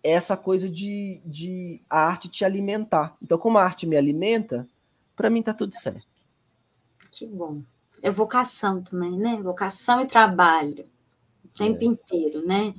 essa 0.03 0.37
coisa 0.37 0.69
de, 0.69 1.21
de 1.25 1.81
a 1.89 2.01
arte 2.01 2.29
te 2.29 2.45
alimentar. 2.45 3.17
Então, 3.23 3.39
como 3.39 3.57
a 3.57 3.63
arte 3.63 3.87
me 3.87 3.97
alimenta, 3.97 4.69
para 5.19 5.29
mim 5.29 5.43
tá 5.43 5.53
tudo 5.53 5.75
certo. 5.75 6.07
Que 7.11 7.27
bom. 7.27 7.61
É 8.01 8.09
vocação 8.09 8.81
também, 8.81 9.19
né? 9.19 9.43
Vocação 9.43 10.01
e 10.01 10.07
trabalho. 10.07 10.87
O 11.45 11.49
tempo 11.49 11.83
é. 11.83 11.87
inteiro, 11.87 12.47
né? 12.47 12.73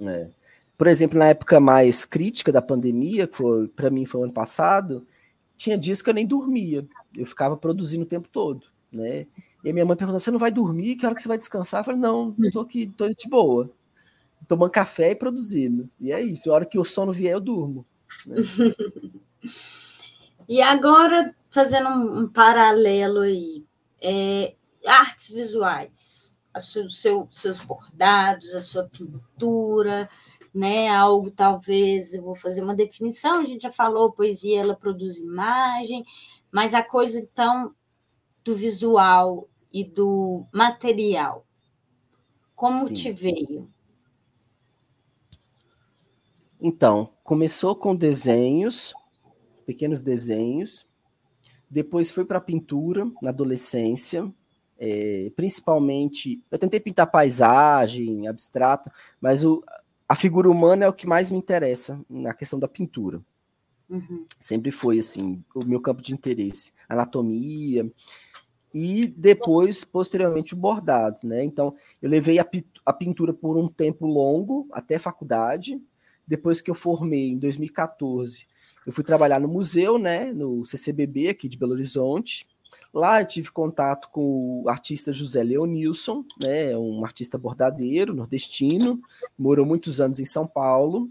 É. 0.00 0.30
Por 0.78 0.86
exemplo, 0.86 1.18
na 1.18 1.26
época 1.26 1.60
mais 1.60 2.06
crítica 2.06 2.50
da 2.50 2.62
pandemia, 2.62 3.26
que 3.26 3.36
foi 3.36 3.68
para 3.68 3.90
mim 3.90 4.06
foi 4.06 4.22
o 4.22 4.24
ano 4.24 4.32
passado, 4.32 5.06
tinha 5.54 5.76
dias 5.76 6.00
que 6.00 6.08
eu 6.08 6.14
nem 6.14 6.26
dormia. 6.26 6.88
Eu 7.14 7.26
ficava 7.26 7.58
produzindo 7.58 8.04
o 8.04 8.08
tempo 8.08 8.26
todo, 8.32 8.66
né? 8.90 9.26
E 9.62 9.68
a 9.68 9.72
minha 9.72 9.84
mãe 9.84 9.96
perguntou: 9.96 10.20
"Você 10.20 10.30
não 10.30 10.38
vai 10.38 10.50
dormir? 10.50 10.96
Que 10.96 11.04
hora 11.04 11.14
que 11.14 11.20
você 11.20 11.28
vai 11.28 11.36
descansar?" 11.36 11.80
Eu 11.80 11.84
falei: 11.84 12.00
"Não, 12.00 12.34
estou 12.38 12.62
aqui, 12.62 12.86
tô 12.86 13.06
de 13.06 13.28
boa. 13.28 13.70
Tomando 14.46 14.70
café 14.70 15.10
e 15.10 15.16
produzindo". 15.16 15.82
E 16.00 16.10
é 16.10 16.22
isso. 16.22 16.50
A 16.50 16.54
hora 16.54 16.64
que 16.64 16.78
o 16.78 16.84
sono 16.84 17.12
vier, 17.12 17.34
eu 17.34 17.40
durmo. 17.40 17.84
Né? 18.24 18.36
E 20.48 20.62
agora, 20.62 21.34
fazendo 21.50 21.90
um, 21.90 22.20
um 22.20 22.28
paralelo 22.28 23.20
aí, 23.20 23.64
é, 24.00 24.54
artes 24.86 25.30
visuais, 25.30 26.40
seu, 26.60 26.88
seu, 26.90 27.28
seus 27.30 27.60
bordados, 27.60 28.54
a 28.54 28.60
sua 28.60 28.84
pintura, 28.84 30.08
né? 30.54 30.88
Algo 30.88 31.30
talvez, 31.30 32.14
eu 32.14 32.22
vou 32.22 32.34
fazer 32.34 32.62
uma 32.62 32.74
definição, 32.74 33.40
a 33.40 33.44
gente 33.44 33.62
já 33.62 33.70
falou, 33.70 34.12
poesia 34.12 34.60
ela 34.60 34.74
produz 34.74 35.18
imagem, 35.18 36.04
mas 36.50 36.74
a 36.74 36.82
coisa 36.82 37.18
então 37.18 37.74
do 38.44 38.54
visual 38.54 39.48
e 39.70 39.84
do 39.84 40.46
material, 40.52 41.44
como 42.56 42.88
Sim. 42.88 42.94
te 42.94 43.12
veio? 43.12 43.70
Então, 46.60 47.10
começou 47.22 47.76
com 47.76 47.94
desenhos, 47.94 48.92
pequenos 49.68 50.00
desenhos. 50.00 50.88
Depois 51.68 52.10
fui 52.10 52.24
para 52.24 52.40
pintura 52.40 53.06
na 53.20 53.28
adolescência, 53.28 54.32
é, 54.78 55.30
principalmente. 55.36 56.42
Eu 56.50 56.58
tentei 56.58 56.80
pintar 56.80 57.10
paisagem, 57.10 58.26
abstrato, 58.26 58.90
mas 59.20 59.44
o, 59.44 59.62
a 60.08 60.14
figura 60.14 60.48
humana 60.48 60.86
é 60.86 60.88
o 60.88 60.92
que 60.94 61.06
mais 61.06 61.30
me 61.30 61.36
interessa 61.36 62.00
na 62.08 62.32
questão 62.32 62.58
da 62.58 62.66
pintura. 62.66 63.20
Uhum. 63.90 64.24
Sempre 64.38 64.70
foi 64.70 65.00
assim 65.00 65.44
o 65.54 65.62
meu 65.62 65.82
campo 65.82 66.00
de 66.00 66.14
interesse, 66.14 66.72
anatomia 66.88 67.90
e 68.72 69.06
depois 69.06 69.84
posteriormente 69.84 70.54
o 70.54 70.56
bordado, 70.56 71.18
né? 71.22 71.44
Então 71.44 71.74
eu 72.00 72.08
levei 72.08 72.38
a, 72.38 72.46
a 72.86 72.92
pintura 72.94 73.34
por 73.34 73.58
um 73.58 73.68
tempo 73.68 74.06
longo 74.06 74.66
até 74.72 74.98
faculdade. 74.98 75.78
Depois 76.26 76.62
que 76.62 76.70
eu 76.70 76.74
formei 76.74 77.30
em 77.30 77.38
2014, 77.38 78.46
eu 78.88 78.92
fui 78.92 79.04
trabalhar 79.04 79.38
no 79.38 79.48
museu, 79.48 79.98
né, 79.98 80.32
no 80.32 80.64
CCBB 80.64 81.28
aqui 81.28 81.46
de 81.46 81.58
Belo 81.58 81.72
Horizonte. 81.72 82.48
Lá 82.92 83.20
eu 83.20 83.26
tive 83.26 83.50
contato 83.50 84.08
com 84.10 84.62
o 84.62 84.68
artista 84.70 85.12
José 85.12 85.42
Leonilson, 85.42 86.24
né, 86.40 86.74
um 86.74 87.04
artista 87.04 87.36
bordadeiro, 87.36 88.14
nordestino, 88.14 88.98
morou 89.38 89.66
muitos 89.66 90.00
anos 90.00 90.18
em 90.18 90.24
São 90.24 90.46
Paulo. 90.46 91.10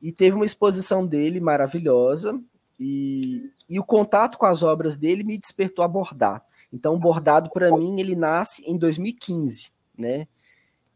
e 0.00 0.10
teve 0.10 0.34
uma 0.34 0.46
exposição 0.46 1.06
dele 1.06 1.40
maravilhosa, 1.40 2.40
e, 2.80 3.50
e 3.68 3.78
o 3.78 3.84
contato 3.84 4.38
com 4.38 4.46
as 4.46 4.62
obras 4.62 4.96
dele 4.96 5.22
me 5.22 5.36
despertou 5.36 5.84
a 5.84 5.88
bordar. 5.88 6.42
Então, 6.72 6.94
o 6.94 6.98
bordado, 6.98 7.50
para 7.50 7.70
mim, 7.76 8.00
ele 8.00 8.16
nasce 8.16 8.62
em 8.64 8.78
2015, 8.78 9.70
né? 9.94 10.26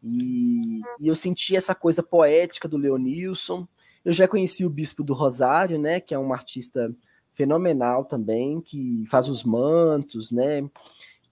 E, 0.03 0.81
e, 0.99 1.07
eu 1.07 1.13
senti 1.13 1.55
essa 1.55 1.75
coisa 1.75 2.01
poética 2.01 2.67
do 2.67 2.77
Leonilson. 2.77 3.67
Eu 4.03 4.13
já 4.13 4.27
conheci 4.27 4.65
o 4.65 4.69
Bispo 4.69 5.03
do 5.03 5.13
Rosário, 5.13 5.79
né? 5.79 5.99
Que 5.99 6.13
é 6.13 6.19
um 6.19 6.33
artista 6.33 6.93
fenomenal 7.33 8.05
também, 8.05 8.61
que 8.61 9.05
faz 9.09 9.27
os 9.27 9.43
mantos, 9.43 10.31
né? 10.31 10.69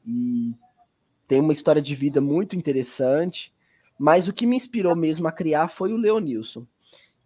E 0.05 0.53
tem 1.27 1.39
uma 1.39 1.53
história 1.53 1.81
de 1.81 1.93
vida 1.95 2.19
muito 2.19 2.55
interessante. 2.55 3.53
Mas 3.97 4.27
o 4.27 4.33
que 4.33 4.47
me 4.47 4.55
inspirou 4.55 4.95
mesmo 4.95 5.27
a 5.27 5.31
criar 5.31 5.67
foi 5.67 5.93
o 5.93 5.97
Leonilson. 5.97 6.65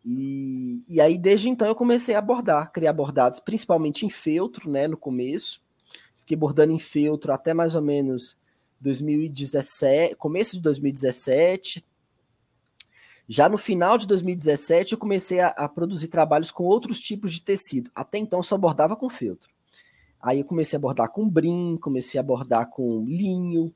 E, 0.04 0.84
e 0.88 1.02
aí, 1.02 1.18
desde 1.18 1.50
então, 1.50 1.68
eu 1.68 1.74
comecei 1.74 2.14
a 2.14 2.22
bordar, 2.22 2.72
criar 2.72 2.94
bordados, 2.94 3.40
principalmente 3.40 4.06
em 4.06 4.10
feltro, 4.10 4.70
né, 4.70 4.88
no 4.88 4.98
começo. 4.98 5.62
Fiquei 6.18 6.38
bordando 6.38 6.74
em 6.74 6.80
feltro 6.80 7.32
até 7.32 7.54
mais 7.54 7.76
ou 7.76 7.82
menos 7.82 8.38
2017, 8.82 10.16
começo 10.16 10.58
de 10.58 10.62
2017. 10.62 11.84
Já 13.28 13.50
no 13.50 13.58
final 13.58 13.98
de 13.98 14.06
2017, 14.08 14.94
eu 14.94 14.98
comecei 14.98 15.40
a, 15.40 15.48
a 15.50 15.68
produzir 15.68 16.08
trabalhos 16.08 16.52
com 16.52 16.64
outros 16.64 17.00
tipos 17.00 17.34
de 17.34 17.42
tecido. 17.42 17.90
Até 17.96 18.18
então, 18.18 18.44
só 18.44 18.58
bordava 18.58 18.96
com 18.96 19.10
feltro. 19.10 19.50
Aí 20.22 20.40
eu 20.40 20.46
comecei 20.46 20.78
a 20.78 20.80
bordar 20.80 21.10
com 21.12 21.28
brim, 21.30 21.78
comecei 21.80 22.20
a 22.20 22.24
bordar 22.24 22.70
com 22.70 23.04
linho, 23.06 23.74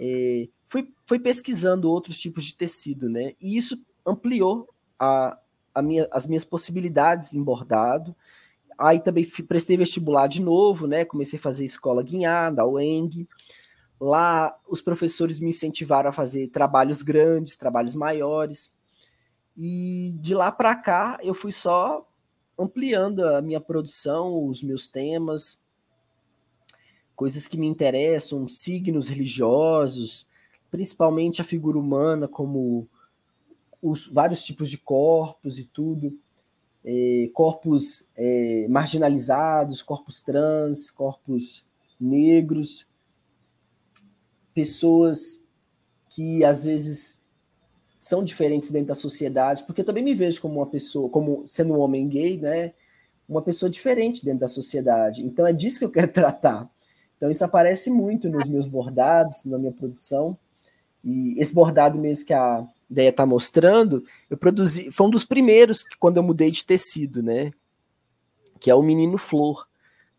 é, 0.00 0.48
fui, 0.64 0.90
fui 1.04 1.18
pesquisando 1.18 1.90
outros 1.90 2.18
tipos 2.18 2.44
de 2.44 2.54
tecido, 2.54 3.08
né? 3.08 3.34
E 3.40 3.56
isso 3.56 3.82
ampliou 4.04 4.68
a, 4.98 5.38
a 5.74 5.82
minha, 5.82 6.08
as 6.10 6.26
minhas 6.26 6.44
possibilidades 6.44 7.34
em 7.34 7.42
bordado. 7.42 8.14
Aí 8.76 8.98
também 8.98 9.24
prestei 9.46 9.76
vestibular 9.76 10.26
de 10.26 10.42
novo, 10.42 10.86
né? 10.86 11.04
Comecei 11.04 11.38
a 11.38 11.42
fazer 11.42 11.64
escola 11.64 12.02
guinhada, 12.02 12.62
a 12.62 12.66
UENG. 12.66 13.28
Lá 14.00 14.56
os 14.68 14.80
professores 14.80 15.38
me 15.38 15.50
incentivaram 15.50 16.10
a 16.10 16.12
fazer 16.12 16.48
trabalhos 16.48 17.02
grandes, 17.02 17.56
trabalhos 17.56 17.94
maiores. 17.94 18.72
E 19.56 20.14
de 20.20 20.34
lá 20.34 20.50
para 20.50 20.74
cá 20.74 21.18
eu 21.22 21.34
fui 21.34 21.52
só 21.52 22.06
ampliando 22.58 23.24
a 23.26 23.40
minha 23.40 23.60
produção, 23.60 24.46
os 24.46 24.62
meus 24.62 24.88
temas, 24.88 25.60
coisas 27.14 27.46
que 27.46 27.56
me 27.56 27.66
interessam, 27.66 28.48
signos 28.48 29.08
religiosos, 29.08 30.28
principalmente 30.70 31.40
a 31.40 31.44
figura 31.44 31.78
humana 31.78 32.26
como 32.26 32.88
os 33.80 34.06
vários 34.06 34.42
tipos 34.42 34.70
de 34.70 34.78
corpos 34.78 35.58
e 35.58 35.64
tudo, 35.64 36.18
é, 36.84 37.30
corpos 37.32 38.10
é, 38.16 38.66
marginalizados, 38.68 39.82
corpos 39.82 40.22
trans, 40.22 40.90
corpos 40.90 41.66
negros, 42.00 42.86
pessoas 44.52 45.42
que 46.08 46.44
às 46.44 46.64
vezes 46.64 47.23
são 48.04 48.22
diferentes 48.22 48.70
dentro 48.70 48.88
da 48.88 48.94
sociedade, 48.94 49.64
porque 49.64 49.80
eu 49.80 49.84
também 49.84 50.04
me 50.04 50.14
vejo 50.14 50.38
como 50.38 50.56
uma 50.56 50.66
pessoa, 50.66 51.08
como 51.08 51.42
sendo 51.46 51.72
um 51.72 51.78
homem 51.78 52.06
gay, 52.06 52.36
né? 52.36 52.74
Uma 53.26 53.40
pessoa 53.40 53.70
diferente 53.70 54.22
dentro 54.22 54.40
da 54.40 54.48
sociedade. 54.48 55.24
Então 55.24 55.46
é 55.46 55.54
disso 55.54 55.78
que 55.78 55.86
eu 55.86 55.90
quero 55.90 56.08
tratar. 56.12 56.68
Então 57.16 57.30
isso 57.30 57.42
aparece 57.42 57.90
muito 57.90 58.28
nos 58.28 58.46
meus 58.46 58.66
bordados, 58.66 59.46
na 59.46 59.56
minha 59.56 59.72
produção. 59.72 60.36
E 61.02 61.34
esse 61.40 61.54
bordado 61.54 61.96
mesmo 61.96 62.26
que 62.26 62.34
a 62.34 62.66
ideia 62.90 63.08
está 63.08 63.24
mostrando, 63.24 64.04
eu 64.28 64.36
produzi, 64.36 64.90
foi 64.90 65.06
um 65.06 65.10
dos 65.10 65.24
primeiros 65.24 65.82
que, 65.82 65.96
quando 65.96 66.18
eu 66.18 66.22
mudei 66.22 66.50
de 66.50 66.62
tecido, 66.62 67.22
né? 67.22 67.52
Que 68.60 68.70
é 68.70 68.74
o 68.74 68.82
Menino 68.82 69.16
Flor, 69.16 69.66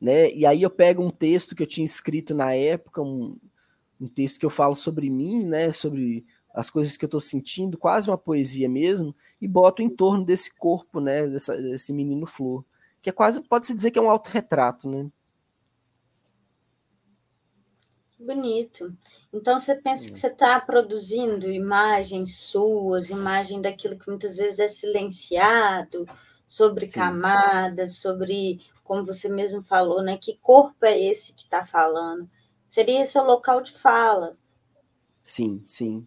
né? 0.02 0.32
E 0.32 0.44
aí 0.44 0.64
eu 0.64 0.72
pego 0.72 1.04
um 1.04 1.12
texto 1.12 1.56
que 1.56 1.62
eu 1.62 1.68
tinha 1.68 1.86
escrito 1.86 2.34
na 2.34 2.52
época, 2.52 3.04
um, 3.04 3.38
um 4.02 4.08
texto 4.08 4.40
que 4.40 4.46
eu 4.46 4.50
falo 4.50 4.76
sobre 4.76 5.08
mim, 5.08 5.46
né? 5.46 5.72
Sobre 5.72 6.26
as 6.56 6.70
coisas 6.70 6.96
que 6.96 7.04
eu 7.04 7.08
estou 7.08 7.20
sentindo, 7.20 7.78
quase 7.78 8.10
uma 8.10 8.18
poesia 8.18 8.70
mesmo, 8.70 9.14
e 9.42 9.48
boto 9.48 9.82
em 9.82 9.90
torno 9.90 10.24
desse 10.26 10.50
corpo, 10.56 11.02
né? 11.02 11.28
Dessa, 11.28 11.62
desse 11.62 11.92
Menino 11.92 12.26
Flor, 12.26 12.64
que 13.02 13.10
é 13.10 13.14
quase, 13.14 13.42
pode-se 13.42 13.76
dizer 13.76 13.92
que 13.92 14.00
é 14.00 14.02
um 14.02 14.10
autorretrato, 14.10 14.90
né? 14.90 15.12
Bonito. 18.18 18.96
Então 19.34 19.60
você 19.60 19.76
pensa 19.76 20.06
que 20.06 20.14
hum. 20.14 20.16
você 20.16 20.28
está 20.28 20.58
produzindo 20.62 21.52
imagens 21.52 22.38
suas, 22.38 23.10
imagem 23.10 23.62
daquilo 23.62 24.00
que 24.00 24.10
muitas 24.10 24.38
vezes 24.38 24.60
é 24.60 24.68
silenciado, 24.70 26.08
sobre 26.48 26.86
sim, 26.86 26.94
camadas, 26.94 27.92
sim. 27.92 27.96
sobre, 27.98 28.62
como 28.82 29.06
você 29.06 29.28
mesmo 29.28 29.62
falou, 29.62 30.02
né? 30.02 30.18
Que 30.18 30.38
corpo 30.42 30.86
é 30.86 30.98
esse 30.98 31.34
que 31.34 31.44
está 31.44 31.66
falando? 31.66 32.30
Seria 32.70 33.02
esse 33.02 33.20
o 33.20 33.24
local 33.24 33.62
de 33.62 33.74
fala. 33.74 34.38
Sim, 35.22 35.62
sim. 35.66 36.06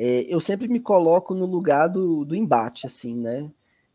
É, 0.00 0.24
eu 0.32 0.38
sempre 0.38 0.68
me 0.68 0.78
coloco 0.78 1.34
no 1.34 1.44
lugar 1.44 1.88
do, 1.88 2.24
do 2.24 2.36
embate, 2.36 2.86
assim, 2.86 3.16
né? 3.16 3.50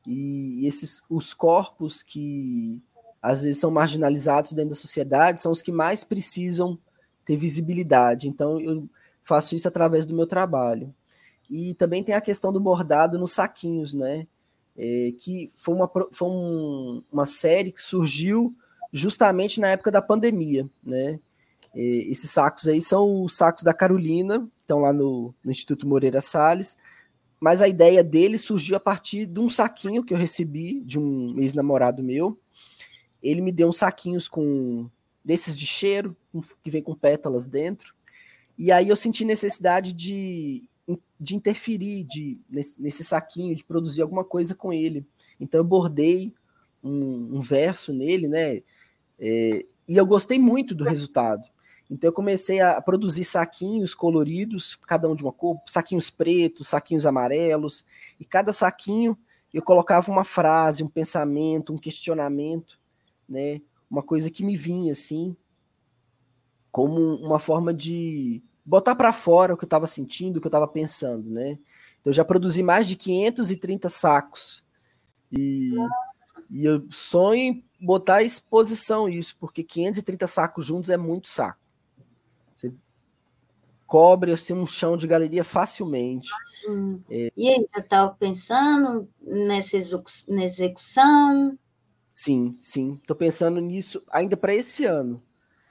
E 0.05 0.67
esses 0.67 1.01
os 1.09 1.33
corpos 1.33 2.03
que 2.03 2.83
às 3.21 3.43
vezes 3.43 3.61
são 3.61 3.71
marginalizados 3.71 4.51
dentro 4.51 4.71
da 4.71 4.75
sociedade 4.75 5.41
são 5.41 5.49
os 5.49 5.61
que 5.61 5.71
mais 5.71 6.03
precisam 6.03 6.77
ter 7.23 7.37
visibilidade. 7.37 8.27
Então, 8.27 8.59
eu 8.59 8.85
faço 9.21 9.55
isso 9.55 9.65
através 9.65 10.05
do 10.05 10.13
meu 10.13 10.27
trabalho. 10.27 10.93
E 11.49 11.73
também 11.75 12.03
tem 12.03 12.13
a 12.13 12.19
questão 12.19 12.51
do 12.51 12.59
bordado 12.59 13.17
nos 13.17 13.31
saquinhos, 13.31 13.93
né? 13.93 14.27
É, 14.77 15.13
que 15.17 15.49
foi, 15.55 15.73
uma, 15.73 15.89
foi 16.11 16.27
um, 16.27 17.01
uma 17.09 17.25
série 17.25 17.71
que 17.71 17.79
surgiu 17.79 18.53
justamente 18.91 19.61
na 19.61 19.69
época 19.69 19.89
da 19.89 20.01
pandemia, 20.01 20.69
né? 20.83 21.17
É, 21.73 21.81
esses 21.81 22.29
sacos 22.29 22.67
aí 22.67 22.81
são 22.81 23.23
os 23.23 23.37
sacos 23.37 23.63
da 23.63 23.73
Carolina, 23.73 24.45
estão 24.63 24.79
lá 24.79 24.91
no, 24.91 25.33
no 25.43 25.51
Instituto 25.51 25.87
Moreira 25.87 26.21
Salles, 26.21 26.75
mas 27.39 27.61
a 27.61 27.67
ideia 27.67 28.03
dele 28.03 28.37
surgiu 28.37 28.75
a 28.75 28.79
partir 28.79 29.25
de 29.25 29.39
um 29.39 29.49
saquinho 29.49 30.03
que 30.03 30.13
eu 30.13 30.17
recebi 30.17 30.81
de 30.81 30.97
um 30.97 31.37
ex-namorado 31.39 32.01
meu. 32.01 32.39
Ele 33.21 33.41
me 33.41 33.51
deu 33.51 33.67
uns 33.67 33.77
saquinhos 33.77 34.27
com 34.27 34.89
desses 35.23 35.57
de 35.57 35.65
cheiro, 35.65 36.15
que 36.63 36.69
vem 36.69 36.81
com 36.81 36.95
pétalas 36.95 37.47
dentro. 37.47 37.93
E 38.57 38.71
aí 38.71 38.89
eu 38.89 38.95
senti 38.95 39.23
necessidade 39.23 39.93
de, 39.93 40.69
de 41.19 41.35
interferir 41.35 42.03
de, 42.03 42.39
nesse, 42.49 42.81
nesse 42.81 43.03
saquinho, 43.03 43.55
de 43.55 43.63
produzir 43.63 44.01
alguma 44.01 44.23
coisa 44.23 44.53
com 44.53 44.71
ele. 44.73 45.05
Então 45.39 45.59
eu 45.59 45.63
bordei 45.63 46.33
um, 46.83 47.37
um 47.37 47.39
verso 47.39 47.93
nele, 47.93 48.27
né? 48.27 48.61
É, 49.19 49.65
e 49.87 49.97
eu 49.97 50.05
gostei 50.05 50.37
muito 50.37 50.75
do 50.75 50.83
resultado. 50.83 51.43
Então 51.93 52.07
eu 52.07 52.13
comecei 52.13 52.59
a 52.59 52.81
produzir 52.81 53.23
saquinhos 53.23 53.93
coloridos, 53.93 54.75
cada 54.87 55.07
um 55.07 55.15
de 55.15 55.21
uma 55.21 55.31
cor, 55.31 55.59
saquinhos 55.67 56.09
pretos, 56.09 56.69
saquinhos 56.69 57.05
amarelos, 57.05 57.85
e 58.19 58.25
cada 58.25 58.51
saquinho 58.51 59.15
eu 59.53 59.61
colocava 59.61 60.11
uma 60.11 60.23
frase, 60.23 60.83
um 60.83 60.87
pensamento, 60.87 61.71
um 61.71 61.77
questionamento, 61.77 62.79
né? 63.29 63.61
uma 63.87 64.01
coisa 64.01 64.31
que 64.31 64.43
me 64.43 64.57
vinha 64.57 64.91
assim, 64.91 65.37
como 66.71 66.99
uma 67.17 67.37
forma 67.37 67.71
de 67.71 68.41
botar 68.65 68.95
para 68.95 69.13
fora 69.13 69.53
o 69.53 69.57
que 69.57 69.63
eu 69.63 69.67
estava 69.67 69.85
sentindo, 69.85 70.37
o 70.37 70.41
que 70.41 70.47
eu 70.47 70.49
estava 70.49 70.67
pensando, 70.67 71.29
né? 71.29 71.59
Então, 72.01 72.09
eu 72.09 72.13
já 72.13 72.25
produzi 72.25 72.63
mais 72.63 72.87
de 72.87 72.95
530 72.95 73.87
sacos. 73.87 74.63
E, 75.31 75.73
e 76.49 76.65
eu 76.65 76.83
sonho 76.89 77.39
em 77.39 77.65
botar 77.79 78.15
à 78.15 78.23
exposição 78.23 79.07
isso, 79.07 79.37
porque 79.39 79.63
530 79.63 80.25
sacos 80.25 80.65
juntos 80.65 80.89
é 80.89 80.97
muito 80.97 81.27
saco. 81.27 81.62
Cobre 83.93 84.31
assim, 84.31 84.55
um 84.55 84.65
chão 84.65 84.97
de 84.97 85.05
galeria 85.05 85.43
facilmente. 85.43 86.27
É... 87.11 87.31
E 87.37 87.47
aí, 87.47 87.63
já 87.71 87.79
estava 87.79 88.11
pensando 88.19 89.07
nessa 89.21 89.77
execução? 89.77 91.55
Sim, 92.09 92.57
sim. 92.59 92.97
Estou 92.99 93.15
pensando 93.15 93.61
nisso 93.61 94.03
ainda 94.09 94.35
para 94.35 94.51
esse 94.51 94.83
ano. 94.83 95.21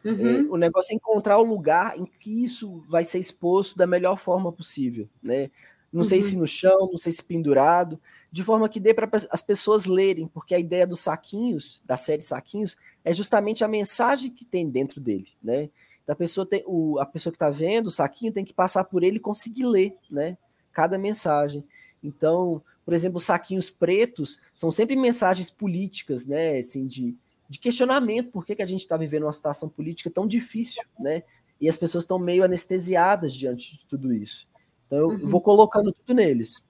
É, 0.05 0.09
uhum. 0.09 0.29
É, 0.29 0.41
o 0.53 0.57
negócio 0.57 0.93
é 0.93 0.95
encontrar 0.95 1.39
o 1.39 1.43
lugar 1.43 1.99
em 1.99 2.05
que 2.05 2.45
isso 2.45 2.85
vai 2.87 3.05
ser 3.05 3.19
exposto 3.19 3.77
da 3.77 3.89
melhor 3.89 4.17
forma 4.17 4.53
possível, 4.53 5.09
né? 5.21 5.51
Não 5.93 6.03
uhum. 6.03 6.05
sei 6.05 6.23
se 6.23 6.37
no 6.37 6.47
chão, 6.47 6.89
não 6.93 6.99
sei 6.99 7.11
se 7.11 7.25
pendurado, 7.25 8.01
de 8.31 8.45
forma 8.45 8.69
que 8.69 8.79
dê 8.79 8.95
para 8.95 9.11
as 9.33 9.43
pessoas 9.43 9.87
lerem, 9.87 10.29
porque 10.29 10.55
a 10.55 10.61
ideia 10.61 10.87
dos 10.87 11.01
saquinhos, 11.01 11.83
da 11.85 11.97
série 11.97 12.23
Saquinhos, 12.23 12.77
é 13.05 13.13
justamente 13.13 13.65
a 13.65 13.69
mensagem 13.69 14.31
que 14.31 14.45
tem 14.45 14.71
dentro 14.71 15.01
dele, 15.01 15.27
né? 15.43 15.71
Da 16.13 16.17
pessoa 16.17 16.45
tem, 16.45 16.63
o, 16.67 16.99
a 16.99 17.07
pessoa 17.07 17.33
que 17.33 17.37
está 17.37 17.49
vendo 17.49 17.87
o 17.87 17.91
saquinho 17.91 18.35
tem 18.35 18.45
que 18.45 18.53
passar 18.53 18.85
por 18.85 19.03
ele 19.03 19.17
e 19.17 19.19
conseguir 19.19 19.65
ler, 19.65 19.97
né? 20.11 20.37
Cada 20.71 20.99
mensagem. 20.99 21.65
Então, 22.05 22.63
por 22.85 22.93
exemplo, 22.93 23.17
os 23.17 23.25
saquinhos 23.25 23.71
pretos 23.71 24.39
são 24.55 24.71
sempre 24.71 24.95
mensagens 24.95 25.51
políticas, 25.51 26.27
né? 26.27 26.59
Assim, 26.59 26.87
de, 26.87 27.17
de 27.49 27.59
questionamento, 27.59 28.31
por 28.31 28.45
que, 28.45 28.55
que 28.55 28.61
a 28.61 28.67
gente 28.67 28.81
está 28.81 28.95
vivendo 28.95 29.23
uma 29.23 29.33
situação 29.33 29.71
política 29.71 30.11
tão 30.11 30.27
difícil, 30.27 30.83
né? 31.01 31.23
E 31.59 31.67
as 31.67 31.79
pessoas 31.79 32.05
estão 32.05 32.19
meio 32.19 32.45
anestesiadas 32.45 33.33
diante 33.33 33.79
de 33.79 33.87
tudo 33.87 34.13
isso. 34.13 34.47
Então 34.87 34.99
eu 34.99 35.09
uhum. 35.09 35.27
vou 35.27 35.41
colocando 35.41 35.95
tudo 35.95 36.15
neles. 36.15 36.63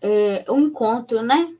é, 0.00 0.44
um 0.48 0.60
encontro, 0.60 1.22
né? 1.22 1.57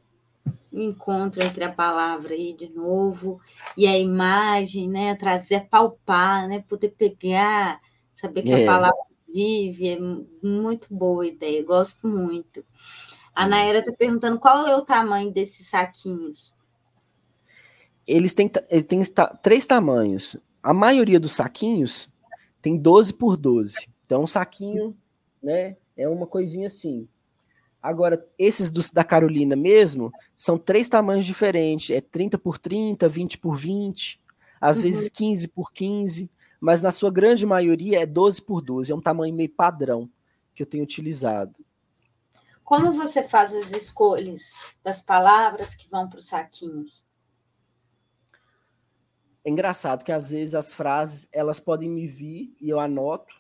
Encontro 0.72 1.42
entre 1.44 1.64
a 1.64 1.72
palavra 1.72 2.34
aí 2.34 2.54
de 2.54 2.68
novo 2.68 3.40
e 3.76 3.86
a 3.86 3.98
imagem, 3.98 4.88
né? 4.88 5.14
Trazer, 5.14 5.68
palpar, 5.68 6.48
né? 6.48 6.64
Poder 6.68 6.90
pegar, 6.90 7.80
saber 8.14 8.42
que 8.42 8.52
é. 8.52 8.62
a 8.62 8.66
palavra 8.66 9.08
vive, 9.28 9.88
é 9.88 9.98
muito 10.42 10.88
boa 10.90 11.26
ideia, 11.26 11.64
gosto 11.64 12.06
muito. 12.06 12.64
A 13.34 13.46
Naira 13.46 13.78
está 13.80 13.92
perguntando 13.92 14.38
qual 14.38 14.66
é 14.66 14.76
o 14.76 14.84
tamanho 14.84 15.30
desses 15.30 15.68
saquinhos. 15.68 16.52
Eles 18.06 18.34
têm, 18.34 18.50
ele 18.70 18.82
tem 18.82 19.00
três 19.42 19.66
tamanhos. 19.66 20.36
A 20.62 20.72
maioria 20.72 21.20
dos 21.20 21.32
saquinhos 21.32 22.08
tem 22.60 22.76
12 22.76 23.12
por 23.12 23.36
12. 23.36 23.88
Então, 24.04 24.22
um 24.22 24.26
saquinho, 24.26 24.96
né, 25.42 25.76
é 25.96 26.08
uma 26.08 26.26
coisinha 26.26 26.66
assim. 26.66 27.06
Agora, 27.82 28.26
esses 28.38 28.70
dos, 28.70 28.90
da 28.90 29.04
Carolina 29.04 29.54
mesmo, 29.54 30.12
são 30.36 30.58
três 30.58 30.88
tamanhos 30.88 31.24
diferentes. 31.24 31.94
É 31.94 32.00
30 32.00 32.38
por 32.38 32.58
30, 32.58 33.08
20 33.08 33.38
por 33.38 33.56
20, 33.56 34.20
às 34.60 34.76
uhum. 34.78 34.82
vezes 34.82 35.08
15 35.08 35.48
por 35.48 35.72
15, 35.72 36.30
mas 36.60 36.82
na 36.82 36.90
sua 36.90 37.10
grande 37.10 37.46
maioria 37.46 38.02
é 38.02 38.06
12 38.06 38.42
por 38.42 38.60
12. 38.60 38.90
É 38.90 38.94
um 38.94 39.00
tamanho 39.00 39.34
meio 39.34 39.50
padrão 39.50 40.10
que 40.54 40.62
eu 40.62 40.66
tenho 40.66 40.82
utilizado. 40.82 41.54
Como 42.64 42.92
você 42.92 43.22
faz 43.22 43.54
as 43.54 43.70
escolhas 43.70 44.74
das 44.82 45.00
palavras 45.00 45.74
que 45.74 45.88
vão 45.88 46.08
para 46.08 46.18
os 46.18 46.26
saquinhos? 46.26 47.02
É 49.44 49.50
engraçado 49.50 50.04
que 50.04 50.12
às 50.12 50.30
vezes 50.30 50.54
as 50.54 50.74
frases 50.74 51.28
elas 51.32 51.58
podem 51.58 51.88
me 51.88 52.06
vir 52.06 52.54
e 52.60 52.68
eu 52.68 52.78
anoto, 52.78 53.34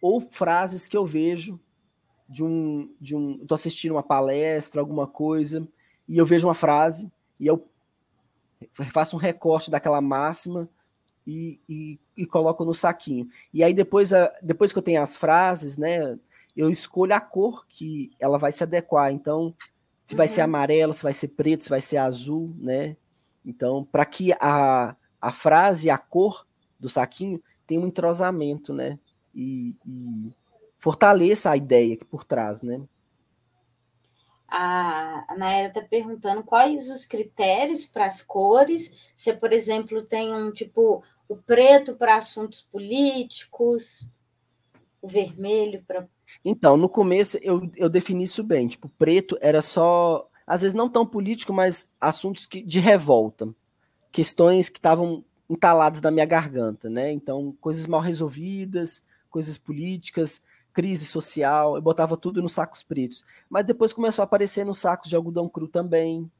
ou 0.00 0.20
frases 0.20 0.86
que 0.86 0.96
eu 0.96 1.04
vejo 1.04 1.58
de 2.28 2.42
um 2.44 2.94
de 3.00 3.14
um, 3.14 3.38
estou 3.40 3.54
assistindo 3.54 3.92
uma 3.92 4.02
palestra, 4.02 4.80
alguma 4.80 5.06
coisa 5.06 5.66
e 6.08 6.18
eu 6.18 6.26
vejo 6.26 6.46
uma 6.46 6.54
frase 6.54 7.10
e 7.38 7.46
eu 7.46 7.66
faço 8.92 9.16
um 9.16 9.18
recorte 9.18 9.70
daquela 9.70 10.00
máxima 10.00 10.68
e, 11.26 11.60
e, 11.68 11.98
e 12.16 12.26
coloco 12.26 12.64
no 12.64 12.74
saquinho. 12.74 13.28
E 13.52 13.62
aí 13.62 13.74
depois, 13.74 14.10
depois 14.42 14.72
que 14.72 14.78
eu 14.78 14.82
tenho 14.82 15.02
as 15.02 15.16
frases, 15.16 15.76
né, 15.76 16.18
eu 16.56 16.70
escolho 16.70 17.14
a 17.14 17.20
cor 17.20 17.66
que 17.68 18.12
ela 18.18 18.38
vai 18.38 18.52
se 18.52 18.62
adequar. 18.62 19.12
Então, 19.12 19.54
se 20.04 20.14
uhum. 20.14 20.18
vai 20.18 20.28
ser 20.28 20.40
uhum. 20.40 20.46
amarelo, 20.46 20.94
se 20.94 21.02
vai 21.02 21.12
ser 21.12 21.28
preto, 21.28 21.64
se 21.64 21.68
vai 21.68 21.80
ser 21.80 21.98
azul, 21.98 22.54
né? 22.58 22.96
Então, 23.44 23.84
para 23.84 24.04
que 24.04 24.32
a, 24.40 24.96
a 25.20 25.32
frase 25.32 25.88
e 25.88 25.90
a 25.90 25.98
cor 25.98 26.46
do 26.78 26.88
saquinho 26.88 27.42
tenha 27.66 27.80
um 27.80 27.86
entrosamento, 27.86 28.72
né? 28.72 28.98
E, 29.34 29.76
e 29.84 30.32
fortaleça 30.86 31.50
a 31.50 31.56
ideia 31.56 31.96
que 31.96 32.04
por 32.04 32.22
trás, 32.22 32.62
né? 32.62 32.80
A, 34.46 35.34
Naira 35.36 35.66
está 35.66 35.82
perguntando 35.82 36.44
quais 36.44 36.88
os 36.88 37.04
critérios 37.04 37.86
para 37.86 38.06
as 38.06 38.22
cores. 38.22 39.10
Se, 39.16 39.32
por 39.32 39.52
exemplo, 39.52 40.00
tem 40.00 40.32
um 40.32 40.52
tipo 40.52 41.02
o 41.28 41.36
preto 41.36 41.96
para 41.96 42.14
assuntos 42.14 42.62
políticos, 42.62 44.08
o 45.02 45.08
vermelho 45.08 45.82
para 45.84 46.06
então, 46.44 46.76
no 46.76 46.88
começo 46.88 47.36
eu, 47.42 47.68
eu 47.76 47.88
defini 47.88 48.22
isso 48.22 48.44
bem. 48.44 48.68
Tipo, 48.68 48.88
preto 48.88 49.36
era 49.40 49.62
só, 49.62 50.28
às 50.46 50.62
vezes 50.62 50.74
não 50.74 50.88
tão 50.88 51.04
político, 51.04 51.52
mas 51.52 51.90
assuntos 52.00 52.46
que, 52.46 52.62
de 52.62 52.78
revolta. 52.78 53.48
Questões 54.12 54.68
que 54.68 54.78
estavam 54.78 55.24
entaladas 55.50 56.00
na 56.00 56.12
minha 56.12 56.26
garganta, 56.26 56.88
né? 56.88 57.10
Então, 57.10 57.56
coisas 57.60 57.86
mal 57.86 58.00
resolvidas, 58.00 59.04
coisas 59.30 59.58
políticas, 59.58 60.42
crise 60.76 61.06
social, 61.06 61.76
eu 61.76 61.80
botava 61.80 62.18
tudo 62.18 62.42
nos 62.42 62.52
sacos 62.52 62.82
pretos. 62.82 63.24
Mas 63.48 63.64
depois 63.64 63.94
começou 63.94 64.22
a 64.22 64.26
aparecer 64.26 64.62
nos 64.62 64.78
sacos 64.78 65.08
de 65.08 65.16
algodão 65.16 65.48
cru 65.48 65.66
também. 65.66 66.30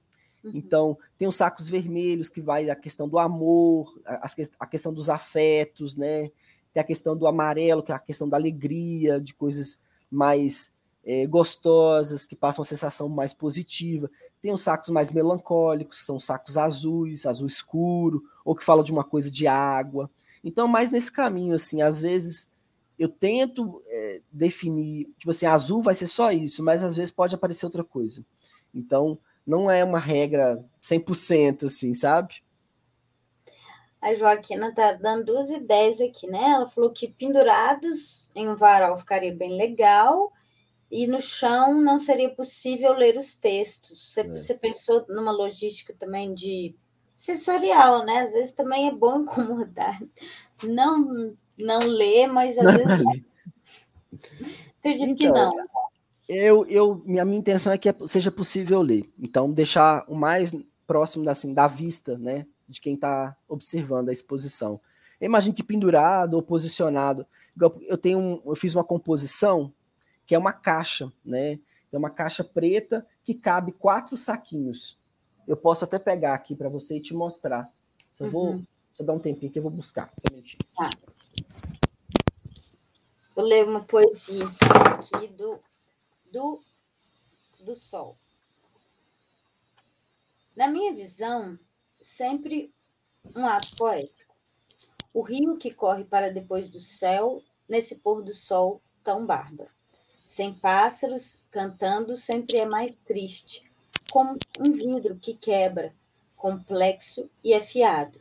Uhum. 0.44 0.52
Então, 0.54 0.98
tem 1.16 1.26
os 1.26 1.36
sacos 1.36 1.70
vermelhos, 1.70 2.28
que 2.28 2.42
vai 2.42 2.68
a 2.68 2.76
questão 2.76 3.08
do 3.08 3.18
amor, 3.18 3.98
a, 4.04 4.28
a 4.60 4.66
questão 4.66 4.92
dos 4.92 5.08
afetos, 5.08 5.96
né? 5.96 6.30
tem 6.70 6.82
a 6.82 6.84
questão 6.84 7.16
do 7.16 7.26
amarelo, 7.26 7.82
que 7.82 7.90
é 7.90 7.94
a 7.94 7.98
questão 7.98 8.28
da 8.28 8.36
alegria, 8.36 9.18
de 9.18 9.32
coisas 9.32 9.80
mais 10.10 10.70
é, 11.02 11.26
gostosas, 11.26 12.26
que 12.26 12.36
passam 12.36 12.60
uma 12.60 12.68
sensação 12.68 13.08
mais 13.08 13.32
positiva. 13.32 14.10
Tem 14.42 14.52
os 14.52 14.60
sacos 14.60 14.90
mais 14.90 15.10
melancólicos, 15.10 16.04
são 16.04 16.20
sacos 16.20 16.58
azuis, 16.58 17.24
azul 17.24 17.46
escuro, 17.46 18.22
ou 18.44 18.54
que 18.54 18.62
falam 18.62 18.84
de 18.84 18.92
uma 18.92 19.02
coisa 19.02 19.30
de 19.30 19.46
água. 19.46 20.10
Então, 20.44 20.68
mais 20.68 20.90
nesse 20.90 21.10
caminho, 21.10 21.54
assim, 21.54 21.80
às 21.80 22.02
vezes 22.02 22.50
eu 22.98 23.08
tento 23.08 23.82
é, 23.86 24.20
definir, 24.32 25.12
tipo 25.18 25.30
assim, 25.30 25.46
azul 25.46 25.82
vai 25.82 25.94
ser 25.94 26.06
só 26.06 26.32
isso, 26.32 26.62
mas 26.62 26.82
às 26.82 26.96
vezes 26.96 27.10
pode 27.10 27.34
aparecer 27.34 27.66
outra 27.66 27.84
coisa. 27.84 28.24
Então, 28.74 29.18
não 29.46 29.70
é 29.70 29.84
uma 29.84 29.98
regra 29.98 30.64
100%, 30.82 31.66
assim, 31.66 31.94
sabe? 31.94 32.42
A 34.00 34.14
Joaquina 34.14 34.74
tá 34.74 34.92
dando 34.92 35.24
duas 35.24 35.50
ideias 35.50 36.00
aqui, 36.00 36.26
né? 36.26 36.50
Ela 36.50 36.68
falou 36.68 36.90
que 36.90 37.08
pendurados 37.08 38.28
em 38.34 38.48
um 38.48 38.56
varal 38.56 38.96
ficaria 38.96 39.34
bem 39.34 39.56
legal 39.56 40.32
e 40.90 41.06
no 41.06 41.20
chão 41.20 41.80
não 41.80 41.98
seria 41.98 42.28
possível 42.28 42.92
ler 42.92 43.16
os 43.16 43.34
textos. 43.34 44.12
Você, 44.12 44.20
é. 44.20 44.28
você 44.28 44.54
pensou 44.54 45.04
numa 45.08 45.32
logística 45.32 45.94
também 45.98 46.34
de 46.34 46.74
sensorial, 47.16 48.04
né? 48.04 48.20
Às 48.20 48.32
vezes 48.32 48.52
também 48.52 48.88
é 48.88 48.92
bom 48.92 49.20
incomodar. 49.22 50.00
Não, 50.62 51.34
não 51.58 51.78
ler, 51.80 52.26
mas 52.26 52.58
às 52.58 52.64
não, 52.64 52.72
vezes. 52.72 53.06
Acredito 54.80 55.10
então, 55.10 55.16
que 55.16 55.28
não. 55.28 55.66
Eu, 56.28 56.66
eu, 56.66 57.02
minha, 57.04 57.24
minha 57.24 57.38
intenção 57.38 57.72
é 57.72 57.78
que 57.78 57.94
seja 58.06 58.30
possível 58.30 58.82
ler. 58.82 59.08
Então, 59.18 59.50
deixar 59.50 60.04
o 60.08 60.14
mais 60.14 60.54
próximo 60.86 61.28
assim, 61.28 61.54
da 61.54 61.66
vista, 61.66 62.18
né? 62.18 62.46
de 62.68 62.80
quem 62.80 62.94
está 62.94 63.36
observando 63.48 64.08
a 64.08 64.12
exposição. 64.12 64.80
Eu 65.20 65.26
imagino 65.26 65.54
que 65.54 65.62
pendurado 65.62 66.34
ou 66.34 66.42
posicionado. 66.42 67.26
Eu 67.88 67.96
tenho 67.96 68.18
um, 68.18 68.42
eu 68.44 68.56
fiz 68.56 68.74
uma 68.74 68.84
composição 68.84 69.72
que 70.26 70.34
é 70.34 70.38
uma 70.38 70.52
caixa, 70.52 71.10
né? 71.24 71.58
É 71.92 71.96
uma 71.96 72.10
caixa 72.10 72.44
preta 72.44 73.06
que 73.24 73.32
cabe 73.32 73.72
quatro 73.72 74.16
saquinhos. 74.16 74.98
Eu 75.46 75.56
posso 75.56 75.84
até 75.84 75.98
pegar 75.98 76.34
aqui 76.34 76.54
para 76.54 76.68
você 76.68 76.96
e 76.96 77.00
te 77.00 77.14
mostrar. 77.14 77.72
Só 78.12 78.24
uhum. 78.24 78.30
vou 78.30 78.62
só 78.92 79.04
dar 79.04 79.12
um 79.12 79.18
tempinho 79.18 79.50
que 79.50 79.58
eu 79.58 79.62
vou 79.62 79.70
buscar. 79.70 80.12
Tá. 80.74 80.90
Vou 83.36 83.44
ler 83.44 83.68
uma 83.68 83.84
poesia 83.84 84.46
aqui 84.94 85.28
do, 85.28 85.60
do, 86.32 86.58
do 87.60 87.74
sol. 87.74 88.16
Na 90.56 90.66
minha 90.66 90.94
visão, 90.94 91.58
sempre 92.00 92.72
um 93.36 93.44
ato 93.44 93.76
poético. 93.76 94.34
O 95.12 95.20
rio 95.20 95.58
que 95.58 95.70
corre 95.70 96.02
para 96.02 96.32
depois 96.32 96.70
do 96.70 96.80
céu, 96.80 97.42
nesse 97.68 97.96
pôr 97.96 98.22
do 98.22 98.32
sol 98.32 98.80
tão 99.04 99.26
bárbaro. 99.26 99.70
Sem 100.26 100.54
pássaros 100.54 101.42
cantando, 101.50 102.16
sempre 102.16 102.56
é 102.56 102.64
mais 102.64 102.90
triste, 103.04 103.62
como 104.10 104.38
um 104.58 104.72
vidro 104.72 105.14
que 105.14 105.34
quebra, 105.34 105.94
complexo 106.34 107.28
e 107.44 107.52
afiado. 107.52 108.18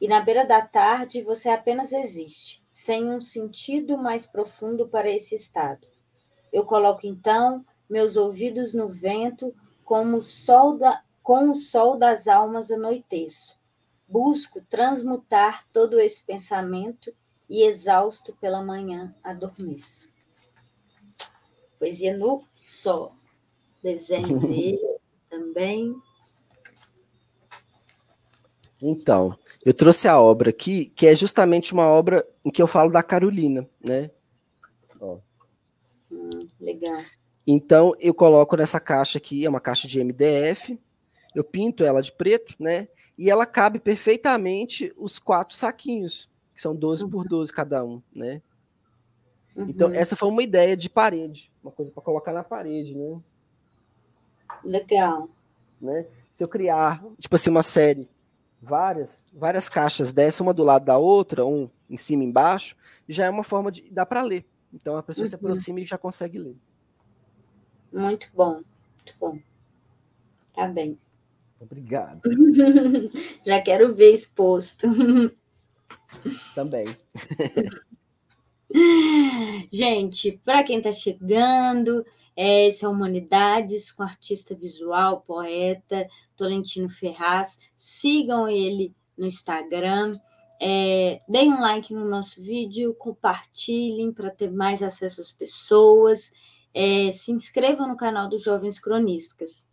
E 0.00 0.08
na 0.08 0.20
beira 0.20 0.46
da 0.46 0.62
tarde 0.62 1.20
você 1.20 1.50
apenas 1.50 1.92
existe, 1.92 2.63
sem 2.74 3.08
um 3.08 3.20
sentido 3.20 3.96
mais 3.96 4.26
profundo 4.26 4.88
para 4.88 5.08
esse 5.08 5.36
estado. 5.36 5.86
Eu 6.52 6.64
coloco 6.64 7.06
então 7.06 7.64
meus 7.88 8.16
ouvidos 8.16 8.74
no 8.74 8.88
vento, 8.88 9.54
como 9.84 10.16
o 10.16 10.20
sol 10.20 10.76
da, 10.76 11.00
com 11.22 11.50
o 11.50 11.54
sol 11.54 11.96
das 11.96 12.26
almas 12.26 12.72
anoiteço. 12.72 13.56
Busco 14.08 14.60
transmutar 14.60 15.64
todo 15.72 16.00
esse 16.00 16.24
pensamento 16.24 17.14
e, 17.48 17.62
exausto 17.62 18.34
pela 18.40 18.60
manhã, 18.60 19.14
adormeço. 19.22 20.12
Poesia 21.78 22.18
no 22.18 22.42
sol. 22.56 23.14
Desenho 23.80 24.40
dele 24.48 24.98
também. 25.30 25.94
Então, 28.82 29.38
eu 29.64 29.72
trouxe 29.72 30.08
a 30.08 30.20
obra 30.20 30.50
aqui, 30.50 30.86
que 30.94 31.06
é 31.06 31.14
justamente 31.14 31.72
uma 31.72 31.86
obra 31.86 32.26
em 32.44 32.50
que 32.50 32.60
eu 32.60 32.66
falo 32.66 32.90
da 32.90 33.02
Carolina, 33.02 33.68
né? 33.80 34.10
Ó. 35.00 35.18
Hum, 36.10 36.48
legal. 36.60 37.02
Então, 37.46 37.92
eu 38.00 38.14
coloco 38.14 38.56
nessa 38.56 38.80
caixa 38.80 39.18
aqui, 39.18 39.44
é 39.44 39.48
uma 39.48 39.60
caixa 39.60 39.86
de 39.86 40.02
MDF, 40.02 40.78
eu 41.34 41.44
pinto 41.44 41.84
ela 41.84 42.00
de 42.00 42.12
preto, 42.12 42.54
né? 42.58 42.88
E 43.16 43.30
ela 43.30 43.46
cabe 43.46 43.78
perfeitamente 43.78 44.92
os 44.96 45.18
quatro 45.18 45.56
saquinhos, 45.56 46.28
que 46.54 46.60
são 46.60 46.74
12 46.74 47.08
por 47.08 47.28
12 47.28 47.50
uhum. 47.50 47.56
cada 47.56 47.84
um, 47.84 48.02
né? 48.14 48.42
Uhum. 49.54 49.68
Então, 49.68 49.90
essa 49.92 50.16
foi 50.16 50.28
uma 50.28 50.42
ideia 50.42 50.76
de 50.76 50.90
parede, 50.90 51.52
uma 51.62 51.70
coisa 51.70 51.92
para 51.92 52.02
colocar 52.02 52.32
na 52.32 52.42
parede, 52.42 52.94
né? 52.94 53.20
Legal. 54.64 55.28
Né? 55.80 56.06
Se 56.30 56.42
eu 56.42 56.48
criar, 56.48 57.04
tipo 57.18 57.36
assim, 57.36 57.50
uma 57.50 57.62
série, 57.62 58.08
várias, 58.64 59.26
várias 59.32 59.68
caixas 59.68 60.12
dessa, 60.12 60.42
uma 60.42 60.54
do 60.54 60.64
lado 60.64 60.84
da 60.84 60.98
outra, 60.98 61.44
um 61.44 61.68
em 61.88 61.96
cima 61.96 62.24
e 62.24 62.26
embaixo, 62.26 62.74
já 63.08 63.26
é 63.26 63.30
uma 63.30 63.44
forma 63.44 63.70
de. 63.70 63.88
dá 63.90 64.04
para 64.06 64.22
ler. 64.22 64.44
Então 64.72 64.96
a 64.96 65.02
pessoa 65.02 65.24
uhum. 65.24 65.28
se 65.28 65.34
aproxima 65.34 65.80
e 65.80 65.86
já 65.86 65.98
consegue 65.98 66.38
ler. 66.38 66.56
Muito 67.92 68.28
bom, 68.34 68.54
muito 68.54 69.14
bom. 69.20 69.38
Parabéns. 70.54 71.12
Obrigado. 71.60 72.20
Já 73.44 73.62
quero 73.62 73.94
ver 73.94 74.12
exposto. 74.12 74.86
Também. 76.54 76.84
Gente, 79.72 80.40
para 80.44 80.62
quem 80.62 80.78
está 80.78 80.92
chegando, 80.92 82.04
esse 82.36 82.84
é 82.84 82.88
Humanidades 82.88 83.92
com 83.92 84.02
artista 84.02 84.54
visual, 84.54 85.22
poeta 85.22 86.08
Tolentino 86.36 86.88
Ferraz. 86.88 87.60
Sigam 87.76 88.48
ele 88.48 88.94
no 89.16 89.26
Instagram. 89.26 90.12
É, 90.60 91.20
deem 91.28 91.52
um 91.52 91.60
like 91.60 91.92
no 91.92 92.04
nosso 92.04 92.42
vídeo, 92.42 92.94
compartilhem 92.94 94.12
para 94.12 94.30
ter 94.30 94.50
mais 94.50 94.82
acesso 94.82 95.20
às 95.20 95.30
pessoas. 95.30 96.32
É, 96.72 97.10
se 97.12 97.30
inscrevam 97.30 97.86
no 97.86 97.96
canal 97.96 98.28
dos 98.28 98.42
Jovens 98.42 98.80
Cronistas. 98.80 99.66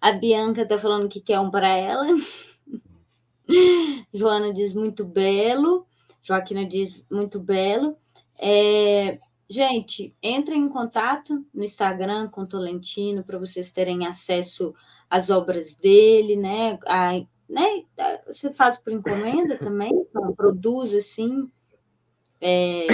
A 0.00 0.12
Bianca 0.12 0.62
está 0.62 0.78
falando 0.78 1.08
que 1.08 1.20
quer 1.20 1.38
um 1.38 1.50
para 1.50 1.68
ela. 1.68 2.06
Joana 4.12 4.52
diz 4.52 4.74
muito 4.74 5.04
belo. 5.04 5.86
Joaquina 6.22 6.66
diz 6.66 7.06
muito 7.10 7.38
belo. 7.38 7.96
É, 8.36 9.20
gente, 9.50 10.14
entrem 10.22 10.62
em 10.62 10.68
contato 10.68 11.44
no 11.52 11.64
Instagram 11.64 12.28
com 12.28 12.42
o 12.42 12.46
Tolentino 12.46 13.24
para 13.24 13.36
vocês 13.36 13.72
terem 13.72 14.06
acesso 14.06 14.72
às 15.10 15.28
obras 15.28 15.74
dele, 15.74 16.36
né? 16.36 16.78
A, 16.86 17.20
né? 17.48 17.84
Você 18.28 18.52
faz 18.52 18.78
por 18.78 18.92
encomenda 18.92 19.58
também? 19.58 19.90
Então, 19.92 20.32
produz 20.32 20.94
assim? 20.94 21.50
É, 22.40 22.86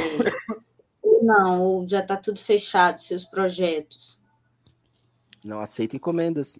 não, 1.23 1.63
ou 1.63 1.87
já 1.87 2.01
está 2.01 2.17
tudo 2.17 2.41
fechado, 2.41 3.03
seus 3.03 3.25
projetos? 3.27 4.19
Não 5.45 5.61
aceita 5.61 5.95
encomendas. 5.95 6.59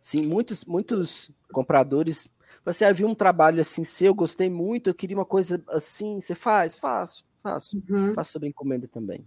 Sim, 0.00 0.26
muitos, 0.26 0.64
muitos 0.64 1.30
compradores. 1.52 2.28
Você 2.64 2.84
havia 2.84 3.06
um 3.06 3.14
trabalho 3.14 3.60
assim 3.60 3.84
seu, 3.84 4.12
gostei 4.12 4.50
muito, 4.50 4.90
eu 4.90 4.94
queria 4.94 5.16
uma 5.16 5.24
coisa 5.24 5.62
assim, 5.68 6.20
você 6.20 6.34
faz? 6.34 6.74
Faço. 6.74 7.24
Faço. 7.42 7.82
Uhum. 7.88 8.14
Faço 8.14 8.32
sobre 8.32 8.48
encomenda 8.48 8.86
também. 8.86 9.26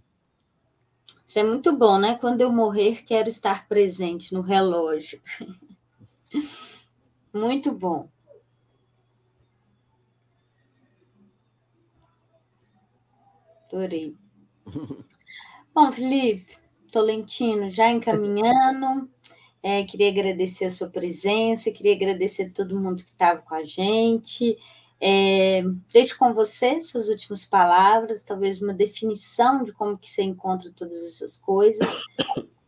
Isso 1.26 1.38
é 1.38 1.44
muito 1.44 1.76
bom, 1.76 1.98
né? 1.98 2.16
Quando 2.18 2.40
eu 2.40 2.50
morrer, 2.50 3.02
quero 3.02 3.28
estar 3.28 3.68
presente 3.68 4.32
no 4.32 4.40
relógio. 4.40 5.20
muito 7.34 7.72
bom. 7.72 8.08
Adorei. 13.66 14.16
Bom, 15.74 15.92
Felipe, 15.92 16.56
Tolentino, 16.90 17.68
já 17.68 17.90
encaminhando. 17.90 19.10
É, 19.62 19.84
queria 19.84 20.08
agradecer 20.08 20.66
a 20.66 20.70
sua 20.70 20.88
presença, 20.88 21.70
queria 21.70 21.92
agradecer 21.92 22.44
a 22.44 22.50
todo 22.50 22.80
mundo 22.80 23.02
que 23.02 23.10
estava 23.10 23.42
com 23.42 23.54
a 23.54 23.62
gente. 23.62 24.56
É, 25.00 25.62
deixo 25.92 26.18
com 26.18 26.32
você 26.32 26.80
suas 26.80 27.08
últimas 27.08 27.44
palavras, 27.44 28.22
talvez 28.22 28.62
uma 28.62 28.72
definição 28.72 29.62
de 29.62 29.72
como 29.72 29.98
que 29.98 30.10
você 30.10 30.22
encontra 30.22 30.72
todas 30.74 31.02
essas 31.02 31.36
coisas. 31.36 31.86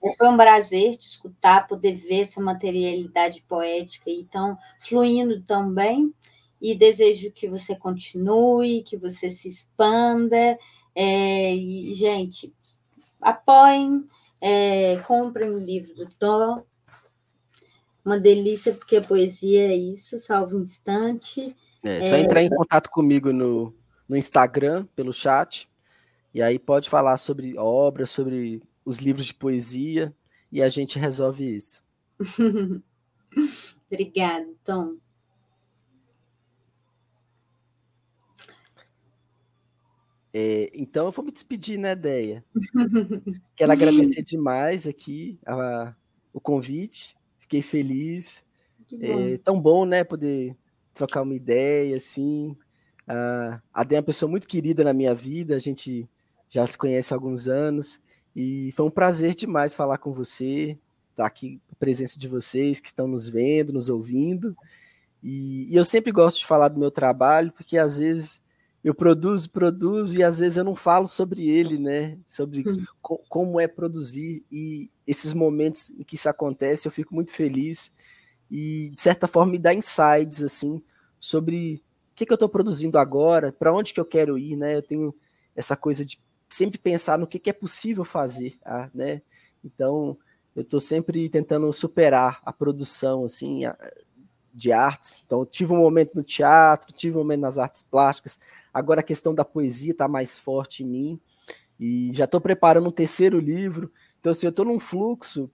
É, 0.03 0.13
foi 0.13 0.29
um 0.29 0.37
prazer 0.37 0.97
te 0.97 1.09
escutar, 1.09 1.67
poder 1.67 1.95
ver 1.95 2.21
essa 2.21 2.41
materialidade 2.41 3.43
poética 3.49 4.11
e 4.11 4.25
tão 4.25 4.57
fluindo 4.81 5.43
tão 5.43 5.73
bem. 5.73 6.13
E 6.61 6.75
desejo 6.75 7.31
que 7.33 7.49
você 7.49 7.75
continue, 7.77 8.83
que 8.83 8.97
você 8.97 9.31
se 9.31 9.49
expanda. 9.49 10.59
É, 10.95 11.55
e, 11.55 11.93
gente, 11.93 12.53
apoiem, 13.21 14.05
é, 14.41 14.97
comprem 15.07 15.51
o 15.51 15.59
livro 15.59 15.95
do 15.95 16.07
Tom. 16.07 16.65
Uma 18.05 18.19
delícia, 18.19 18.73
porque 18.73 18.97
a 18.97 19.03
poesia 19.03 19.69
é 19.69 19.77
isso, 19.77 20.19
salvo 20.19 20.57
um 20.57 20.63
instante. 20.63 21.57
É, 21.85 22.03
só 22.03 22.17
é... 22.17 22.21
entrar 22.21 22.43
em 22.43 22.51
contato 22.51 22.91
comigo 22.91 23.33
no, 23.33 23.75
no 24.09 24.17
Instagram, 24.17 24.87
pelo 24.97 25.13
chat, 25.13 25.69
e 26.35 26.43
aí 26.43 26.59
pode 26.59 26.89
falar 26.89 27.17
sobre 27.17 27.57
obras, 27.57 28.11
sobre 28.11 28.63
os 28.85 28.99
livros 28.99 29.27
de 29.27 29.35
poesia, 29.35 30.15
e 30.51 30.63
a 30.63 30.69
gente 30.69 30.99
resolve 30.99 31.57
isso. 31.57 31.83
Obrigada, 33.91 34.49
Tom. 34.65 34.97
É, 40.33 40.71
então 40.75 41.07
eu 41.07 41.13
vou 41.13 41.25
me 41.25 41.33
despedir, 41.33 41.79
né, 41.79 41.95
Deia? 41.95 42.45
Quero 43.57 43.73
agradecer 43.73 44.23
demais 44.23 44.87
aqui 44.87 45.39
a, 45.45 45.95
o 46.33 46.41
convite. 46.41 47.17
Fiquei 47.41 47.63
feliz. 47.63 48.45
É 49.01 49.37
tão 49.39 49.61
bom, 49.61 49.85
né, 49.85 50.05
poder 50.05 50.57
trocar 50.99 51.23
uma 51.23 51.35
ideia, 51.35 51.97
assim. 51.97 52.57
Uh, 53.09 53.61
a 53.73 53.85
Dé 53.85 53.97
é 53.97 53.99
uma 53.99 54.05
pessoa 54.05 54.29
muito 54.29 54.47
querida 54.47 54.85
na 54.85 54.93
minha 54.93 55.15
vida, 55.15 55.55
a 55.55 55.59
gente 55.59 56.09
já 56.49 56.67
se 56.67 56.77
conhece 56.77 57.13
há 57.13 57.17
alguns 57.17 57.47
anos, 57.47 58.01
e 58.35 58.73
foi 58.73 58.85
um 58.85 58.91
prazer 58.91 59.35
demais 59.35 59.75
falar 59.75 59.99
com 59.99 60.13
você, 60.13 60.79
estar 61.11 61.23
tá 61.23 61.27
aqui, 61.27 61.61
a 61.71 61.75
presença 61.77 62.19
de 62.19 62.29
vocês 62.29 62.81
que 62.81 62.89
estão 62.89 63.07
nos 63.07 63.29
vendo, 63.29 63.73
nos 63.73 63.89
ouvindo. 63.89 64.57
E, 65.23 65.73
e, 65.73 65.77
eu 65.77 65.85
sempre 65.85 66.13
gosto 66.13 66.39
de 66.39 66.47
falar 66.47 66.69
do 66.69 66.79
meu 66.79 66.91
trabalho, 66.91 67.53
porque 67.53 67.79
às 67.79 67.99
vezes 67.99 68.41
eu 68.85 68.95
produzo, 68.95 69.51
produzo, 69.51 70.17
e 70.17 70.23
às 70.23 70.39
vezes 70.39 70.57
eu 70.57 70.65
não 70.65 70.77
falo 70.77 71.09
sobre 71.09 71.49
ele, 71.49 71.79
né? 71.79 72.17
Sobre 72.29 72.65
co 73.03 73.21
como 73.29 73.59
é 73.59 73.67
produzir. 73.67 74.45
E 74.51 74.91
esses 75.07 75.35
momentos 75.35 75.91
em 75.91 76.05
que 76.05 76.15
isso 76.15 76.29
acontece, 76.29 76.87
eu 76.87 76.93
fico 76.93 77.15
muito 77.15 77.33
feliz 77.33 77.93
e, 78.51 78.91
de 78.95 79.01
certa 79.01 79.27
forma, 79.27 79.53
me 79.53 79.59
dá 79.59 79.75
insights, 79.75 80.43
assim, 80.43 80.83
sobre 81.21 81.83
o 82.13 82.15
que, 82.15 82.27
que 82.27 82.33
eu 82.33 82.37
estou 82.37 82.49
produzindo 82.49 82.99
agora, 82.99 83.53
para 83.53 83.73
onde 83.73 83.93
que 83.93 84.01
eu 84.01 84.05
quero 84.05 84.39
ir, 84.39 84.57
né? 84.57 84.77
Eu 84.77 84.83
tenho 84.83 85.15
essa 85.55 85.77
coisa 85.77 86.05
de 86.05 86.21
sempre 86.49 86.79
pensar 86.79 87.19
no 87.19 87.27
que, 87.27 87.39
que 87.39 87.51
é 87.51 87.53
possível 87.53 88.05
fazer, 88.05 88.59
ah, 88.65 88.89
né? 88.95 89.23
Então, 89.65 90.17
eu 90.57 90.63
estou 90.63 90.81
sempre 90.81 91.29
tentando 91.29 91.73
superar 91.73 92.41
a 92.45 92.53
produção, 92.53 93.25
assim, 93.25 93.63
de 94.53 94.73
artes. 94.73 95.23
Então, 95.25 95.45
tive 95.45 95.73
um 95.73 95.79
momento 95.79 96.17
no 96.17 96.23
teatro, 96.23 96.93
tive 96.93 97.17
um 97.17 97.21
momento 97.21 97.41
nas 97.41 97.59
artes 97.59 97.83
plásticas, 97.83 98.39
agora 98.73 99.01
a 99.01 99.05
questão 99.05 99.35
da 99.35 99.45
poesia 99.45 99.93
está 99.93 100.09
mais 100.09 100.39
forte 100.39 100.83
em 100.83 100.87
mim, 100.87 101.21
e 101.79 102.11
já 102.13 102.25
estou 102.25 102.41
preparando 102.41 102.89
um 102.89 102.93
terceiro 102.93 103.39
livro. 103.39 103.93
Então, 104.19 104.33
assim, 104.33 104.47
eu 104.47 104.51
estou 104.51 104.65
num 104.65 104.81
fluxo 104.81 105.51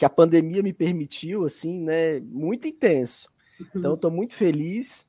que 0.00 0.04
a 0.06 0.08
pandemia 0.08 0.62
me 0.62 0.72
permitiu, 0.72 1.44
assim, 1.44 1.78
né, 1.78 2.20
muito 2.20 2.66
intenso. 2.66 3.28
Então, 3.76 3.92
estou 3.92 4.10
muito 4.10 4.34
feliz, 4.34 5.06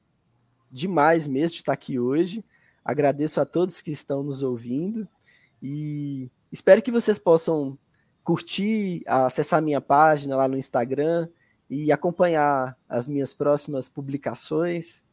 demais 0.70 1.26
mesmo, 1.26 1.52
de 1.52 1.60
estar 1.60 1.72
aqui 1.72 1.98
hoje. 1.98 2.44
Agradeço 2.84 3.40
a 3.40 3.46
todos 3.46 3.80
que 3.80 3.90
estão 3.90 4.22
nos 4.22 4.44
ouvindo 4.44 5.08
e 5.64 6.30
espero 6.52 6.82
que 6.82 6.92
vocês 6.92 7.18
possam 7.18 7.80
curtir, 8.22 9.02
acessar 9.08 9.62
minha 9.62 9.80
página 9.80 10.36
lá 10.36 10.46
no 10.46 10.58
Instagram 10.58 11.30
e 11.70 11.90
acompanhar 11.90 12.78
as 12.90 13.08
minhas 13.08 13.34
próximas 13.34 13.88
publicações. 13.88 15.06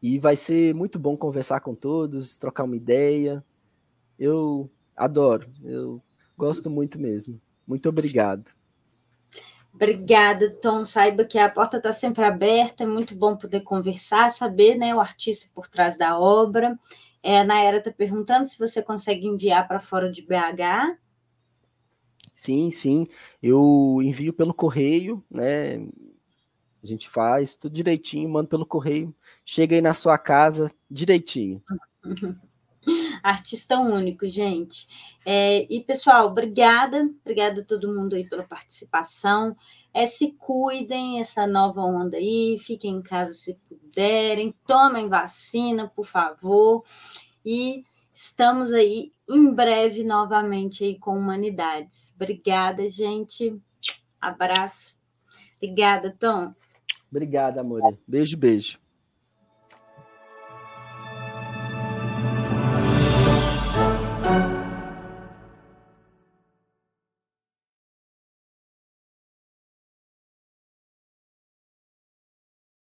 E 0.00 0.16
vai 0.16 0.36
ser 0.36 0.76
muito 0.76 0.96
bom 0.96 1.16
conversar 1.16 1.58
com 1.58 1.74
todos, 1.74 2.36
trocar 2.36 2.62
uma 2.62 2.76
ideia. 2.76 3.44
Eu 4.16 4.70
adoro, 4.96 5.50
eu 5.64 6.00
gosto 6.38 6.70
muito 6.70 7.00
mesmo. 7.00 7.40
Muito 7.66 7.88
obrigado. 7.88 8.52
Obrigada, 9.74 10.50
Tom. 10.50 10.84
Saiba 10.84 11.24
que 11.24 11.38
a 11.38 11.50
porta 11.50 11.76
está 11.76 11.92
sempre 11.92 12.24
aberta, 12.24 12.84
é 12.84 12.86
muito 12.86 13.14
bom 13.14 13.36
poder 13.36 13.60
conversar, 13.60 14.30
saber 14.30 14.76
né, 14.76 14.94
o 14.94 15.00
artista 15.00 15.50
por 15.54 15.68
trás 15.68 15.98
da 15.98 16.18
obra. 16.18 16.78
É, 17.22 17.40
a 17.40 17.44
Nayara 17.44 17.78
está 17.78 17.92
perguntando 17.92 18.46
se 18.46 18.58
você 18.58 18.82
consegue 18.82 19.26
enviar 19.26 19.68
para 19.68 19.80
fora 19.80 20.10
de 20.10 20.22
BH. 20.22 20.96
Sim, 22.32 22.70
sim. 22.70 23.04
Eu 23.42 23.98
envio 24.02 24.32
pelo 24.32 24.54
correio, 24.54 25.22
né? 25.30 25.76
A 26.82 26.86
gente 26.86 27.08
faz 27.08 27.56
tudo 27.56 27.72
direitinho, 27.74 28.28
mando 28.28 28.48
pelo 28.48 28.64
correio. 28.64 29.14
Chega 29.44 29.74
aí 29.74 29.82
na 29.82 29.92
sua 29.92 30.16
casa 30.16 30.70
direitinho. 30.90 31.62
Artista 33.22 33.78
único, 33.78 34.28
gente. 34.28 34.86
É, 35.24 35.66
e, 35.68 35.80
pessoal, 35.80 36.26
obrigada. 36.26 37.08
Obrigada 37.24 37.60
a 37.60 37.64
todo 37.64 37.92
mundo 37.92 38.14
aí 38.14 38.28
pela 38.28 38.44
participação. 38.44 39.56
É, 39.92 40.06
se 40.06 40.32
cuidem 40.32 41.20
essa 41.20 41.46
nova 41.46 41.80
onda 41.80 42.16
aí, 42.16 42.56
fiquem 42.58 42.96
em 42.96 43.02
casa 43.02 43.32
se 43.32 43.54
puderem, 43.68 44.54
tomem 44.66 45.08
vacina, 45.08 45.88
por 45.88 46.06
favor. 46.06 46.84
E 47.44 47.84
estamos 48.12 48.72
aí 48.72 49.12
em 49.28 49.52
breve 49.52 50.04
novamente 50.04 50.84
aí 50.84 50.98
com 50.98 51.18
Humanidades. 51.18 52.12
Obrigada, 52.14 52.88
gente. 52.88 53.60
Abraço. 54.20 54.96
Obrigada, 55.56 56.14
Tom. 56.18 56.52
Obrigada, 57.10 57.60
amor. 57.60 57.80
Beijo, 58.06 58.36
beijo. 58.36 58.78